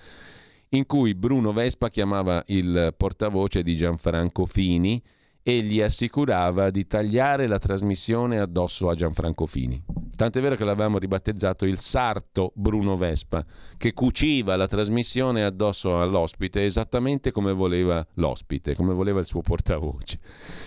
[0.72, 5.02] in cui Bruno Vespa chiamava il portavoce di Gianfranco Fini
[5.48, 9.82] e gli assicurava di tagliare la trasmissione addosso a Gianfranco Fini.
[10.14, 13.46] Tant'è vero che l'avevamo ribattezzato il sarto Bruno Vespa,
[13.78, 20.20] che cuciva la trasmissione addosso all'ospite esattamente come voleva l'ospite, come voleva il suo portavoce.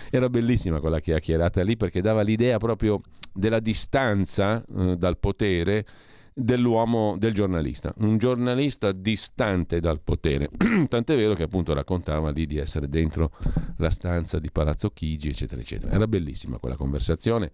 [0.09, 3.01] Era bellissima quella chiacchierata lì perché dava l'idea proprio
[3.31, 5.85] della distanza eh, dal potere
[6.33, 10.49] dell'uomo, del giornalista, un giornalista distante dal potere.
[10.87, 13.31] Tant'è vero che appunto raccontava lì di essere dentro
[13.77, 15.91] la stanza di Palazzo Chigi, eccetera, eccetera.
[15.91, 17.51] Era bellissima quella conversazione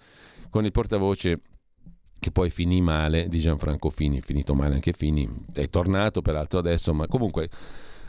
[0.50, 1.42] con il portavoce
[2.20, 6.94] che poi finì male di Gianfranco Fini, finito male anche Fini, è tornato peraltro adesso,
[6.94, 7.50] ma comunque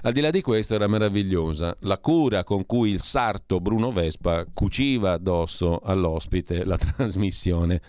[0.02, 4.46] al di là di questo era meravigliosa la cura con cui il sarto Bruno Vespa
[4.52, 7.82] cuciva addosso all'ospite la trasmissione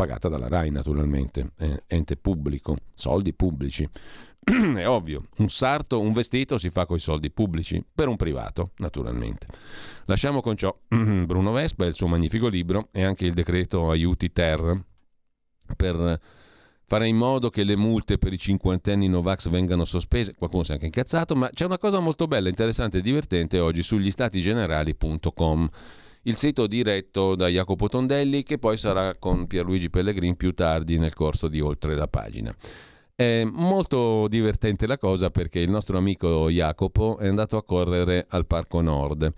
[0.00, 3.86] pagata dalla RAI naturalmente, eh, ente pubblico, soldi pubblici.
[4.42, 8.70] È ovvio, un sarto, un vestito si fa con i soldi pubblici, per un privato
[8.76, 9.46] naturalmente.
[10.06, 14.32] Lasciamo con ciò Bruno Vespa e il suo magnifico libro e anche il decreto aiuti
[14.32, 14.84] ter
[15.76, 16.18] per
[16.86, 20.34] fare in modo che le multe per i cinquantenni Novax vengano sospese.
[20.34, 23.82] Qualcuno si è anche incazzato, ma c'è una cosa molto bella, interessante e divertente oggi
[23.82, 25.68] sugli statigenerali.com
[26.22, 31.14] il sito diretto da Jacopo Tondelli che poi sarà con Pierluigi Pellegrin più tardi nel
[31.14, 32.54] corso di oltre la pagina.
[33.14, 38.46] È molto divertente la cosa perché il nostro amico Jacopo è andato a correre al
[38.46, 39.32] Parco Nord.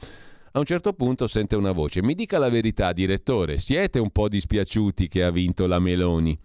[0.53, 4.29] A un certo punto sente una voce: Mi dica la verità, direttore, siete un po'
[4.29, 6.39] dispiaciuti che ha vinto la Meloni?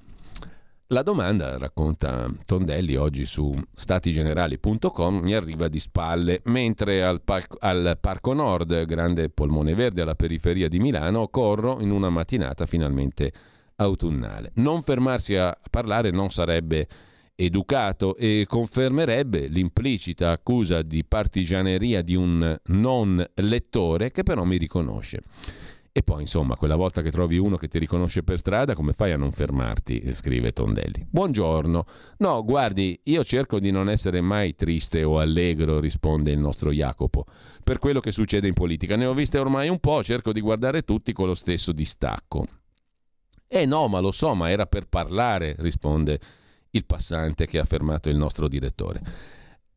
[0.92, 7.98] La domanda, racconta Tondelli oggi su statigenerali.com, mi arriva di spalle, mentre al, Par- al,
[8.00, 13.34] Parco Nord, grande polmone verde alla periferia di Milano, corro in una mattinata finalmente
[13.76, 14.52] autunnale.
[14.56, 16.88] Non fermarsi a parlare non sarebbe
[17.36, 25.22] educato e confermerebbe l'implicita accusa di partigianeria di un non lettore che però mi riconosce.
[25.98, 29.14] E poi, insomma, quella volta che trovi uno che ti riconosce per strada, come fai
[29.14, 30.14] a non fermarti?
[30.14, 31.08] scrive Tondelli.
[31.10, 31.86] Buongiorno.
[32.18, 37.26] No, guardi, io cerco di non essere mai triste o allegro, risponde il nostro Jacopo,
[37.64, 38.96] per quello che succede in politica.
[38.96, 42.46] Ne ho viste ormai un po', cerco di guardare tutti con lo stesso distacco.
[43.48, 46.20] Eh no, ma lo so, ma era per parlare, risponde
[46.70, 49.02] il passante che ha fermato il nostro direttore.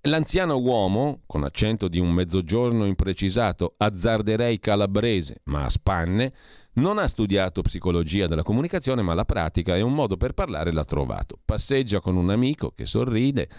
[0.04, 6.32] L'anziano uomo, con accento di un mezzogiorno imprecisato, azzarderei calabrese, ma a spanne,
[6.74, 10.86] non ha studiato psicologia della comunicazione, ma la pratica e un modo per parlare l'ha
[10.86, 11.38] trovato.
[11.44, 13.50] Passeggia con un amico che sorride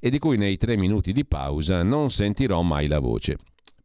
[0.00, 3.36] e di cui nei tre minuti di pausa non sentirò mai la voce.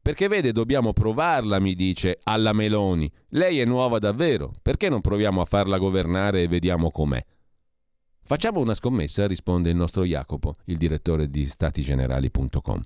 [0.01, 3.11] Perché vede, dobbiamo provarla, mi dice, alla Meloni.
[3.31, 7.21] Lei è nuova davvero, perché non proviamo a farla governare e vediamo com'è?
[8.27, 12.81] Facciamo una scommessa, risponde il nostro Jacopo, il direttore di statigenerali.com.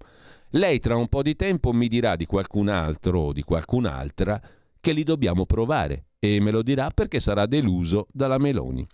[0.49, 4.41] Lei tra un po' di tempo mi dirà di qualcun altro o di qualcun'altra
[4.81, 8.85] che li dobbiamo provare e me lo dirà perché sarà deluso dalla Meloni.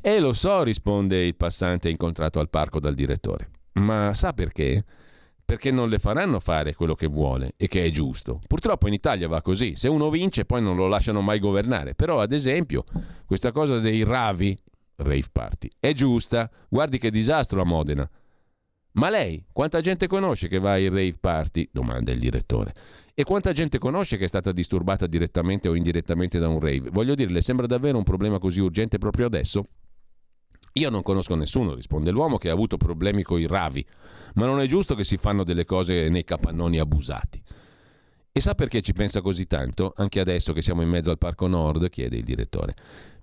[0.00, 3.50] E lo so, risponde il passante incontrato al parco dal direttore.
[3.74, 4.84] Ma sa perché?
[5.44, 8.40] Perché non le faranno fare quello che vuole e che è giusto.
[8.48, 9.76] Purtroppo in Italia va così.
[9.76, 11.94] Se uno vince poi non lo lasciano mai governare.
[11.94, 12.84] Però, ad esempio,
[13.26, 14.58] questa cosa dei ravi
[15.02, 15.68] rave party.
[15.78, 18.08] È giusta, guardi che disastro a Modena.
[18.92, 21.68] Ma lei, quanta gente conosce che va ai rave party?
[21.72, 22.74] domanda il direttore.
[23.14, 26.90] E quanta gente conosce che è stata disturbata direttamente o indirettamente da un rave?
[26.90, 29.64] Voglio dire, le sembra davvero un problema così urgente proprio adesso?
[30.74, 33.84] Io non conosco nessuno, risponde l'uomo, che ha avuto problemi con i ravi,
[34.34, 37.42] ma non è giusto che si fanno delle cose nei capannoni abusati.
[38.32, 39.92] E sa perché ci pensa così tanto?
[39.96, 42.74] Anche adesso che siamo in mezzo al Parco Nord, chiede il direttore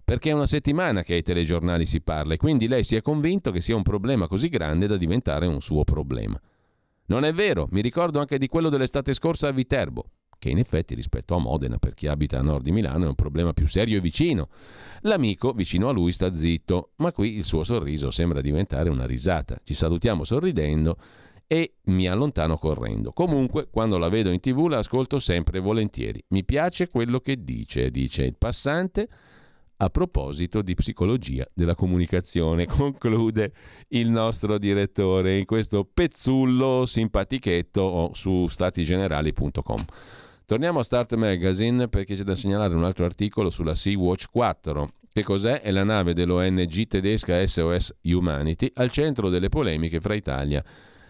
[0.10, 3.52] perché è una settimana che ai telegiornali si parla e quindi lei si è convinto
[3.52, 6.42] che sia un problema così grande da diventare un suo problema.
[7.06, 10.06] Non è vero, mi ricordo anche di quello dell'estate scorsa a Viterbo,
[10.40, 13.14] che in effetti rispetto a Modena, per chi abita a nord di Milano, è un
[13.14, 14.50] problema più serio e vicino.
[15.02, 19.60] L'amico vicino a lui sta zitto, ma qui il suo sorriso sembra diventare una risata.
[19.64, 20.98] Ci salutiamo sorridendo
[21.46, 23.12] e mi allontano correndo.
[23.12, 26.24] Comunque, quando la vedo in tv la ascolto sempre volentieri.
[26.30, 29.08] Mi piace quello che dice, dice il passante.
[29.82, 33.54] A proposito di psicologia della comunicazione, conclude
[33.90, 39.86] il nostro direttore in questo pezzullo simpatichetto su statigenerali.com.
[40.46, 44.92] Torniamo a Start Magazine perché c'è da segnalare un altro articolo sulla Sea-Watch 4.
[45.14, 45.62] Che cos'è?
[45.62, 50.62] È la nave dell'ONG tedesca SOS Humanity al centro delle polemiche fra Italia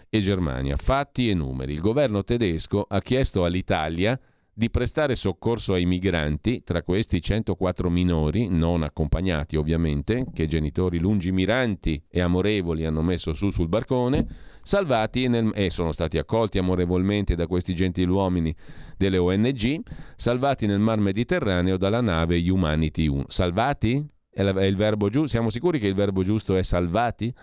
[0.07, 0.75] e Germania.
[0.77, 1.73] Fatti e numeri.
[1.73, 4.19] Il governo tedesco ha chiesto all'Italia
[4.59, 12.03] di prestare soccorso ai migranti, tra questi 104 minori, non accompagnati ovviamente, che genitori lungimiranti
[12.09, 14.27] e amorevoli hanno messo su sul barcone,
[14.61, 18.53] salvati nel, e sono stati accolti amorevolmente da questi gentiluomini
[18.97, 19.79] delle ONG,
[20.17, 23.23] salvati nel mar Mediterraneo dalla nave Humanity 1.
[23.29, 24.05] Salvati?
[24.29, 25.29] È, la, è il verbo giusto?
[25.29, 27.33] Siamo sicuri che il verbo giusto è salvati?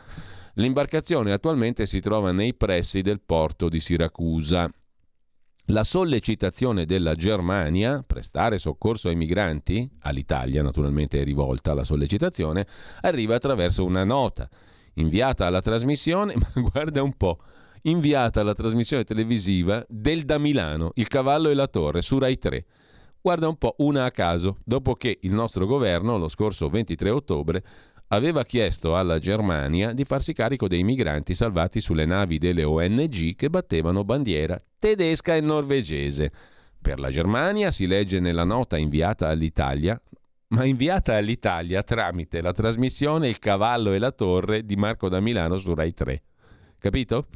[0.56, 4.70] L'imbarcazione attualmente si trova nei pressi del porto di Siracusa.
[5.70, 12.68] La sollecitazione della Germania, prestare soccorso ai migranti, all'Italia naturalmente è rivolta la sollecitazione,
[13.00, 14.48] arriva attraverso una nota
[14.94, 17.40] inviata alla trasmissione, ma guarda un po',
[17.82, 22.64] inviata alla trasmissione televisiva del da Milano, Il cavallo e la torre, su Rai 3.
[23.20, 27.64] Guarda un po', una a caso, dopo che il nostro governo, lo scorso 23 ottobre,
[28.08, 33.50] aveva chiesto alla Germania di farsi carico dei migranti salvati sulle navi delle ONG che
[33.50, 36.30] battevano bandiera tedesca e norvegese.
[36.80, 40.00] Per la Germania si legge nella nota inviata all'Italia,
[40.48, 45.58] ma inviata all'Italia tramite la trasmissione Il cavallo e la torre di Marco da Milano
[45.58, 46.22] su Rai 3.
[46.86, 47.26] Capito?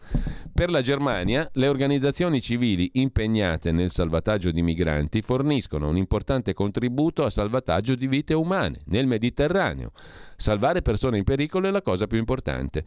[0.55, 7.25] Per la Germania le organizzazioni civili impegnate nel salvataggio di migranti forniscono un importante contributo
[7.25, 9.91] al salvataggio di vite umane nel Mediterraneo.
[10.37, 12.85] Salvare persone in pericolo è la cosa più importante.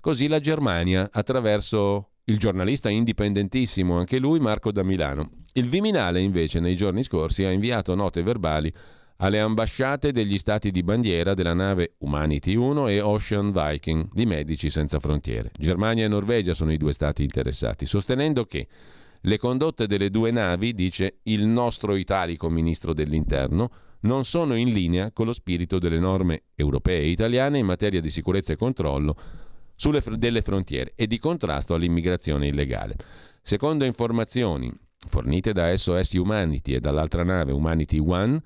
[0.00, 5.32] Così la Germania, attraverso il giornalista indipendentissimo, anche lui, Marco da Milano.
[5.52, 8.72] Il Viminale, invece, nei giorni scorsi ha inviato note verbali
[9.20, 14.70] alle ambasciate degli stati di bandiera della nave Humanity 1 e Ocean Viking di Medici
[14.70, 15.50] Senza Frontiere.
[15.58, 18.68] Germania e Norvegia sono i due stati interessati, sostenendo che
[19.22, 23.70] le condotte delle due navi, dice il nostro italico ministro dell'Interno,
[24.00, 28.10] non sono in linea con lo spirito delle norme europee e italiane in materia di
[28.10, 29.16] sicurezza e controllo
[29.74, 32.94] sulle, delle frontiere e di contrasto all'immigrazione illegale.
[33.42, 34.72] Secondo informazioni
[35.08, 38.40] fornite da SOS Humanity e dall'altra nave Humanity One,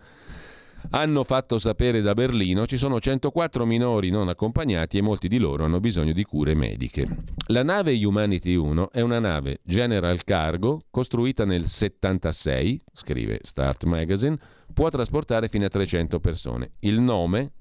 [0.90, 5.64] hanno fatto sapere da Berlino ci sono 104 minori non accompagnati e molti di loro
[5.64, 7.06] hanno bisogno di cure mediche.
[7.48, 14.38] La nave Humanity 1 è una nave General Cargo costruita nel 76, scrive Start Magazine,
[14.72, 16.72] può trasportare fino a 300 persone.
[16.80, 17.52] Il nome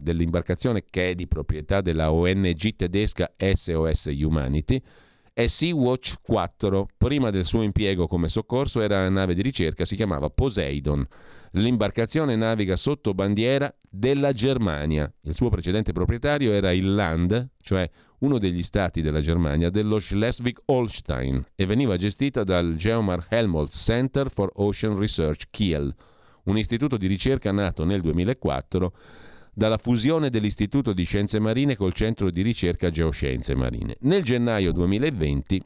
[0.00, 4.80] dell'imbarcazione che è di proprietà della ONG tedesca SOS Humanity
[5.32, 6.88] è Sea-Watch 4.
[6.96, 11.04] Prima del suo impiego come soccorso era una nave di ricerca, si chiamava Poseidon.
[11.56, 15.12] L'imbarcazione naviga sotto bandiera della Germania.
[15.22, 17.88] Il suo precedente proprietario era il Land, cioè
[18.20, 24.50] uno degli stati della Germania, dello Schleswig-Holstein e veniva gestita dal Geomar Helmholtz Center for
[24.54, 25.94] Ocean Research Kiel,
[26.44, 28.92] un istituto di ricerca nato nel 2004
[29.54, 33.96] dalla fusione dell'Istituto di Scienze Marine col Centro di Ricerca Geoscienze Marine.
[34.00, 35.62] Nel gennaio 2020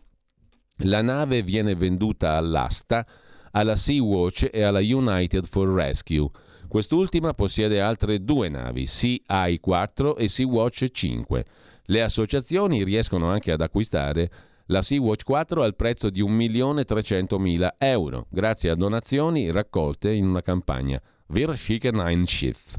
[0.82, 3.06] la nave viene venduta all'asta
[3.52, 6.28] alla Sea-Watch e alla United for Rescue.
[6.68, 11.44] Quest'ultima possiede altre due navi, Sea-Eye 4 e Sea-Watch 5.
[11.84, 14.30] Le associazioni riescono anche ad acquistare
[14.66, 21.00] la Sea-Watch 4 al prezzo di 1.300.000 euro, grazie a donazioni raccolte in una campagna
[21.28, 22.76] Wir schicken ein Schiff.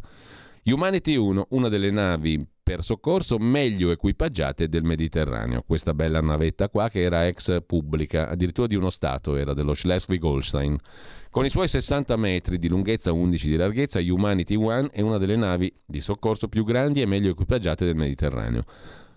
[0.66, 5.64] Humanity 1, una delle navi per soccorso meglio equipaggiate del Mediterraneo.
[5.66, 10.78] Questa bella navetta qua che era ex pubblica, addirittura di uno Stato, era dello Schleswig-Holstein.
[11.32, 15.18] Con i suoi 60 metri di lunghezza e 11 di larghezza, Humanity One è una
[15.18, 18.66] delle navi di soccorso più grandi e meglio equipaggiate del Mediterraneo.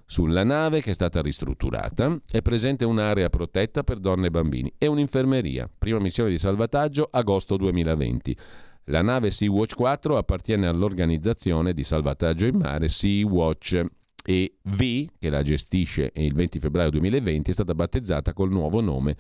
[0.07, 4.87] Sulla nave, che è stata ristrutturata, è presente un'area protetta per donne e bambini e
[4.87, 5.69] un'infermeria.
[5.77, 8.37] Prima missione di salvataggio agosto 2020.
[8.87, 13.85] La nave Sea-Watch 4 appartiene all'organizzazione di salvataggio in mare Sea-Watch
[14.25, 19.17] e V, che la gestisce il 20 febbraio 2020, è stata battezzata col nuovo nome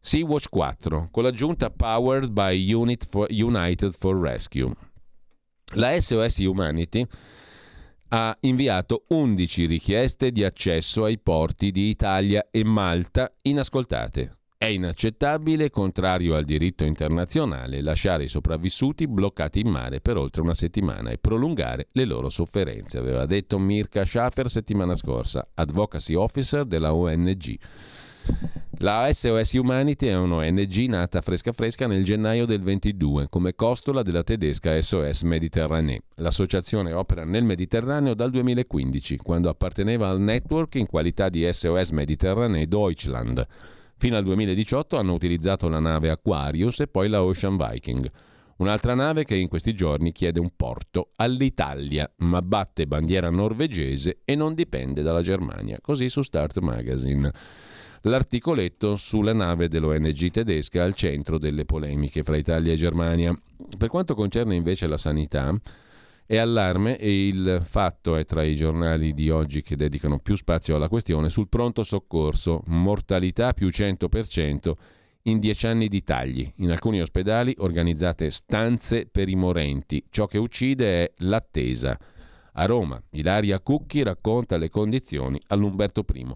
[0.00, 4.72] Sea-Watch 4, con l'aggiunta Powered by Unit for United for Rescue.
[5.74, 7.06] La SOS Humanity
[8.08, 15.70] ha inviato 11 richieste di accesso ai porti di Italia e Malta inascoltate È inaccettabile,
[15.70, 21.18] contrario al diritto internazionale, lasciare i sopravvissuti bloccati in mare per oltre una settimana e
[21.18, 27.58] prolungare le loro sofferenze, aveva detto Mirka Schaffer settimana scorsa, advocacy officer della ONG.
[28.78, 34.22] La SOS Humanity è un'ONG nata fresca fresca nel gennaio del 22 come costola della
[34.22, 36.02] tedesca SOS Mediterranee.
[36.18, 42.68] L'associazione opera nel Mediterraneo dal 2015, quando apparteneva al network in qualità di SOS Mediterranee
[42.68, 43.44] Deutschland.
[44.02, 48.10] Fino al 2018 hanno utilizzato la nave Aquarius e poi la Ocean Viking.
[48.56, 54.34] Un'altra nave che in questi giorni chiede un porto all'Italia, ma batte bandiera norvegese e
[54.34, 55.78] non dipende dalla Germania.
[55.80, 57.30] Così su Start Magazine.
[58.00, 63.32] L'articoletto sulla nave dell'ONG tedesca al centro delle polemiche fra Italia e Germania.
[63.78, 65.56] Per quanto concerne invece la sanità,
[66.32, 70.76] è allarme e il fatto è tra i giornali di oggi che dedicano più spazio
[70.76, 74.72] alla questione sul pronto soccorso, mortalità più 100%
[75.24, 76.50] in dieci anni di tagli.
[76.56, 80.06] In alcuni ospedali organizzate stanze per i morenti.
[80.08, 81.98] Ciò che uccide è l'attesa.
[82.54, 86.34] A Roma, Ilaria Cucchi racconta le condizioni all'Umberto I.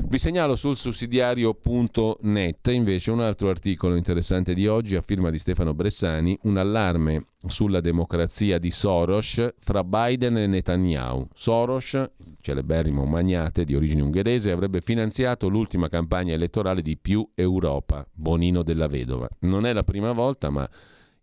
[0.00, 5.74] Vi segnalo sul sussidiario.net invece un altro articolo interessante di oggi a firma di Stefano
[5.74, 11.28] Bressani, un allarme sulla democrazia di Soros fra Biden e Netanyahu.
[11.34, 12.10] Soros,
[12.40, 18.86] celeberrimo magnate di origine ungherese, avrebbe finanziato l'ultima campagna elettorale di Più Europa, Bonino della
[18.86, 19.28] Vedova.
[19.40, 20.68] Non è la prima volta, ma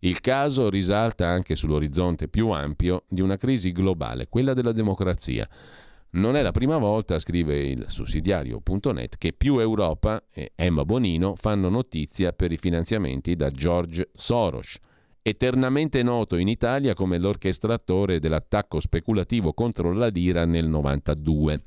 [0.00, 5.48] il caso risalta anche sull'orizzonte più ampio di una crisi globale, quella della democrazia.
[6.10, 11.68] Non è la prima volta, scrive il sussidiario.net, che più Europa e Emma Bonino fanno
[11.68, 14.78] notizia per i finanziamenti da George Soros,
[15.20, 21.62] eternamente noto in Italia come l'orchestratore dell'attacco speculativo contro la lira nel 92.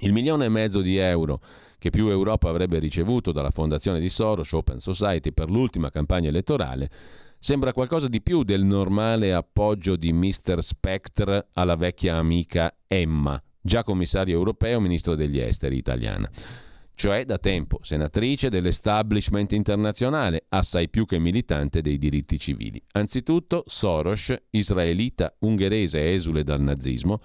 [0.00, 1.40] Il milione e mezzo di euro
[1.78, 6.90] che più Europa avrebbe ricevuto dalla fondazione di Soros Open Society per l'ultima campagna elettorale
[7.38, 10.62] sembra qualcosa di più del normale appoggio di Mr.
[10.62, 16.28] Spectre alla vecchia amica Emma, già commissario europeo, ministro degli esteri italiana.
[16.94, 22.82] Cioè da tempo senatrice dell'establishment internazionale, assai più che militante dei diritti civili.
[22.92, 27.20] Anzitutto Soros, israelita ungherese esule dal nazismo,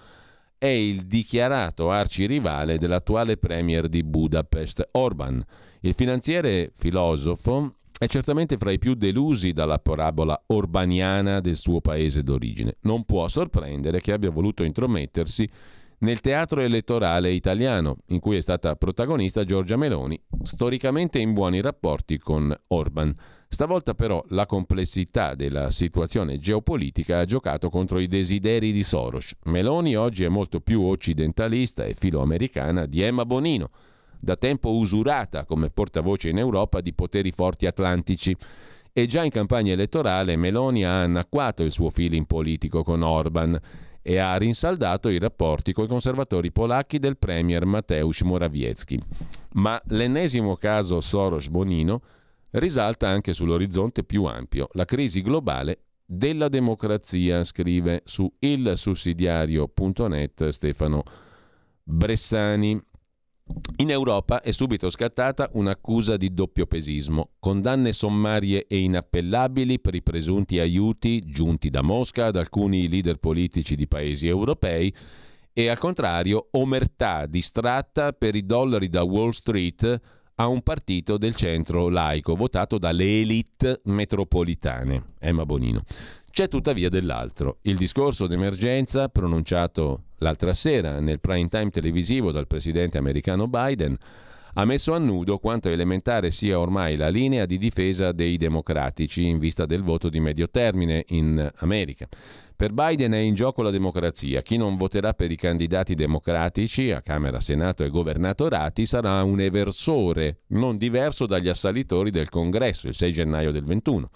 [0.57, 5.43] è il dichiarato arcirivale dell'attuale premier di Budapest, Orban.
[5.81, 12.23] Il finanziere filosofo è certamente fra i più delusi dalla parabola orbaniana del suo paese
[12.23, 12.77] d'origine.
[12.81, 15.47] Non può sorprendere che abbia voluto intromettersi
[15.99, 22.19] nel teatro elettorale italiano, in cui è stata protagonista Giorgia Meloni, storicamente in buoni rapporti
[22.19, 23.15] con Orban.
[23.49, 29.33] Stavolta però la complessità della situazione geopolitica ha giocato contro i desideri di Soros.
[29.45, 33.69] Meloni oggi è molto più occidentalista e filoamericana di Emma Bonino,
[34.19, 38.35] da tempo usurata come portavoce in Europa di poteri forti atlantici.
[38.91, 43.59] E già in campagna elettorale Meloni ha annacquato il suo feeling politico con Orban
[44.07, 48.97] e ha rinsaldato i rapporti con i conservatori polacchi del premier Mateusz Morawiecki.
[49.55, 52.01] Ma l'ennesimo caso Soros-Bonino
[52.51, 61.03] risalta anche sull'orizzonte più ampio, la crisi globale della democrazia, scrive su ilsussidiario.net Stefano
[61.83, 62.81] Bressani.
[63.77, 70.59] In Europa è subito scattata un'accusa di doppiopesismo, condanne sommarie e inappellabili per i presunti
[70.59, 74.93] aiuti giunti da Mosca ad alcuni leader politici di paesi europei
[75.53, 80.01] e al contrario omertà distratta per i dollari da Wall Street
[80.35, 85.13] a un partito del centro laico votato dalle elite metropolitane.
[85.19, 85.83] Emma Bonino.
[86.37, 87.57] C'è tuttavia dell'altro.
[87.63, 93.97] Il discorso d'emergenza pronunciato l'altra sera nel prime time televisivo dal presidente americano Biden
[94.53, 99.39] ha messo a nudo quanto elementare sia ormai la linea di difesa dei democratici in
[99.39, 102.07] vista del voto di medio termine in America.
[102.55, 104.43] Per Biden è in gioco la democrazia.
[104.43, 110.41] Chi non voterà per i candidati democratici a Camera, Senato e governatorati sarà un eversore,
[110.49, 114.11] non diverso dagli assalitori del Congresso il 6 gennaio del 21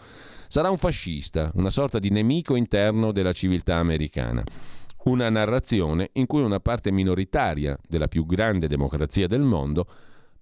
[0.52, 4.44] sarà un fascista, una sorta di nemico interno della civiltà americana.
[5.06, 9.88] Una narrazione in cui una parte minoritaria della più grande democrazia del mondo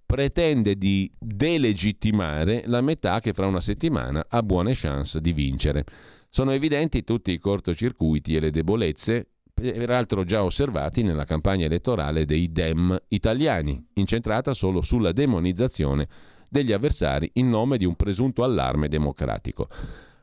[0.04, 5.84] pretende di delegittimare la metà che fra una settimana ha buone chance di vincere.
[6.28, 12.50] Sono evidenti tutti i cortocircuiti e le debolezze, peraltro già osservati nella campagna elettorale dei
[12.50, 16.08] Dem italiani, incentrata solo sulla demonizzazione
[16.50, 19.68] degli avversari in nome di un presunto allarme democratico.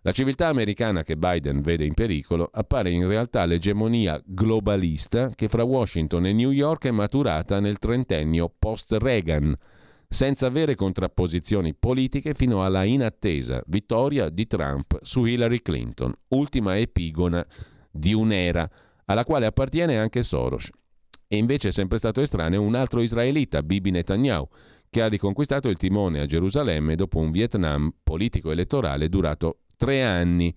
[0.01, 5.63] La civiltà americana che Biden vede in pericolo appare in realtà l'egemonia globalista che fra
[5.63, 9.57] Washington e New York è maturata nel trentennio post-Reagan.
[10.09, 17.45] senza vere contrapposizioni politiche fino alla inattesa vittoria di Trump su Hillary Clinton, ultima epigona
[17.91, 18.69] di un'era
[19.05, 20.69] alla quale appartiene anche Soros.
[21.27, 24.47] E invece è sempre stato estraneo un altro israelita, Bibi Netanyahu,
[24.97, 30.51] che ha riconquistato il timone a Gerusalemme dopo un Vietnam politico-elettorale durato tre anni.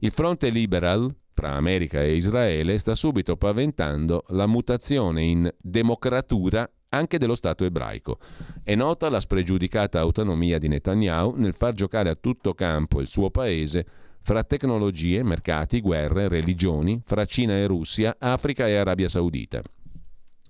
[0.00, 7.16] Il fronte liberal fra America e Israele sta subito paventando la mutazione in democratura anche
[7.16, 8.18] dello Stato ebraico.
[8.62, 13.30] È nota la spregiudicata autonomia di Netanyahu nel far giocare a tutto campo il suo
[13.30, 13.86] paese
[14.20, 19.62] fra tecnologie, mercati, guerre, religioni, fra Cina e Russia, Africa e Arabia Saudita.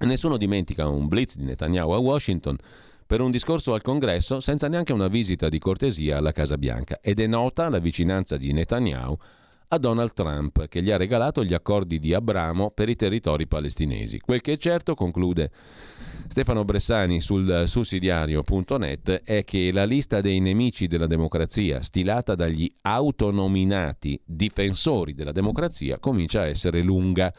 [0.00, 2.56] Nessuno dimentica un blitz di Netanyahu a Washington
[3.08, 7.20] per un discorso al congresso senza neanche una visita di cortesia alla Casa Bianca ed
[7.20, 9.16] è nota la vicinanza di Netanyahu
[9.68, 14.18] a Donald Trump, che gli ha regalato gli accordi di Abramo per i territori palestinesi.
[14.18, 15.50] Quel che è certo, conclude
[16.26, 24.20] Stefano Bressani sul sussidiario.net, è che la lista dei nemici della democrazia, stilata dagli autonominati
[24.22, 27.32] difensori della democrazia, comincia a essere lunga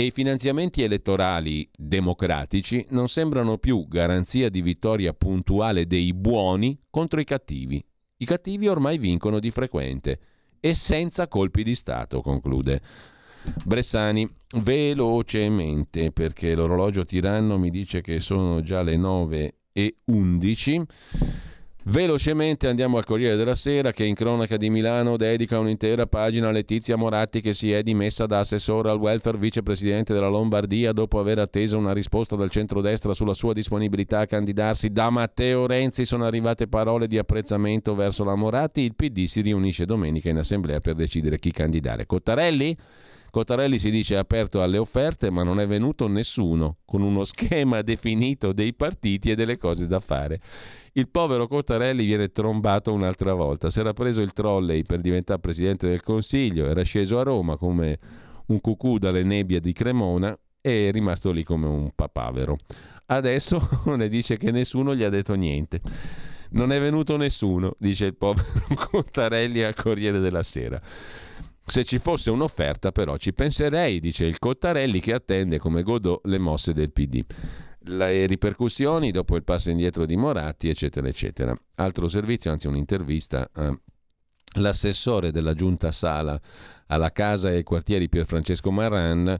[0.00, 7.20] e i finanziamenti elettorali democratici non sembrano più garanzia di vittoria puntuale dei buoni contro
[7.20, 7.84] i cattivi.
[8.16, 10.20] I cattivi ormai vincono di frequente
[10.58, 12.80] e senza colpi di Stato, conclude.
[13.62, 14.26] Bressani,
[14.60, 20.82] velocemente perché l'orologio tiranno mi dice che sono già le 9 e 11.
[21.82, 26.50] Velocemente andiamo al Corriere della Sera che in cronaca di Milano dedica un'intera pagina a
[26.50, 31.38] Letizia Moratti che si è dimessa da assessore al welfare vicepresidente della Lombardia dopo aver
[31.38, 34.92] atteso una risposta dal centrodestra sulla sua disponibilità a candidarsi.
[34.92, 38.82] Da Matteo Renzi sono arrivate parole di apprezzamento verso la Moratti.
[38.82, 42.04] Il PD si riunisce domenica in assemblea per decidere chi candidare.
[42.04, 42.76] Cottarelli?
[43.30, 48.52] Cottarelli si dice aperto alle offerte, ma non è venuto nessuno con uno schema definito
[48.52, 50.40] dei partiti e delle cose da fare.
[50.92, 53.70] Il povero Cottarelli viene trombato un'altra volta.
[53.70, 57.98] Si era preso il trolley per diventare presidente del Consiglio, era sceso a Roma come
[58.46, 62.58] un cucù dalle nebbie di Cremona e è rimasto lì come un papavero.
[63.06, 65.80] Adesso ne dice che nessuno gli ha detto niente.
[66.50, 68.48] Non è venuto nessuno, dice il povero
[68.90, 70.80] Cottarelli al Corriere della Sera.
[71.70, 76.38] Se ci fosse un'offerta, però, ci penserei, dice il Cottarelli, che attende come Godot le
[76.38, 77.24] mosse del PD.
[77.82, 81.56] Le ripercussioni dopo il passo indietro di Moratti, eccetera, eccetera.
[81.76, 83.48] Altro servizio, anzi un'intervista
[84.54, 86.40] all'assessore della giunta Sala
[86.88, 89.38] alla casa e ai quartieri Pierfrancesco Marran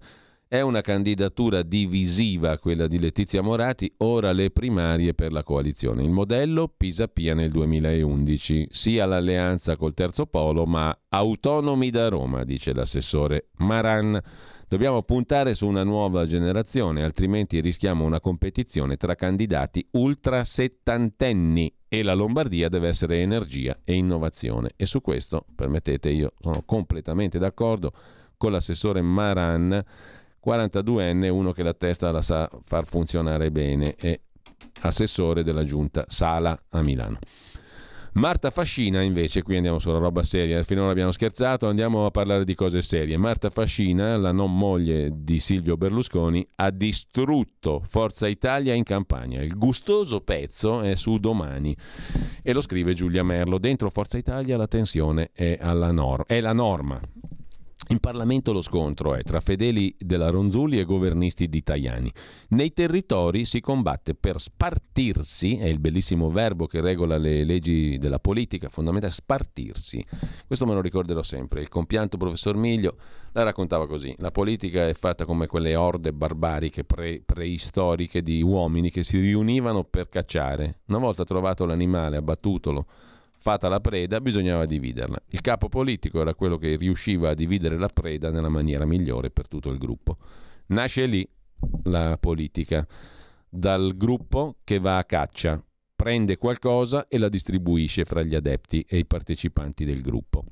[0.53, 6.03] è una candidatura divisiva quella di Letizia Moratti, ora le primarie per la coalizione.
[6.03, 12.73] Il modello Pisapia nel 2011, sia l'alleanza col terzo polo, ma autonomi da Roma, dice
[12.73, 14.21] l'assessore Maran.
[14.67, 22.03] Dobbiamo puntare su una nuova generazione, altrimenti rischiamo una competizione tra candidati ultra settantenni e
[22.03, 24.71] la Lombardia deve essere energia e innovazione.
[24.75, 27.93] E su questo, permettete, io sono completamente d'accordo
[28.37, 29.85] con l'assessore Maran
[30.45, 34.19] 42enne, uno che la testa la sa far funzionare bene, è
[34.83, 37.19] assessore della giunta Sala a Milano.
[38.13, 42.57] Marta Fascina invece, qui andiamo sulla roba seria, finora abbiamo scherzato, andiamo a parlare di
[42.57, 43.17] cose serie.
[43.17, 49.41] Marta Fascina, la non moglie di Silvio Berlusconi, ha distrutto Forza Italia in campagna.
[49.43, 51.77] Il gustoso pezzo è su domani
[52.43, 53.59] e lo scrive Giulia Merlo.
[53.59, 57.01] Dentro Forza Italia la tensione è, nor- è la norma.
[57.91, 62.09] In Parlamento lo scontro è tra fedeli della Ronzulli e governisti di Tajani.
[62.51, 68.21] Nei territori si combatte per spartirsi, è il bellissimo verbo che regola le leggi della
[68.21, 70.07] politica, fondamentale, spartirsi.
[70.47, 71.63] Questo me lo ricorderò sempre.
[71.63, 72.95] Il compianto professor Miglio
[73.33, 74.15] la raccontava così.
[74.19, 79.83] La politica è fatta come quelle orde barbariche pre- preistoriche di uomini che si riunivano
[79.83, 80.79] per cacciare.
[80.87, 82.87] Una volta trovato l'animale, abbattutolo,
[83.41, 85.19] fatta la preda, bisognava dividerla.
[85.29, 89.49] Il capo politico era quello che riusciva a dividere la preda nella maniera migliore per
[89.49, 90.19] tutto il gruppo.
[90.67, 91.27] Nasce lì
[91.85, 92.87] la politica,
[93.49, 95.63] dal gruppo che va a caccia,
[96.01, 100.47] prende qualcosa e la distribuisce fra gli adepti e i partecipanti del gruppo.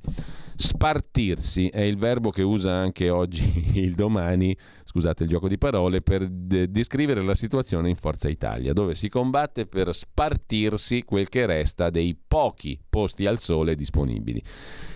[0.55, 6.03] Spartirsi è il verbo che usa anche oggi il domani, scusate il gioco di parole,
[6.03, 11.47] per de- descrivere la situazione in Forza Italia, dove si combatte per spartirsi quel che
[11.47, 14.43] resta dei pochi posti al sole disponibili.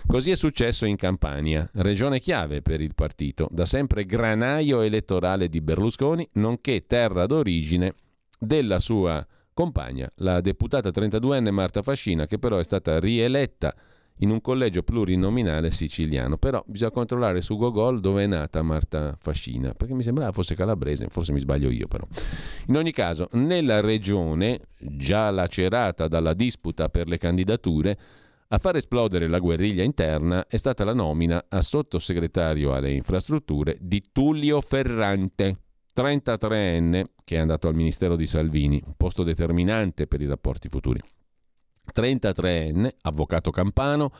[0.06, 5.60] Così è successo in Campania, regione chiave per il partito, da sempre granaio elettorale di
[5.60, 7.92] Berlusconi, nonché terra d'origine
[8.38, 13.74] della sua compagna, la deputata 32enne Marta Fascina, che però è stata rieletta
[14.18, 16.36] in un collegio plurinominale siciliano.
[16.36, 21.08] Però bisogna controllare su Google dove è nata Marta Fascina, perché mi sembrava fosse calabrese,
[21.08, 22.06] forse mi sbaglio io però.
[22.66, 27.98] In ogni caso, nella regione, già lacerata dalla disputa per le candidature,
[28.48, 34.02] a far esplodere la guerriglia interna è stata la nomina a sottosegretario alle infrastrutture di
[34.12, 35.56] Tullio Ferrante,
[35.96, 41.00] 33enne, che è andato al Ministero di Salvini, un posto determinante per i rapporti futuri.
[41.92, 44.12] 33enne, avvocato campano,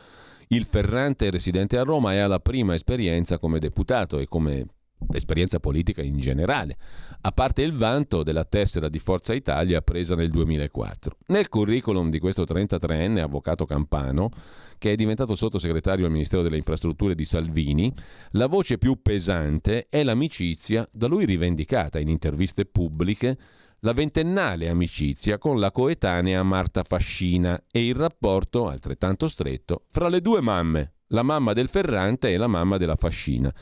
[0.49, 4.65] il Ferrante residente a Roma e ha la prima esperienza come deputato e come
[5.11, 6.77] esperienza politica in generale,
[7.21, 11.17] a parte il vanto della tessera di Forza Italia presa nel 2004.
[11.27, 14.29] Nel curriculum di questo 33enne avvocato campano,
[14.77, 17.93] che è diventato sottosegretario al Ministero delle Infrastrutture di Salvini,
[18.31, 23.37] la voce più pesante è l'amicizia da lui rivendicata in interviste pubbliche
[23.79, 30.21] la ventennale amicizia con la coetanea Marta Fascina e il rapporto, altrettanto stretto, fra le
[30.21, 33.53] due mamme, la mamma del Ferrante e la mamma della Fascina.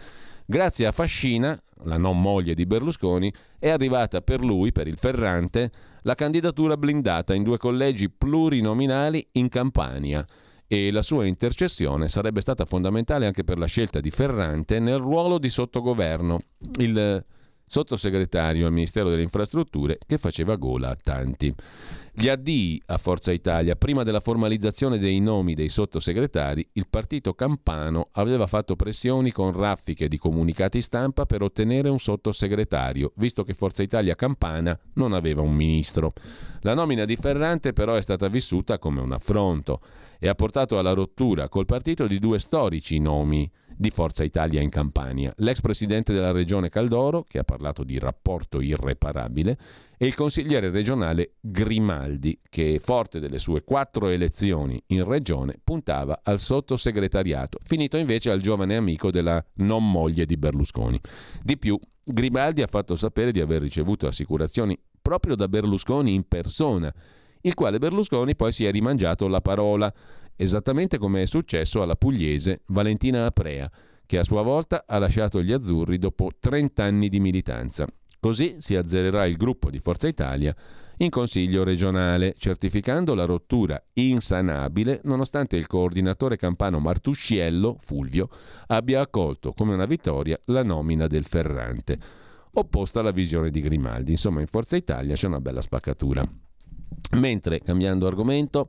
[0.53, 5.71] Grazie a Fascina, la non moglie di Berlusconi, è arrivata per lui, per il Ferrante,
[6.03, 10.23] la candidatura blindata in due collegi plurinominali in Campania
[10.67, 15.39] e la sua intercessione sarebbe stata fondamentale anche per la scelta di Ferrante nel ruolo
[15.39, 16.39] di sottogoverno.
[16.77, 17.25] Il
[17.65, 21.51] sottosegretario al Ministero delle Infrastrutture che faceva gola a tanti.
[22.15, 28.09] Gli addii a Forza Italia, prima della formalizzazione dei nomi dei sottosegretari, il partito campano
[28.11, 33.81] aveva fatto pressioni con raffiche di comunicati stampa per ottenere un sottosegretario, visto che Forza
[33.81, 36.13] Italia campana non aveva un ministro.
[36.61, 39.81] La nomina di Ferrante però è stata vissuta come un affronto
[40.23, 44.69] e ha portato alla rottura col partito di due storici nomi di Forza Italia in
[44.69, 49.57] Campania, l'ex presidente della regione Caldoro, che ha parlato di rapporto irreparabile,
[49.97, 56.39] e il consigliere regionale Grimaldi, che forte delle sue quattro elezioni in regione puntava al
[56.39, 61.01] sottosegretariato, finito invece al giovane amico della non moglie di Berlusconi.
[61.41, 66.93] Di più, Grimaldi ha fatto sapere di aver ricevuto assicurazioni proprio da Berlusconi in persona,
[67.43, 69.93] il quale Berlusconi poi si è rimangiato la parola
[70.35, 73.69] esattamente come è successo alla pugliese Valentina Aprea,
[74.05, 77.85] che a sua volta ha lasciato gli azzurri dopo 30 anni di militanza.
[78.19, 80.55] Così si azzererà il gruppo di Forza Italia
[80.97, 88.29] in Consiglio regionale, certificando la rottura insanabile nonostante il coordinatore campano Martusciello, Fulvio,
[88.67, 91.97] abbia accolto come una vittoria la nomina del Ferrante,
[92.53, 94.11] opposta alla visione di Grimaldi.
[94.11, 96.21] Insomma, in Forza Italia c'è una bella spaccatura.
[97.11, 98.67] Mentre, cambiando argomento,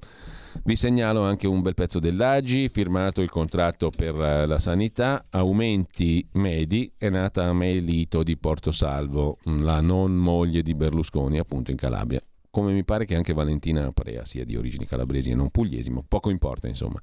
[0.62, 6.26] vi segnalo anche un bel pezzo dell'Agi, firmato il contratto per eh, la sanità, aumenti
[6.32, 12.22] medi, è nata Melito di Porto Salvo, la non moglie di Berlusconi, appunto in Calabria.
[12.50, 16.02] Come mi pare che anche Valentina Prea sia di origini calabresi e non pugliesi, ma
[16.06, 17.00] poco importa insomma.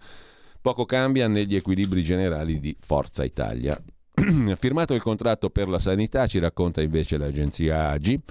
[0.61, 3.79] Poco cambia negli equilibri generali di Forza Italia.
[4.57, 8.21] Firmato il contratto per la sanità, ci racconta invece l'agenzia Agi.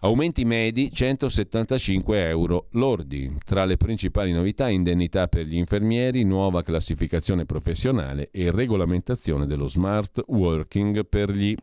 [0.00, 3.34] Aumenti medi 175 euro lordi.
[3.42, 10.22] Tra le principali novità indennità per gli infermieri, nuova classificazione professionale e regolamentazione dello smart
[10.26, 11.56] working per gli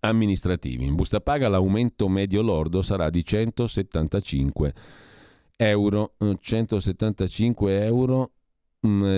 [0.00, 0.86] amministrativi.
[0.86, 4.74] In busta paga l'aumento medio lordo sarà di 175
[5.56, 6.14] euro.
[6.40, 8.43] 175 euro Mm,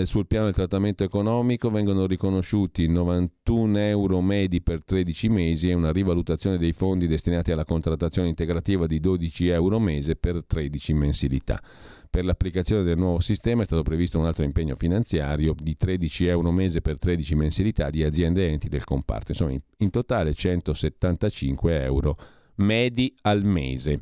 [0.05, 5.91] sul piano del trattamento economico vengono riconosciuti 91 euro medi per 13 mesi e una
[5.91, 11.61] rivalutazione dei fondi destinati alla contrattazione integrativa di 12 euro mese per 13 mensilità.
[12.09, 16.53] Per l'applicazione del nuovo sistema è stato previsto un altro impegno finanziario di 13 euro
[16.53, 19.33] mese per 13 mensilità di aziende enti del comparto.
[19.33, 22.17] Insomma, in totale 175 euro
[22.57, 24.01] medi al mese,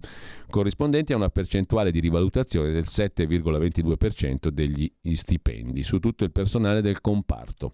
[0.51, 7.01] corrispondenti a una percentuale di rivalutazione del 7,22% degli stipendi su tutto il personale del
[7.01, 7.73] comparto.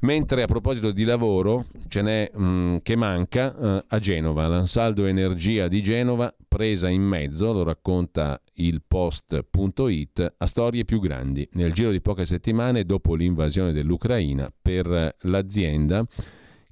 [0.00, 5.06] Mentre a proposito di lavoro ce n'è mh, mm, che manca eh, a Genova, l'Ansaldo
[5.06, 11.48] Energia di Genova presa in mezzo, lo racconta il post.it, a storie più grandi.
[11.52, 16.06] Nel giro di poche settimane dopo l'invasione dell'Ucraina per l'azienda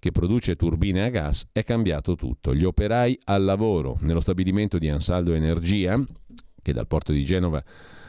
[0.03, 2.53] che produce turbine a gas, è cambiato tutto.
[2.57, 5.97] Gli operai al lavoro nello stabilimento di Ansaldo Energia,
[6.61, 7.63] che dal porto di Genova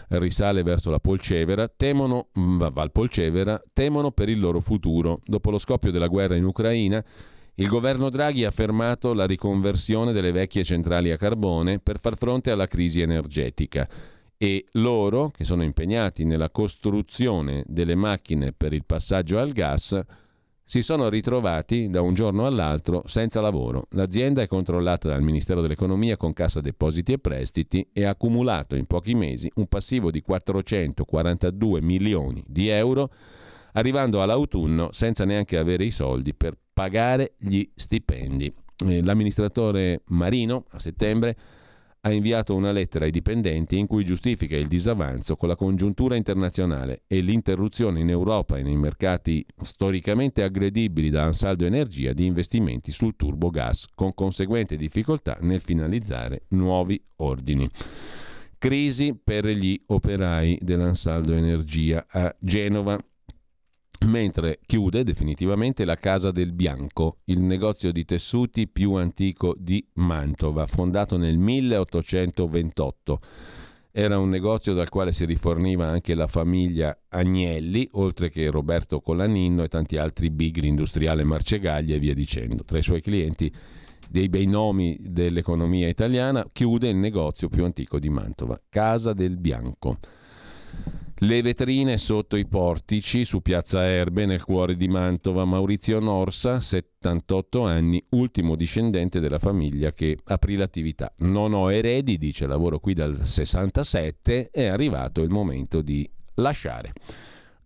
[0.07, 5.20] risale verso la Polcevera, temono, mm, Val Polcevera, temono per il loro futuro.
[5.24, 7.06] Dopo lo scoppio della guerra in Ucraina,
[7.53, 12.49] il governo Draghi ha fermato la riconversione delle vecchie centrali a carbone per far fronte
[12.49, 13.88] alla crisi energetica
[14.36, 20.03] e loro, che sono impegnati nella costruzione delle macchine per il passaggio al gas,
[20.65, 23.88] si sono ritrovati da un giorno all'altro senza lavoro.
[23.91, 28.85] L'azienda è controllata dal Ministero dell'Economia con Cassa Depositi e Prestiti e ha accumulato in
[28.85, 33.11] pochi mesi un passivo di 442 milioni di euro,
[33.73, 38.53] arrivando all'autunno senza neanche avere i soldi per pagare gli stipendi.
[38.85, 41.38] Eh, l'amministratore Marino a settembre
[42.06, 47.04] ha inviato una lettera ai dipendenti in cui giustifica il disavanzo con la congiuntura internazionale
[47.08, 53.16] e l'interruzione in Europa e nei mercati storicamente aggredibili da Ansaldo Energia di investimenti sul
[53.16, 57.70] turbo gas, con conseguente difficoltà nel finalizzare nuovi ordini.
[58.58, 63.00] Crisi per gli operai dell'Ansaldo Energia a Genova
[64.06, 70.66] mentre chiude definitivamente la Casa del Bianco, il negozio di tessuti più antico di Mantova,
[70.68, 73.20] fondato nel 1828.
[73.92, 79.64] Era un negozio dal quale si riforniva anche la famiglia Agnelli, oltre che Roberto Colaninno
[79.64, 82.64] e tanti altri big, l'industriale Marcegaglia e via dicendo.
[82.64, 83.54] Tra i suoi clienti
[84.10, 90.00] dei bei nomi dell'economia italiana, chiude il negozio più antico di Mantova, Casa del Bianco.
[91.18, 97.65] Le vetrine sotto i portici su Piazza Erbe nel cuore di Mantova, Maurizio Norsa, 78
[97.65, 101.14] anni, ultimo discendente della famiglia che aprì l'attività.
[101.19, 106.91] Non ho eredi, dice lavoro qui dal 67, è arrivato il momento di lasciare.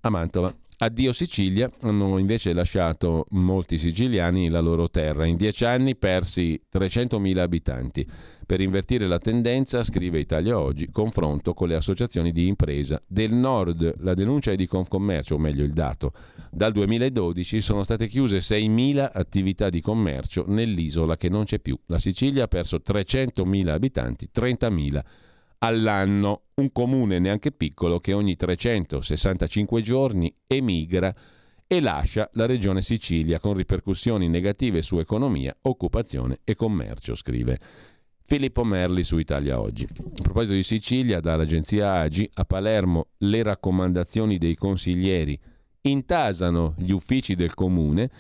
[0.02, 0.54] A Mantova.
[0.80, 5.26] Addio Sicilia, hanno invece lasciato molti siciliani la loro terra.
[5.26, 8.08] In dieci anni persi 300.000 abitanti.
[8.48, 13.96] Per invertire la tendenza, scrive Italia Oggi, confronto con le associazioni di impresa del nord.
[14.00, 16.14] La denuncia è di Confcommercio, o meglio il dato.
[16.50, 21.78] Dal 2012 sono state chiuse 6.000 attività di commercio nell'isola che non c'è più.
[21.88, 25.02] La Sicilia ha perso 300.000 abitanti, 30.000
[25.58, 26.44] all'anno.
[26.54, 31.14] Un comune neanche piccolo che ogni 365 giorni emigra
[31.68, 37.60] e lascia la regione Sicilia con ripercussioni negative su economia, occupazione e commercio, scrive.
[38.30, 39.88] Filippo Merli su Italia Oggi.
[39.88, 45.40] A proposito di Sicilia, dall'agenzia Agi a Palermo le raccomandazioni dei consiglieri
[45.84, 48.12] intasano gli uffici del comune.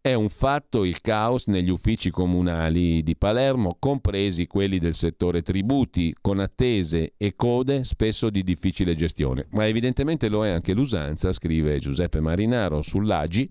[0.00, 6.14] È un fatto il caos negli uffici comunali di Palermo, compresi quelli del settore tributi,
[6.20, 9.48] con attese e code spesso di difficile gestione.
[9.50, 13.50] Ma evidentemente lo è anche l'usanza, scrive Giuseppe Marinaro sull'Agi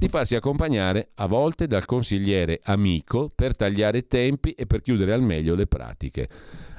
[0.00, 5.20] di farsi accompagnare a volte dal consigliere amico per tagliare tempi e per chiudere al
[5.20, 6.26] meglio le pratiche.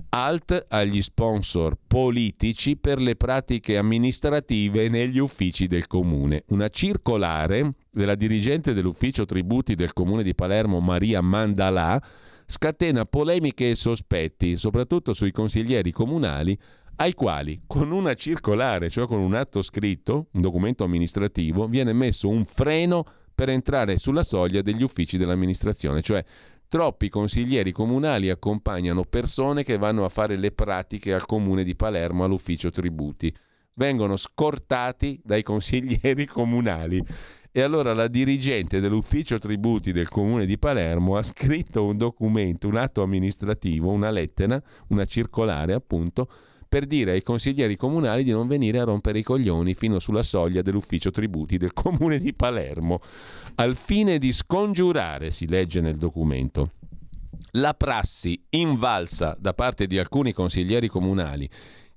[0.10, 6.45] Alt agli sponsor politici per le pratiche amministrative negli uffici del comune.
[6.48, 12.02] Una circolare della dirigente dell'ufficio tributi del comune di Palermo, Maria Mandalà,
[12.48, 16.57] scatena polemiche e sospetti, soprattutto sui consiglieri comunali
[16.97, 22.27] ai quali con una circolare, cioè con un atto scritto, un documento amministrativo, viene messo
[22.27, 26.23] un freno per entrare sulla soglia degli uffici dell'amministrazione, cioè
[26.68, 32.23] troppi consiglieri comunali accompagnano persone che vanno a fare le pratiche al comune di Palermo
[32.23, 33.34] all'ufficio tributi.
[33.73, 37.03] Vengono scortati dai consiglieri comunali.
[37.53, 42.77] E allora la dirigente dell'ufficio tributi del comune di Palermo ha scritto un documento, un
[42.77, 46.30] atto amministrativo, una lettera, una circolare appunto,
[46.72, 50.61] per dire ai consiglieri comunali di non venire a rompere i coglioni fino sulla soglia
[50.61, 53.02] dell'ufficio tributi del comune di Palermo,
[53.56, 56.72] al fine di scongiurare, si legge nel documento,
[57.56, 61.49] la prassi invalsa da parte di alcuni consiglieri comunali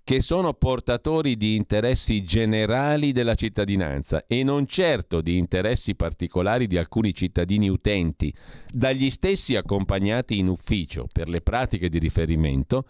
[0.03, 6.77] che sono portatori di interessi generali della cittadinanza e non certo di interessi particolari di
[6.77, 8.35] alcuni cittadini utenti,
[8.73, 12.85] dagli stessi accompagnati in ufficio per le pratiche di riferimento,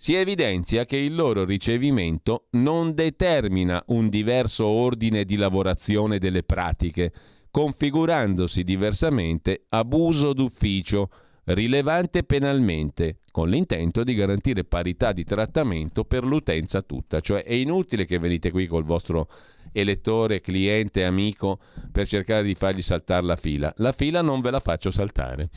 [0.00, 7.12] si evidenzia che il loro ricevimento non determina un diverso ordine di lavorazione delle pratiche,
[7.50, 11.10] configurandosi diversamente abuso d'ufficio,
[11.46, 17.18] rilevante penalmente, con l'intento di garantire parità di trattamento per l'utenza tutta.
[17.18, 19.28] Cioè è inutile che venite qui col vostro
[19.72, 21.58] elettore, cliente, amico
[21.90, 23.72] per cercare di fargli saltare la fila.
[23.78, 25.48] La fila non ve la faccio saltare.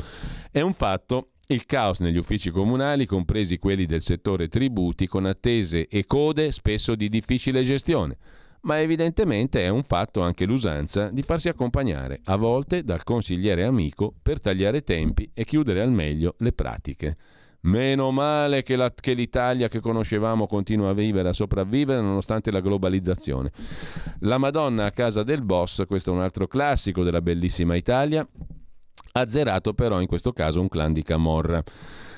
[0.49, 5.87] È un fatto il caos negli uffici comunali, compresi quelli del settore tributi, con attese
[5.87, 8.17] e code spesso di difficile gestione.
[8.61, 14.13] Ma evidentemente è un fatto anche l'usanza di farsi accompagnare, a volte dal consigliere amico,
[14.21, 17.17] per tagliare tempi e chiudere al meglio le pratiche.
[17.61, 22.59] Meno male che, la, che, l'Italia che conoscevamo continua a vivere, a sopravvivere nonostante la
[22.59, 23.51] globalizzazione.
[24.19, 28.27] La Madonna a casa del boss, questo è un altro classico della bellissima Italia,
[29.13, 31.63] azzerato però in questo caso un clan di Camorra.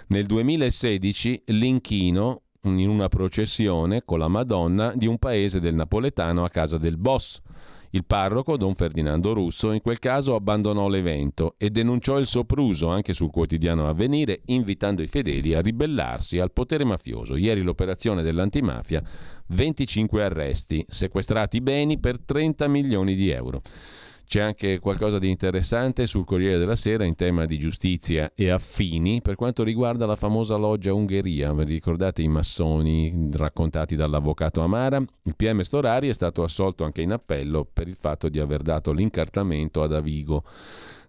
[0.08, 6.50] Nel 2016 l'inchino in una processione con la Madonna di un paese del napoletano a
[6.50, 7.42] casa del boss.
[7.96, 13.14] Il parroco, don Ferdinando Russo, in quel caso abbandonò l'evento e denunciò il sopruso anche
[13.14, 17.36] sul quotidiano Avvenire, invitando i fedeli a ribellarsi al potere mafioso.
[17.36, 19.04] Ieri l'operazione dell'antimafia,
[19.46, 23.62] 25 arresti, sequestrati beni per 30 milioni di euro.
[24.34, 29.22] C'è anche qualcosa di interessante sul Corriere della Sera in tema di giustizia e affini
[29.22, 31.54] per quanto riguarda la famosa loggia Ungheria.
[31.54, 34.98] Vi ricordate i massoni raccontati dall'avvocato Amara?
[34.98, 38.92] Il PM Storari è stato assolto anche in appello per il fatto di aver dato
[38.92, 40.44] l'incartamento ad Avigo.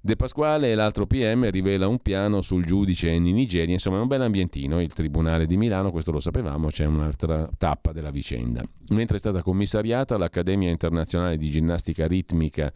[0.02, 4.06] De Pasquale e l'altro PM rivela un piano sul giudice in Nigeria, insomma è un
[4.06, 8.60] bel ambientino, il Tribunale di Milano, questo lo sapevamo, c'è un'altra tappa della vicenda.
[8.90, 12.70] Mentre è stata commissariata l'Accademia Internazionale di Ginnastica Ritmica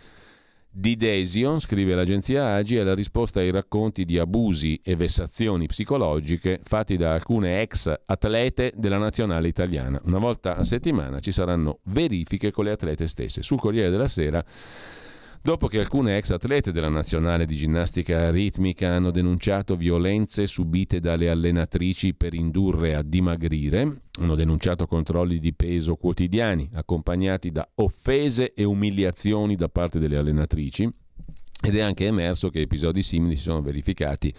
[0.79, 6.61] di Desio, scrive l'agenzia Agi, è la risposta ai racconti di abusi e vessazioni psicologiche
[6.63, 10.01] fatti da alcune ex atlete della nazionale italiana.
[10.05, 13.43] Una volta a settimana ci saranno verifiche con le atlete stesse.
[13.43, 14.45] Sul Corriere della Sera
[15.43, 21.31] dopo che alcune ex atlete della nazionale di ginnastica ritmica hanno denunciato violenze subite dalle
[21.31, 28.65] allenatrici per indurre a dimagrire, hanno denunciato controlli di peso quotidiani accompagnati da offese e
[28.65, 30.91] umiliazioni da parte delle allenatrici
[31.61, 34.33] ed è anche emerso che episodi simili si sono verificati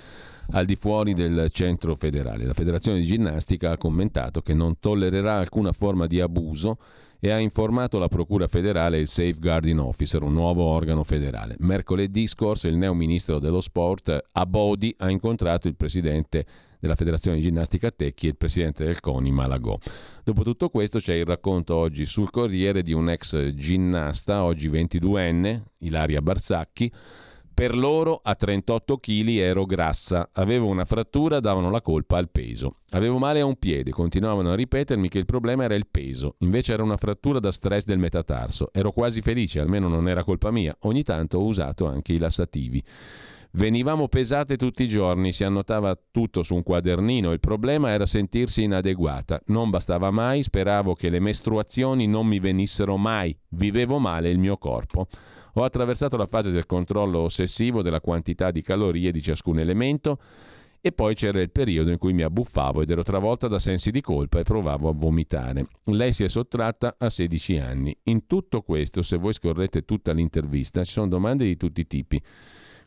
[0.51, 2.45] al di fuori del centro federale.
[2.45, 6.77] La Federazione di Ginnastica ha commentato che non tollererà alcuna forma di abuso
[7.19, 11.55] e ha informato la Procura federale e il Safeguarding Officer, un nuovo organo federale.
[11.59, 16.45] Mercoledì scorso il neo ministro dello sport Abodi ha incontrato il presidente
[16.79, 19.77] della Federazione di Ginnastica Tecchi e il presidente del CONI Malagò.
[20.23, 25.61] Dopo tutto questo c'è il racconto oggi sul Corriere di un ex ginnasta, oggi 22enne,
[25.79, 26.91] Ilaria Barsacchi,
[27.59, 32.77] per loro a 38 kg ero grassa, avevo una frattura, davano la colpa al peso.
[32.91, 36.71] Avevo male a un piede, continuavano a ripetermi che il problema era il peso, invece
[36.71, 38.69] era una frattura da stress del metatarso.
[38.71, 40.73] Ero quasi felice, almeno non era colpa mia.
[40.83, 42.81] Ogni tanto ho usato anche i lassativi.
[43.51, 48.63] Venivamo pesate tutti i giorni, si annotava tutto su un quadernino, il problema era sentirsi
[48.63, 49.41] inadeguata.
[49.47, 54.55] Non bastava mai, speravo che le mestruazioni non mi venissero mai, vivevo male il mio
[54.55, 55.09] corpo.
[55.53, 60.19] Ho attraversato la fase del controllo ossessivo della quantità di calorie di ciascun elemento
[60.81, 63.99] e poi c'era il periodo in cui mi abbuffavo ed ero travolta da sensi di
[63.99, 65.67] colpa e provavo a vomitare.
[65.85, 67.93] Lei si è sottratta a 16 anni.
[68.03, 72.21] In tutto questo, se voi scorrete tutta l'intervista, ci sono domande di tutti i tipi.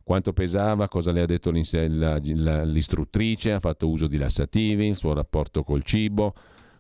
[0.03, 5.63] Quanto pesava, cosa le ha detto l'istruttrice, ha fatto uso di lassativi, il suo rapporto
[5.63, 6.33] col cibo,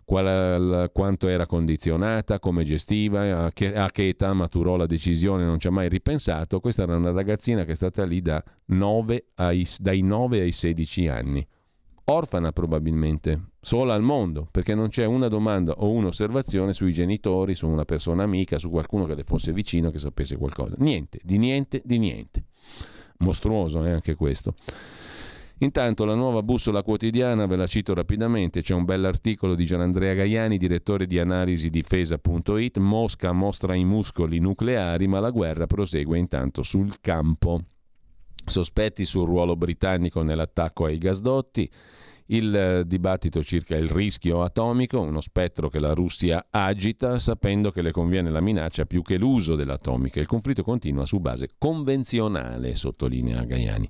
[0.05, 5.59] qual, quanto era condizionata, come gestiva, a che, a che, età maturò la decisione, non
[5.59, 6.61] ci ha mai ripensato.
[6.61, 11.09] Questa era una ragazzina che è stata lì da 9 ai, dai 9 ai 16
[11.09, 11.47] anni.
[12.05, 17.69] Orfana probabilmente, sola al mondo, perché non c'è una domanda o un'osservazione sui genitori, su
[17.69, 20.74] una persona amica, su qualcuno che le fosse vicino, che sapesse qualcosa.
[20.79, 22.45] Niente, di niente, di niente.
[23.19, 24.55] Mostruoso è eh, anche questo.
[25.63, 30.59] Intanto la nuova bussola quotidiana, ve la cito rapidamente, c'è un bell'articolo di Gianandrea Gaiani,
[30.59, 37.01] direttore di analisi difesa.it, Mosca mostra i muscoli nucleari, ma la guerra prosegue intanto sul
[37.01, 37.61] campo.
[38.45, 41.71] Sospetti sul ruolo britannico nell'attacco ai gasdotti,
[42.27, 47.83] il eh, dibattito circa il rischio atomico, uno spettro che la Russia agita sapendo che
[47.83, 50.19] le conviene la minaccia più che l'uso dell'atomica.
[50.19, 53.89] Il conflitto continua su base convenzionale, sottolinea Gaiani.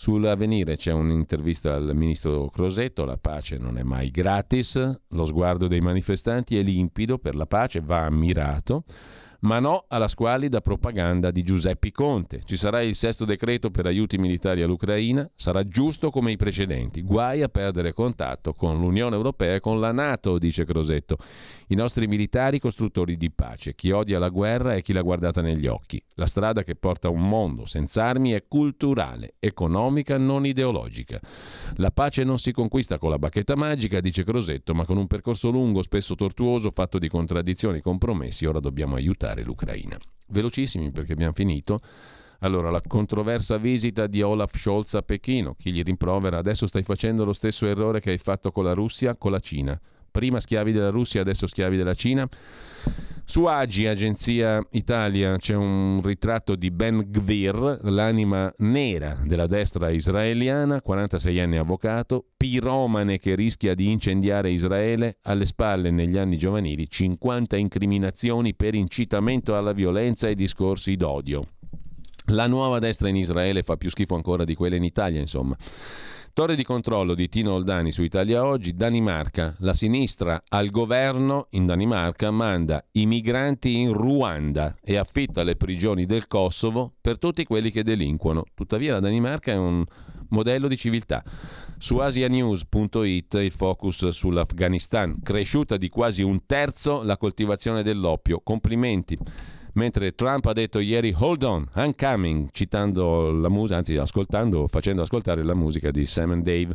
[0.00, 5.82] Sull'avvenire c'è un'intervista al ministro Crosetto, la pace non è mai gratis, lo sguardo dei
[5.82, 8.84] manifestanti è limpido, per la pace va ammirato,
[9.40, 12.42] ma no alla squalida propaganda di Giuseppe Conte.
[12.44, 17.02] Ci sarà il sesto decreto per aiuti militari all'Ucraina, sarà giusto come i precedenti.
[17.02, 21.16] Guai a perdere contatto con l'Unione Europea e con la Nato, dice Crosetto.
[21.68, 23.74] I nostri militari costruttori di pace.
[23.74, 26.02] Chi odia la guerra è chi l'ha guardata negli occhi.
[26.14, 31.18] La strada che porta a un mondo senza armi è culturale, economica, non ideologica.
[31.76, 35.50] La pace non si conquista con la bacchetta magica, dice Crosetto, ma con un percorso
[35.50, 38.44] lungo, spesso tortuoso, fatto di contraddizioni e compromessi.
[38.46, 39.98] Ora dobbiamo aiutare l'Ucraina.
[40.26, 41.80] Velocissimi perché abbiamo finito.
[42.40, 45.54] Allora, la controversa visita di Olaf Scholz a Pechino.
[45.54, 46.38] Chi gli rimprovera?
[46.38, 49.78] Adesso stai facendo lo stesso errore che hai fatto con la Russia, con la Cina
[50.10, 52.28] prima schiavi della Russia, adesso schiavi della Cina.
[53.30, 60.82] Su Agi, Agenzia Italia, c'è un ritratto di Ben Gvir, l'anima nera della destra israeliana,
[60.82, 67.56] 46 anni avvocato, piromane che rischia di incendiare Israele, alle spalle negli anni giovanili 50
[67.56, 71.42] incriminazioni per incitamento alla violenza e discorsi d'odio.
[72.32, 75.56] La nuova destra in Israele fa più schifo ancora di quella in Italia, insomma.
[76.32, 79.56] Torre di controllo di Tino Oldani su Italia Oggi, Danimarca.
[79.58, 86.06] La sinistra al governo in Danimarca manda i migranti in Ruanda e affitta le prigioni
[86.06, 88.44] del Kosovo per tutti quelli che delinquono.
[88.54, 89.84] Tuttavia la Danimarca è un
[90.28, 91.24] modello di civiltà.
[91.78, 98.40] Su asianews.it il focus sull'Afghanistan, cresciuta di quasi un terzo la coltivazione dell'oppio.
[98.40, 99.18] Complimenti.
[99.74, 105.02] Mentre Trump ha detto ieri hold on, I'm coming, citando la musica, anzi ascoltando, facendo
[105.02, 106.74] ascoltare la musica di Sam Dave.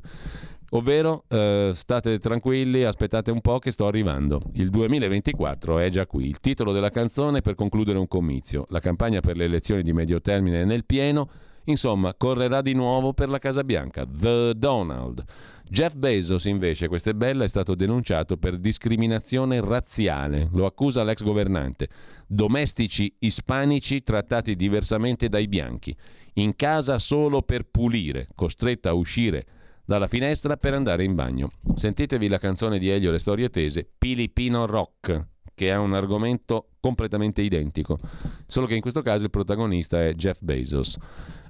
[0.70, 4.42] Ovvero, eh, state tranquilli, aspettate un po' che sto arrivando.
[4.54, 6.28] Il 2024 è già qui.
[6.28, 8.66] Il titolo della canzone per concludere un comizio.
[8.70, 11.30] La campagna per le elezioni di medio termine è nel pieno.
[11.66, 14.06] Insomma, correrà di nuovo per la Casa Bianca.
[14.06, 15.24] The Donald.
[15.68, 20.48] Jeff Bezos, invece, questa è bella, è stato denunciato per discriminazione razziale.
[20.54, 21.90] Lo accusa l'ex governante.
[22.28, 25.96] Domestici ispanici trattati diversamente dai bianchi.
[26.34, 29.46] In casa solo per pulire, costretta a uscire
[29.86, 31.52] dalla finestra per andare in bagno.
[31.74, 37.42] Sentitevi la canzone di Elio Le Storie Tese, Pilipino Rock, che ha un argomento completamente
[37.42, 37.98] identico,
[38.46, 40.98] solo che in questo caso il protagonista è Jeff Bezos.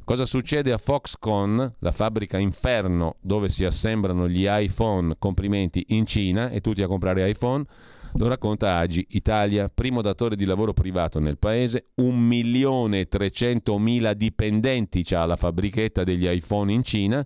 [0.05, 6.49] Cosa succede a Foxconn, la fabbrica inferno dove si assembrano gli iPhone, complimenti, in Cina
[6.49, 7.65] e tutti a comprare iPhone?
[8.13, 15.35] Lo racconta Agi, Italia, primo datore di lavoro privato nel paese, 1.300.000 dipendenti ha la
[15.35, 17.25] fabbrichetta degli iPhone in Cina,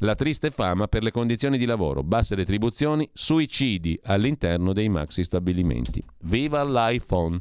[0.00, 6.02] la triste fama per le condizioni di lavoro, basse retribuzioni, suicidi all'interno dei maxi stabilimenti.
[6.22, 7.40] Viva l'iPhone!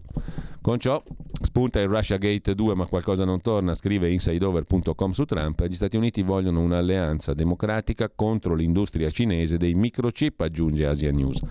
[0.61, 1.03] Con ciò
[1.41, 5.98] spunta il Russia Gate 2 ma qualcosa non torna, scrive insideover.com su Trump, gli Stati
[5.98, 11.41] Uniti vogliono un'alleanza democratica contro l'industria cinese dei microchip, aggiunge Asia News.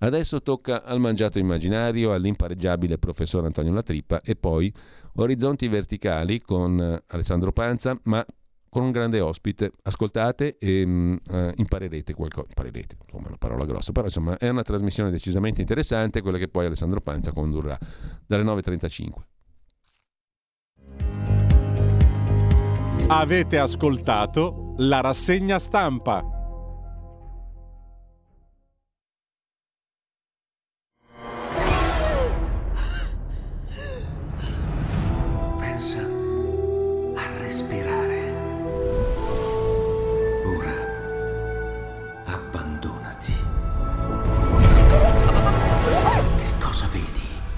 [0.00, 4.72] Adesso tocca al mangiato immaginario, all'impareggiabile professor Antonio Latrippa e poi
[5.16, 8.24] Orizzonti Verticali con eh, Alessandro Panza, ma
[8.68, 9.72] con un grande ospite.
[9.82, 12.46] Ascoltate e uh, imparerete qualcosa.
[12.48, 16.48] Imparerete, insomma, è una parola grossa, però insomma è una trasmissione decisamente interessante, quella che
[16.48, 17.78] poi Alessandro Panza condurrà
[18.26, 19.12] dalle 9.35.
[23.10, 26.37] Avete ascoltato la rassegna stampa.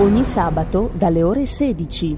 [0.00, 2.16] Ogni sabato dalle ore 16.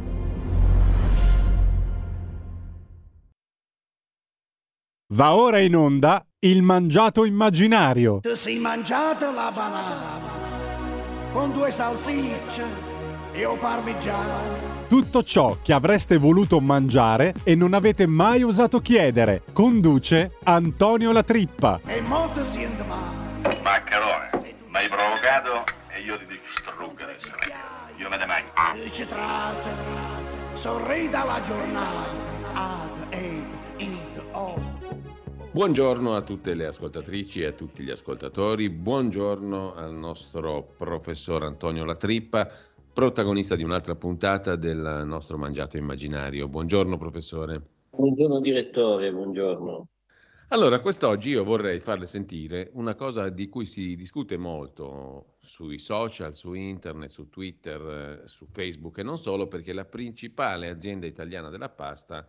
[5.15, 8.19] Va ora in onda il mangiato immaginario.
[8.20, 10.28] Ti sei mangiato la banana
[11.32, 12.65] con due salsicce
[13.32, 14.86] e o parmigiano.
[14.86, 19.43] Tutto ciò che avreste voluto mangiare e non avete mai osato chiedere.
[19.55, 21.81] Conduce Antonio La Trippa.
[21.86, 23.59] E molto si male.
[23.62, 24.28] Maccherone,
[24.69, 27.40] mi hai provocato e io ti distruggo adesso.
[28.01, 28.83] Io ne mangio.
[28.83, 29.75] Dici traccia,
[30.55, 32.09] sorrida la giornata.
[32.55, 33.45] Ad, ed,
[33.77, 34.55] id, o.
[35.51, 41.85] Buongiorno a tutte le ascoltatrici e a tutti gli ascoltatori, buongiorno al nostro professor Antonio
[41.85, 42.49] Latrippa,
[42.91, 46.49] protagonista di un'altra puntata del nostro Mangiato Immaginario.
[46.49, 47.61] Buongiorno professore.
[47.91, 49.89] Buongiorno direttore, buongiorno.
[50.53, 56.35] Allora, quest'oggi io vorrei farle sentire una cosa di cui si discute molto sui social,
[56.35, 61.51] su internet, su Twitter, eh, su Facebook e non solo, perché la principale azienda italiana
[61.51, 62.27] della pasta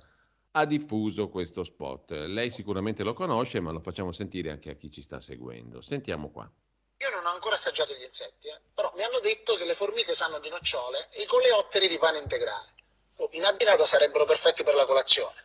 [0.52, 2.12] ha diffuso questo spot.
[2.12, 5.82] Lei sicuramente lo conosce, ma lo facciamo sentire anche a chi ci sta seguendo.
[5.82, 6.48] Sentiamo qua.
[6.98, 10.14] Io non ho ancora assaggiato gli insetti, eh, però mi hanno detto che le formiche
[10.14, 12.76] sanno di nocciole e i coleotteri di pane integrale.
[13.16, 15.42] Oh, in abbinato sarebbero perfetti per la colazione.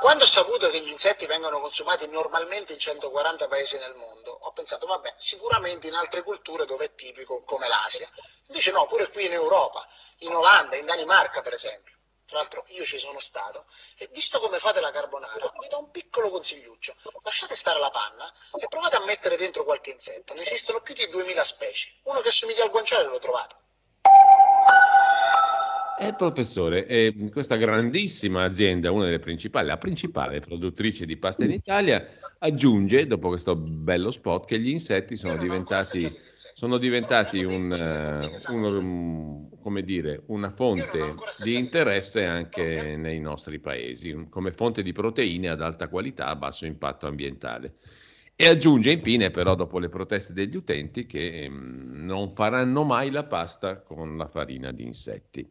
[0.00, 4.50] Quando ho saputo che gli insetti vengono consumati normalmente in 140 paesi nel mondo, ho
[4.52, 8.08] pensato, vabbè, sicuramente in altre culture dove è tipico, come l'Asia.
[8.46, 9.86] Invece no, pure qui in Europa,
[10.20, 11.98] in Olanda, in Danimarca per esempio.
[12.24, 13.66] Tra l'altro io ci sono stato
[13.98, 16.94] e visto come fate la carbonara, vi do un piccolo consigliuccio.
[17.22, 20.32] Lasciate stare la panna e provate a mettere dentro qualche insetto.
[20.32, 21.98] Ne esistono più di 2000 specie.
[22.04, 23.54] Uno che somiglia al guanciale lo trovate.
[26.02, 31.50] Eh, professore, eh, questa grandissima azienda, una delle principali, la principale produttrice di pasta in
[31.50, 32.02] Italia,
[32.38, 36.10] aggiunge, dopo questo bello spot, che gli insetti sono diventati,
[36.54, 44.26] sono diventati un, eh, un- come dire, una fonte di interesse anche nei nostri paesi,
[44.30, 47.74] come fonte di proteine ad alta qualità, a basso impatto ambientale.
[48.36, 53.24] E aggiunge infine, però, dopo le proteste degli utenti, che ehm, non faranno mai la
[53.24, 55.46] pasta con la farina di insetti.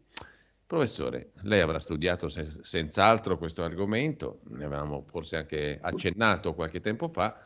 [0.69, 7.09] Professore, lei avrà studiato sen- senz'altro questo argomento, ne avevamo forse anche accennato qualche tempo
[7.09, 7.41] fa,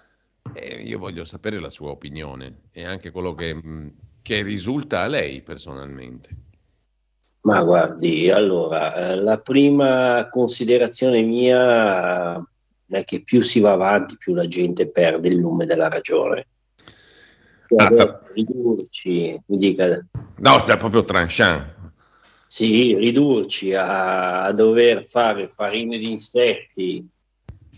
[0.52, 5.42] e io voglio sapere la sua opinione e anche quello che, che risulta a lei
[5.42, 6.30] personalmente.
[7.44, 12.44] Ma guardi, allora, eh, la prima considerazione mia eh,
[12.88, 16.48] è che più si va avanti, più la gente perde il lume della ragione.
[17.68, 20.06] Cioè, adesso ridurci, mi dica,
[20.40, 21.83] No, è proprio tranchant.
[22.54, 27.04] Sì, ridurci a, a dover fare farine di insetti,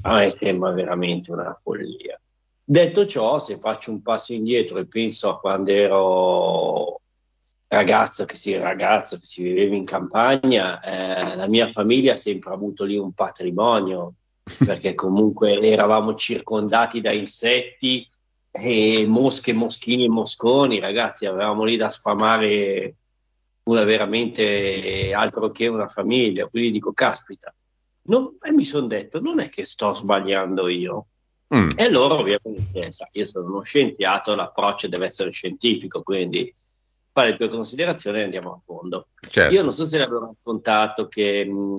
[0.02, 2.20] a me sembra veramente una follia.
[2.62, 7.02] Detto ciò, se faccio un passo indietro e penso a quando ero
[7.70, 12.52] ragazzo che si, ragazzo che si viveva in campagna, eh, la mia famiglia ha sempre
[12.52, 14.16] avuto lì un patrimonio,
[14.58, 18.06] perché comunque eravamo circondati da insetti
[18.52, 22.96] e mosche, moschini e mosconi, ragazzi, avevamo lì da sfamare
[23.66, 26.48] una veramente altro che una famiglia.
[26.48, 27.54] Quindi dico, caspita,
[28.04, 31.08] non- e mi sono detto, non è che sto sbagliando io.
[31.56, 31.70] Mm.
[31.76, 36.52] E allora ovviamente, sai, io sono uno scienziato, l'approccio deve essere scientifico, quindi
[37.12, 39.08] fare le tue considerazioni e andiamo a fondo.
[39.16, 39.54] Certo.
[39.54, 41.76] Io non so se l'avevo raccontato che, mh,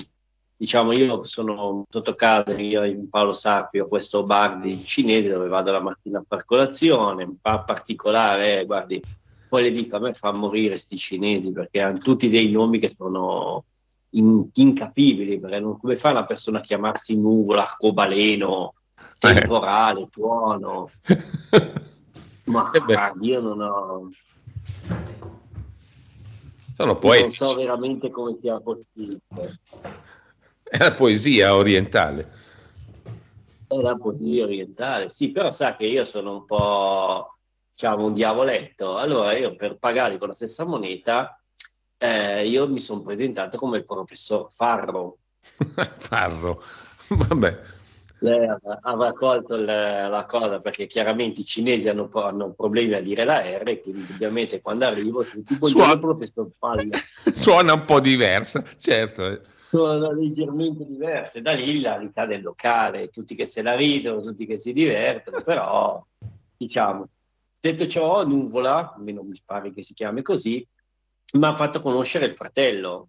[0.56, 5.48] diciamo, io sono sotto casa, io in Paolo Sarpi ho questo bar di cinesi dove
[5.48, 9.02] vado la mattina far colazione, un bar particolare, eh, guardi,
[9.48, 12.88] poi le dico, a me fa morire sti cinesi perché hanno tutti dei nomi che
[12.88, 13.64] sono
[14.10, 18.74] in- incapibili, perché non, come fa una persona a chiamarsi nuvola, arcobaleno,
[19.18, 20.90] temporale, tuono?
[22.44, 24.10] Ma guardi, io non ho...
[26.74, 29.20] Sono Non poetici, so veramente come sia possibile.
[30.62, 32.30] è la poesia orientale.
[33.68, 37.28] È la poesia orientale, sì, però sa che io sono un po',
[37.76, 38.96] diciamo, un diavoletto.
[38.96, 41.38] Allora io per pagare con la stessa moneta,
[41.98, 45.18] eh, io mi sono presentato come il professor Farro.
[45.98, 46.62] Farro,
[47.08, 47.74] vabbè.
[48.20, 48.48] Lei
[48.80, 53.40] avrà colto il- la cosa perché chiaramente i cinesi hanno, hanno problemi a dire la
[53.42, 56.88] R, quindi ovviamente quando arrivo buongiorno Suona- professor Farro.
[57.30, 59.42] Suona un po' diversa, certo.
[59.68, 61.42] sono leggermente diverse.
[61.42, 65.42] Da lì la vita del locale, tutti che se la ridono, tutti che si divertono,
[65.42, 66.02] però
[66.56, 67.06] diciamo,
[67.60, 70.66] detto ciò, Nuvola, almeno mi pare che si chiami così,
[71.34, 73.08] mi ha fatto conoscere il fratello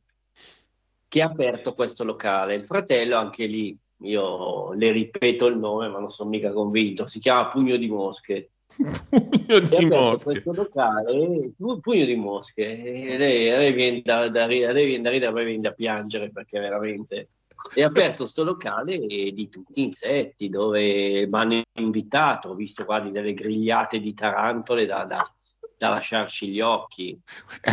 [1.08, 2.56] che ha aperto questo locale.
[2.56, 7.20] Il fratello, anche lì, io le ripeto il nome, ma non sono mica convinto, si
[7.20, 8.52] chiama Pugno di Mosche.
[8.78, 10.24] Pugno di mosche.
[10.24, 15.10] questo locale, pu- pugno di mosche, e lei, lei viene da, da lei viene da
[15.10, 17.30] ridere, a me viene da piangere perché veramente
[17.74, 23.34] è aperto sto locale di tutti insetti dove mi hanno invitato, ho visto guardi delle
[23.34, 25.32] grigliate di tarantole da, da-
[25.78, 27.20] da lasciarci gli occhi.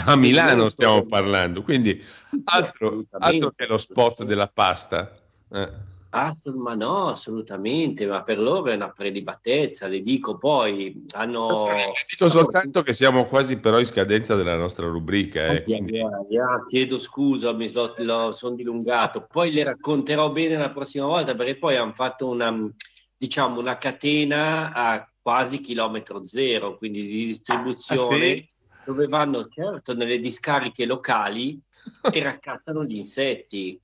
[0.04, 2.02] A Milano stiamo parlando, quindi
[2.44, 5.16] altro, altro che lo spot della pasta.
[5.50, 5.92] Eh.
[6.16, 11.48] Assolut- ma no, assolutamente, ma per loro è una prelibatezza, le dico poi, hanno...
[12.08, 15.46] Dico soltanto che siamo quasi però in scadenza della nostra rubrica.
[15.46, 19.26] eh, quindi- ah, chiedo scusa, mi sono dilungato.
[19.28, 22.54] Poi le racconterò bene la prossima volta perché poi hanno fatto una,
[23.16, 28.52] diciamo, una catena a quasi chilometro zero, quindi di distribuzione, Ah, sì?
[28.84, 31.58] dove vanno certo nelle discariche locali
[32.12, 33.80] e raccattano gli insetti.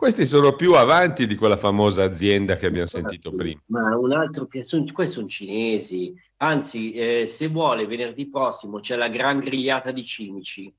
[0.00, 3.60] Questi sono più avanti di quella famosa azienda che abbiamo sentito prima.
[3.66, 8.96] Ma un altro che sono, questi sono cinesi, anzi, eh, se vuole, venerdì prossimo c'è
[8.96, 10.72] la gran grigliata di cimici.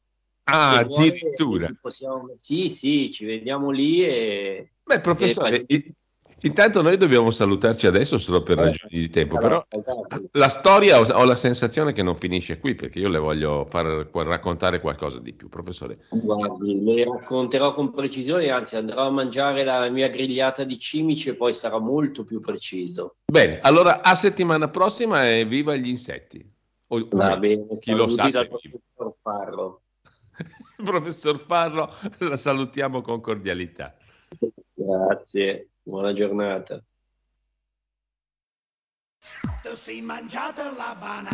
[0.46, 1.72] Ah, vuole, addirittura.
[1.80, 4.72] possiamo- Sì, sì, ci vediamo lì e...
[4.84, 5.94] Beh, professore, e
[6.42, 10.30] intanto noi dobbiamo salutarci adesso solo per ragioni di tempo, però Esatto.
[10.34, 13.86] la storia ho, ho la sensazione che non finisce qui perché io le voglio far
[13.86, 16.06] raccontare qualcosa di più, professore.
[16.10, 21.36] Guardi, le racconterò con precisione, anzi andrò a mangiare la mia grigliata di cimici e
[21.36, 23.16] poi sarà molto più preciso.
[23.26, 26.44] Bene, allora a settimana prossima e viva gli insetti.
[26.88, 29.82] O- Va bene, chi lo sa se professor Farro.
[30.84, 33.96] Professor Farro la salutiamo con cordialità.
[34.74, 36.82] Grazie, buona giornata.
[39.62, 41.30] Tu sei mangiato la banana.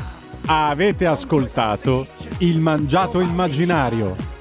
[0.48, 2.08] Avete ascoltato
[2.40, 4.37] Il Mangiato Immaginario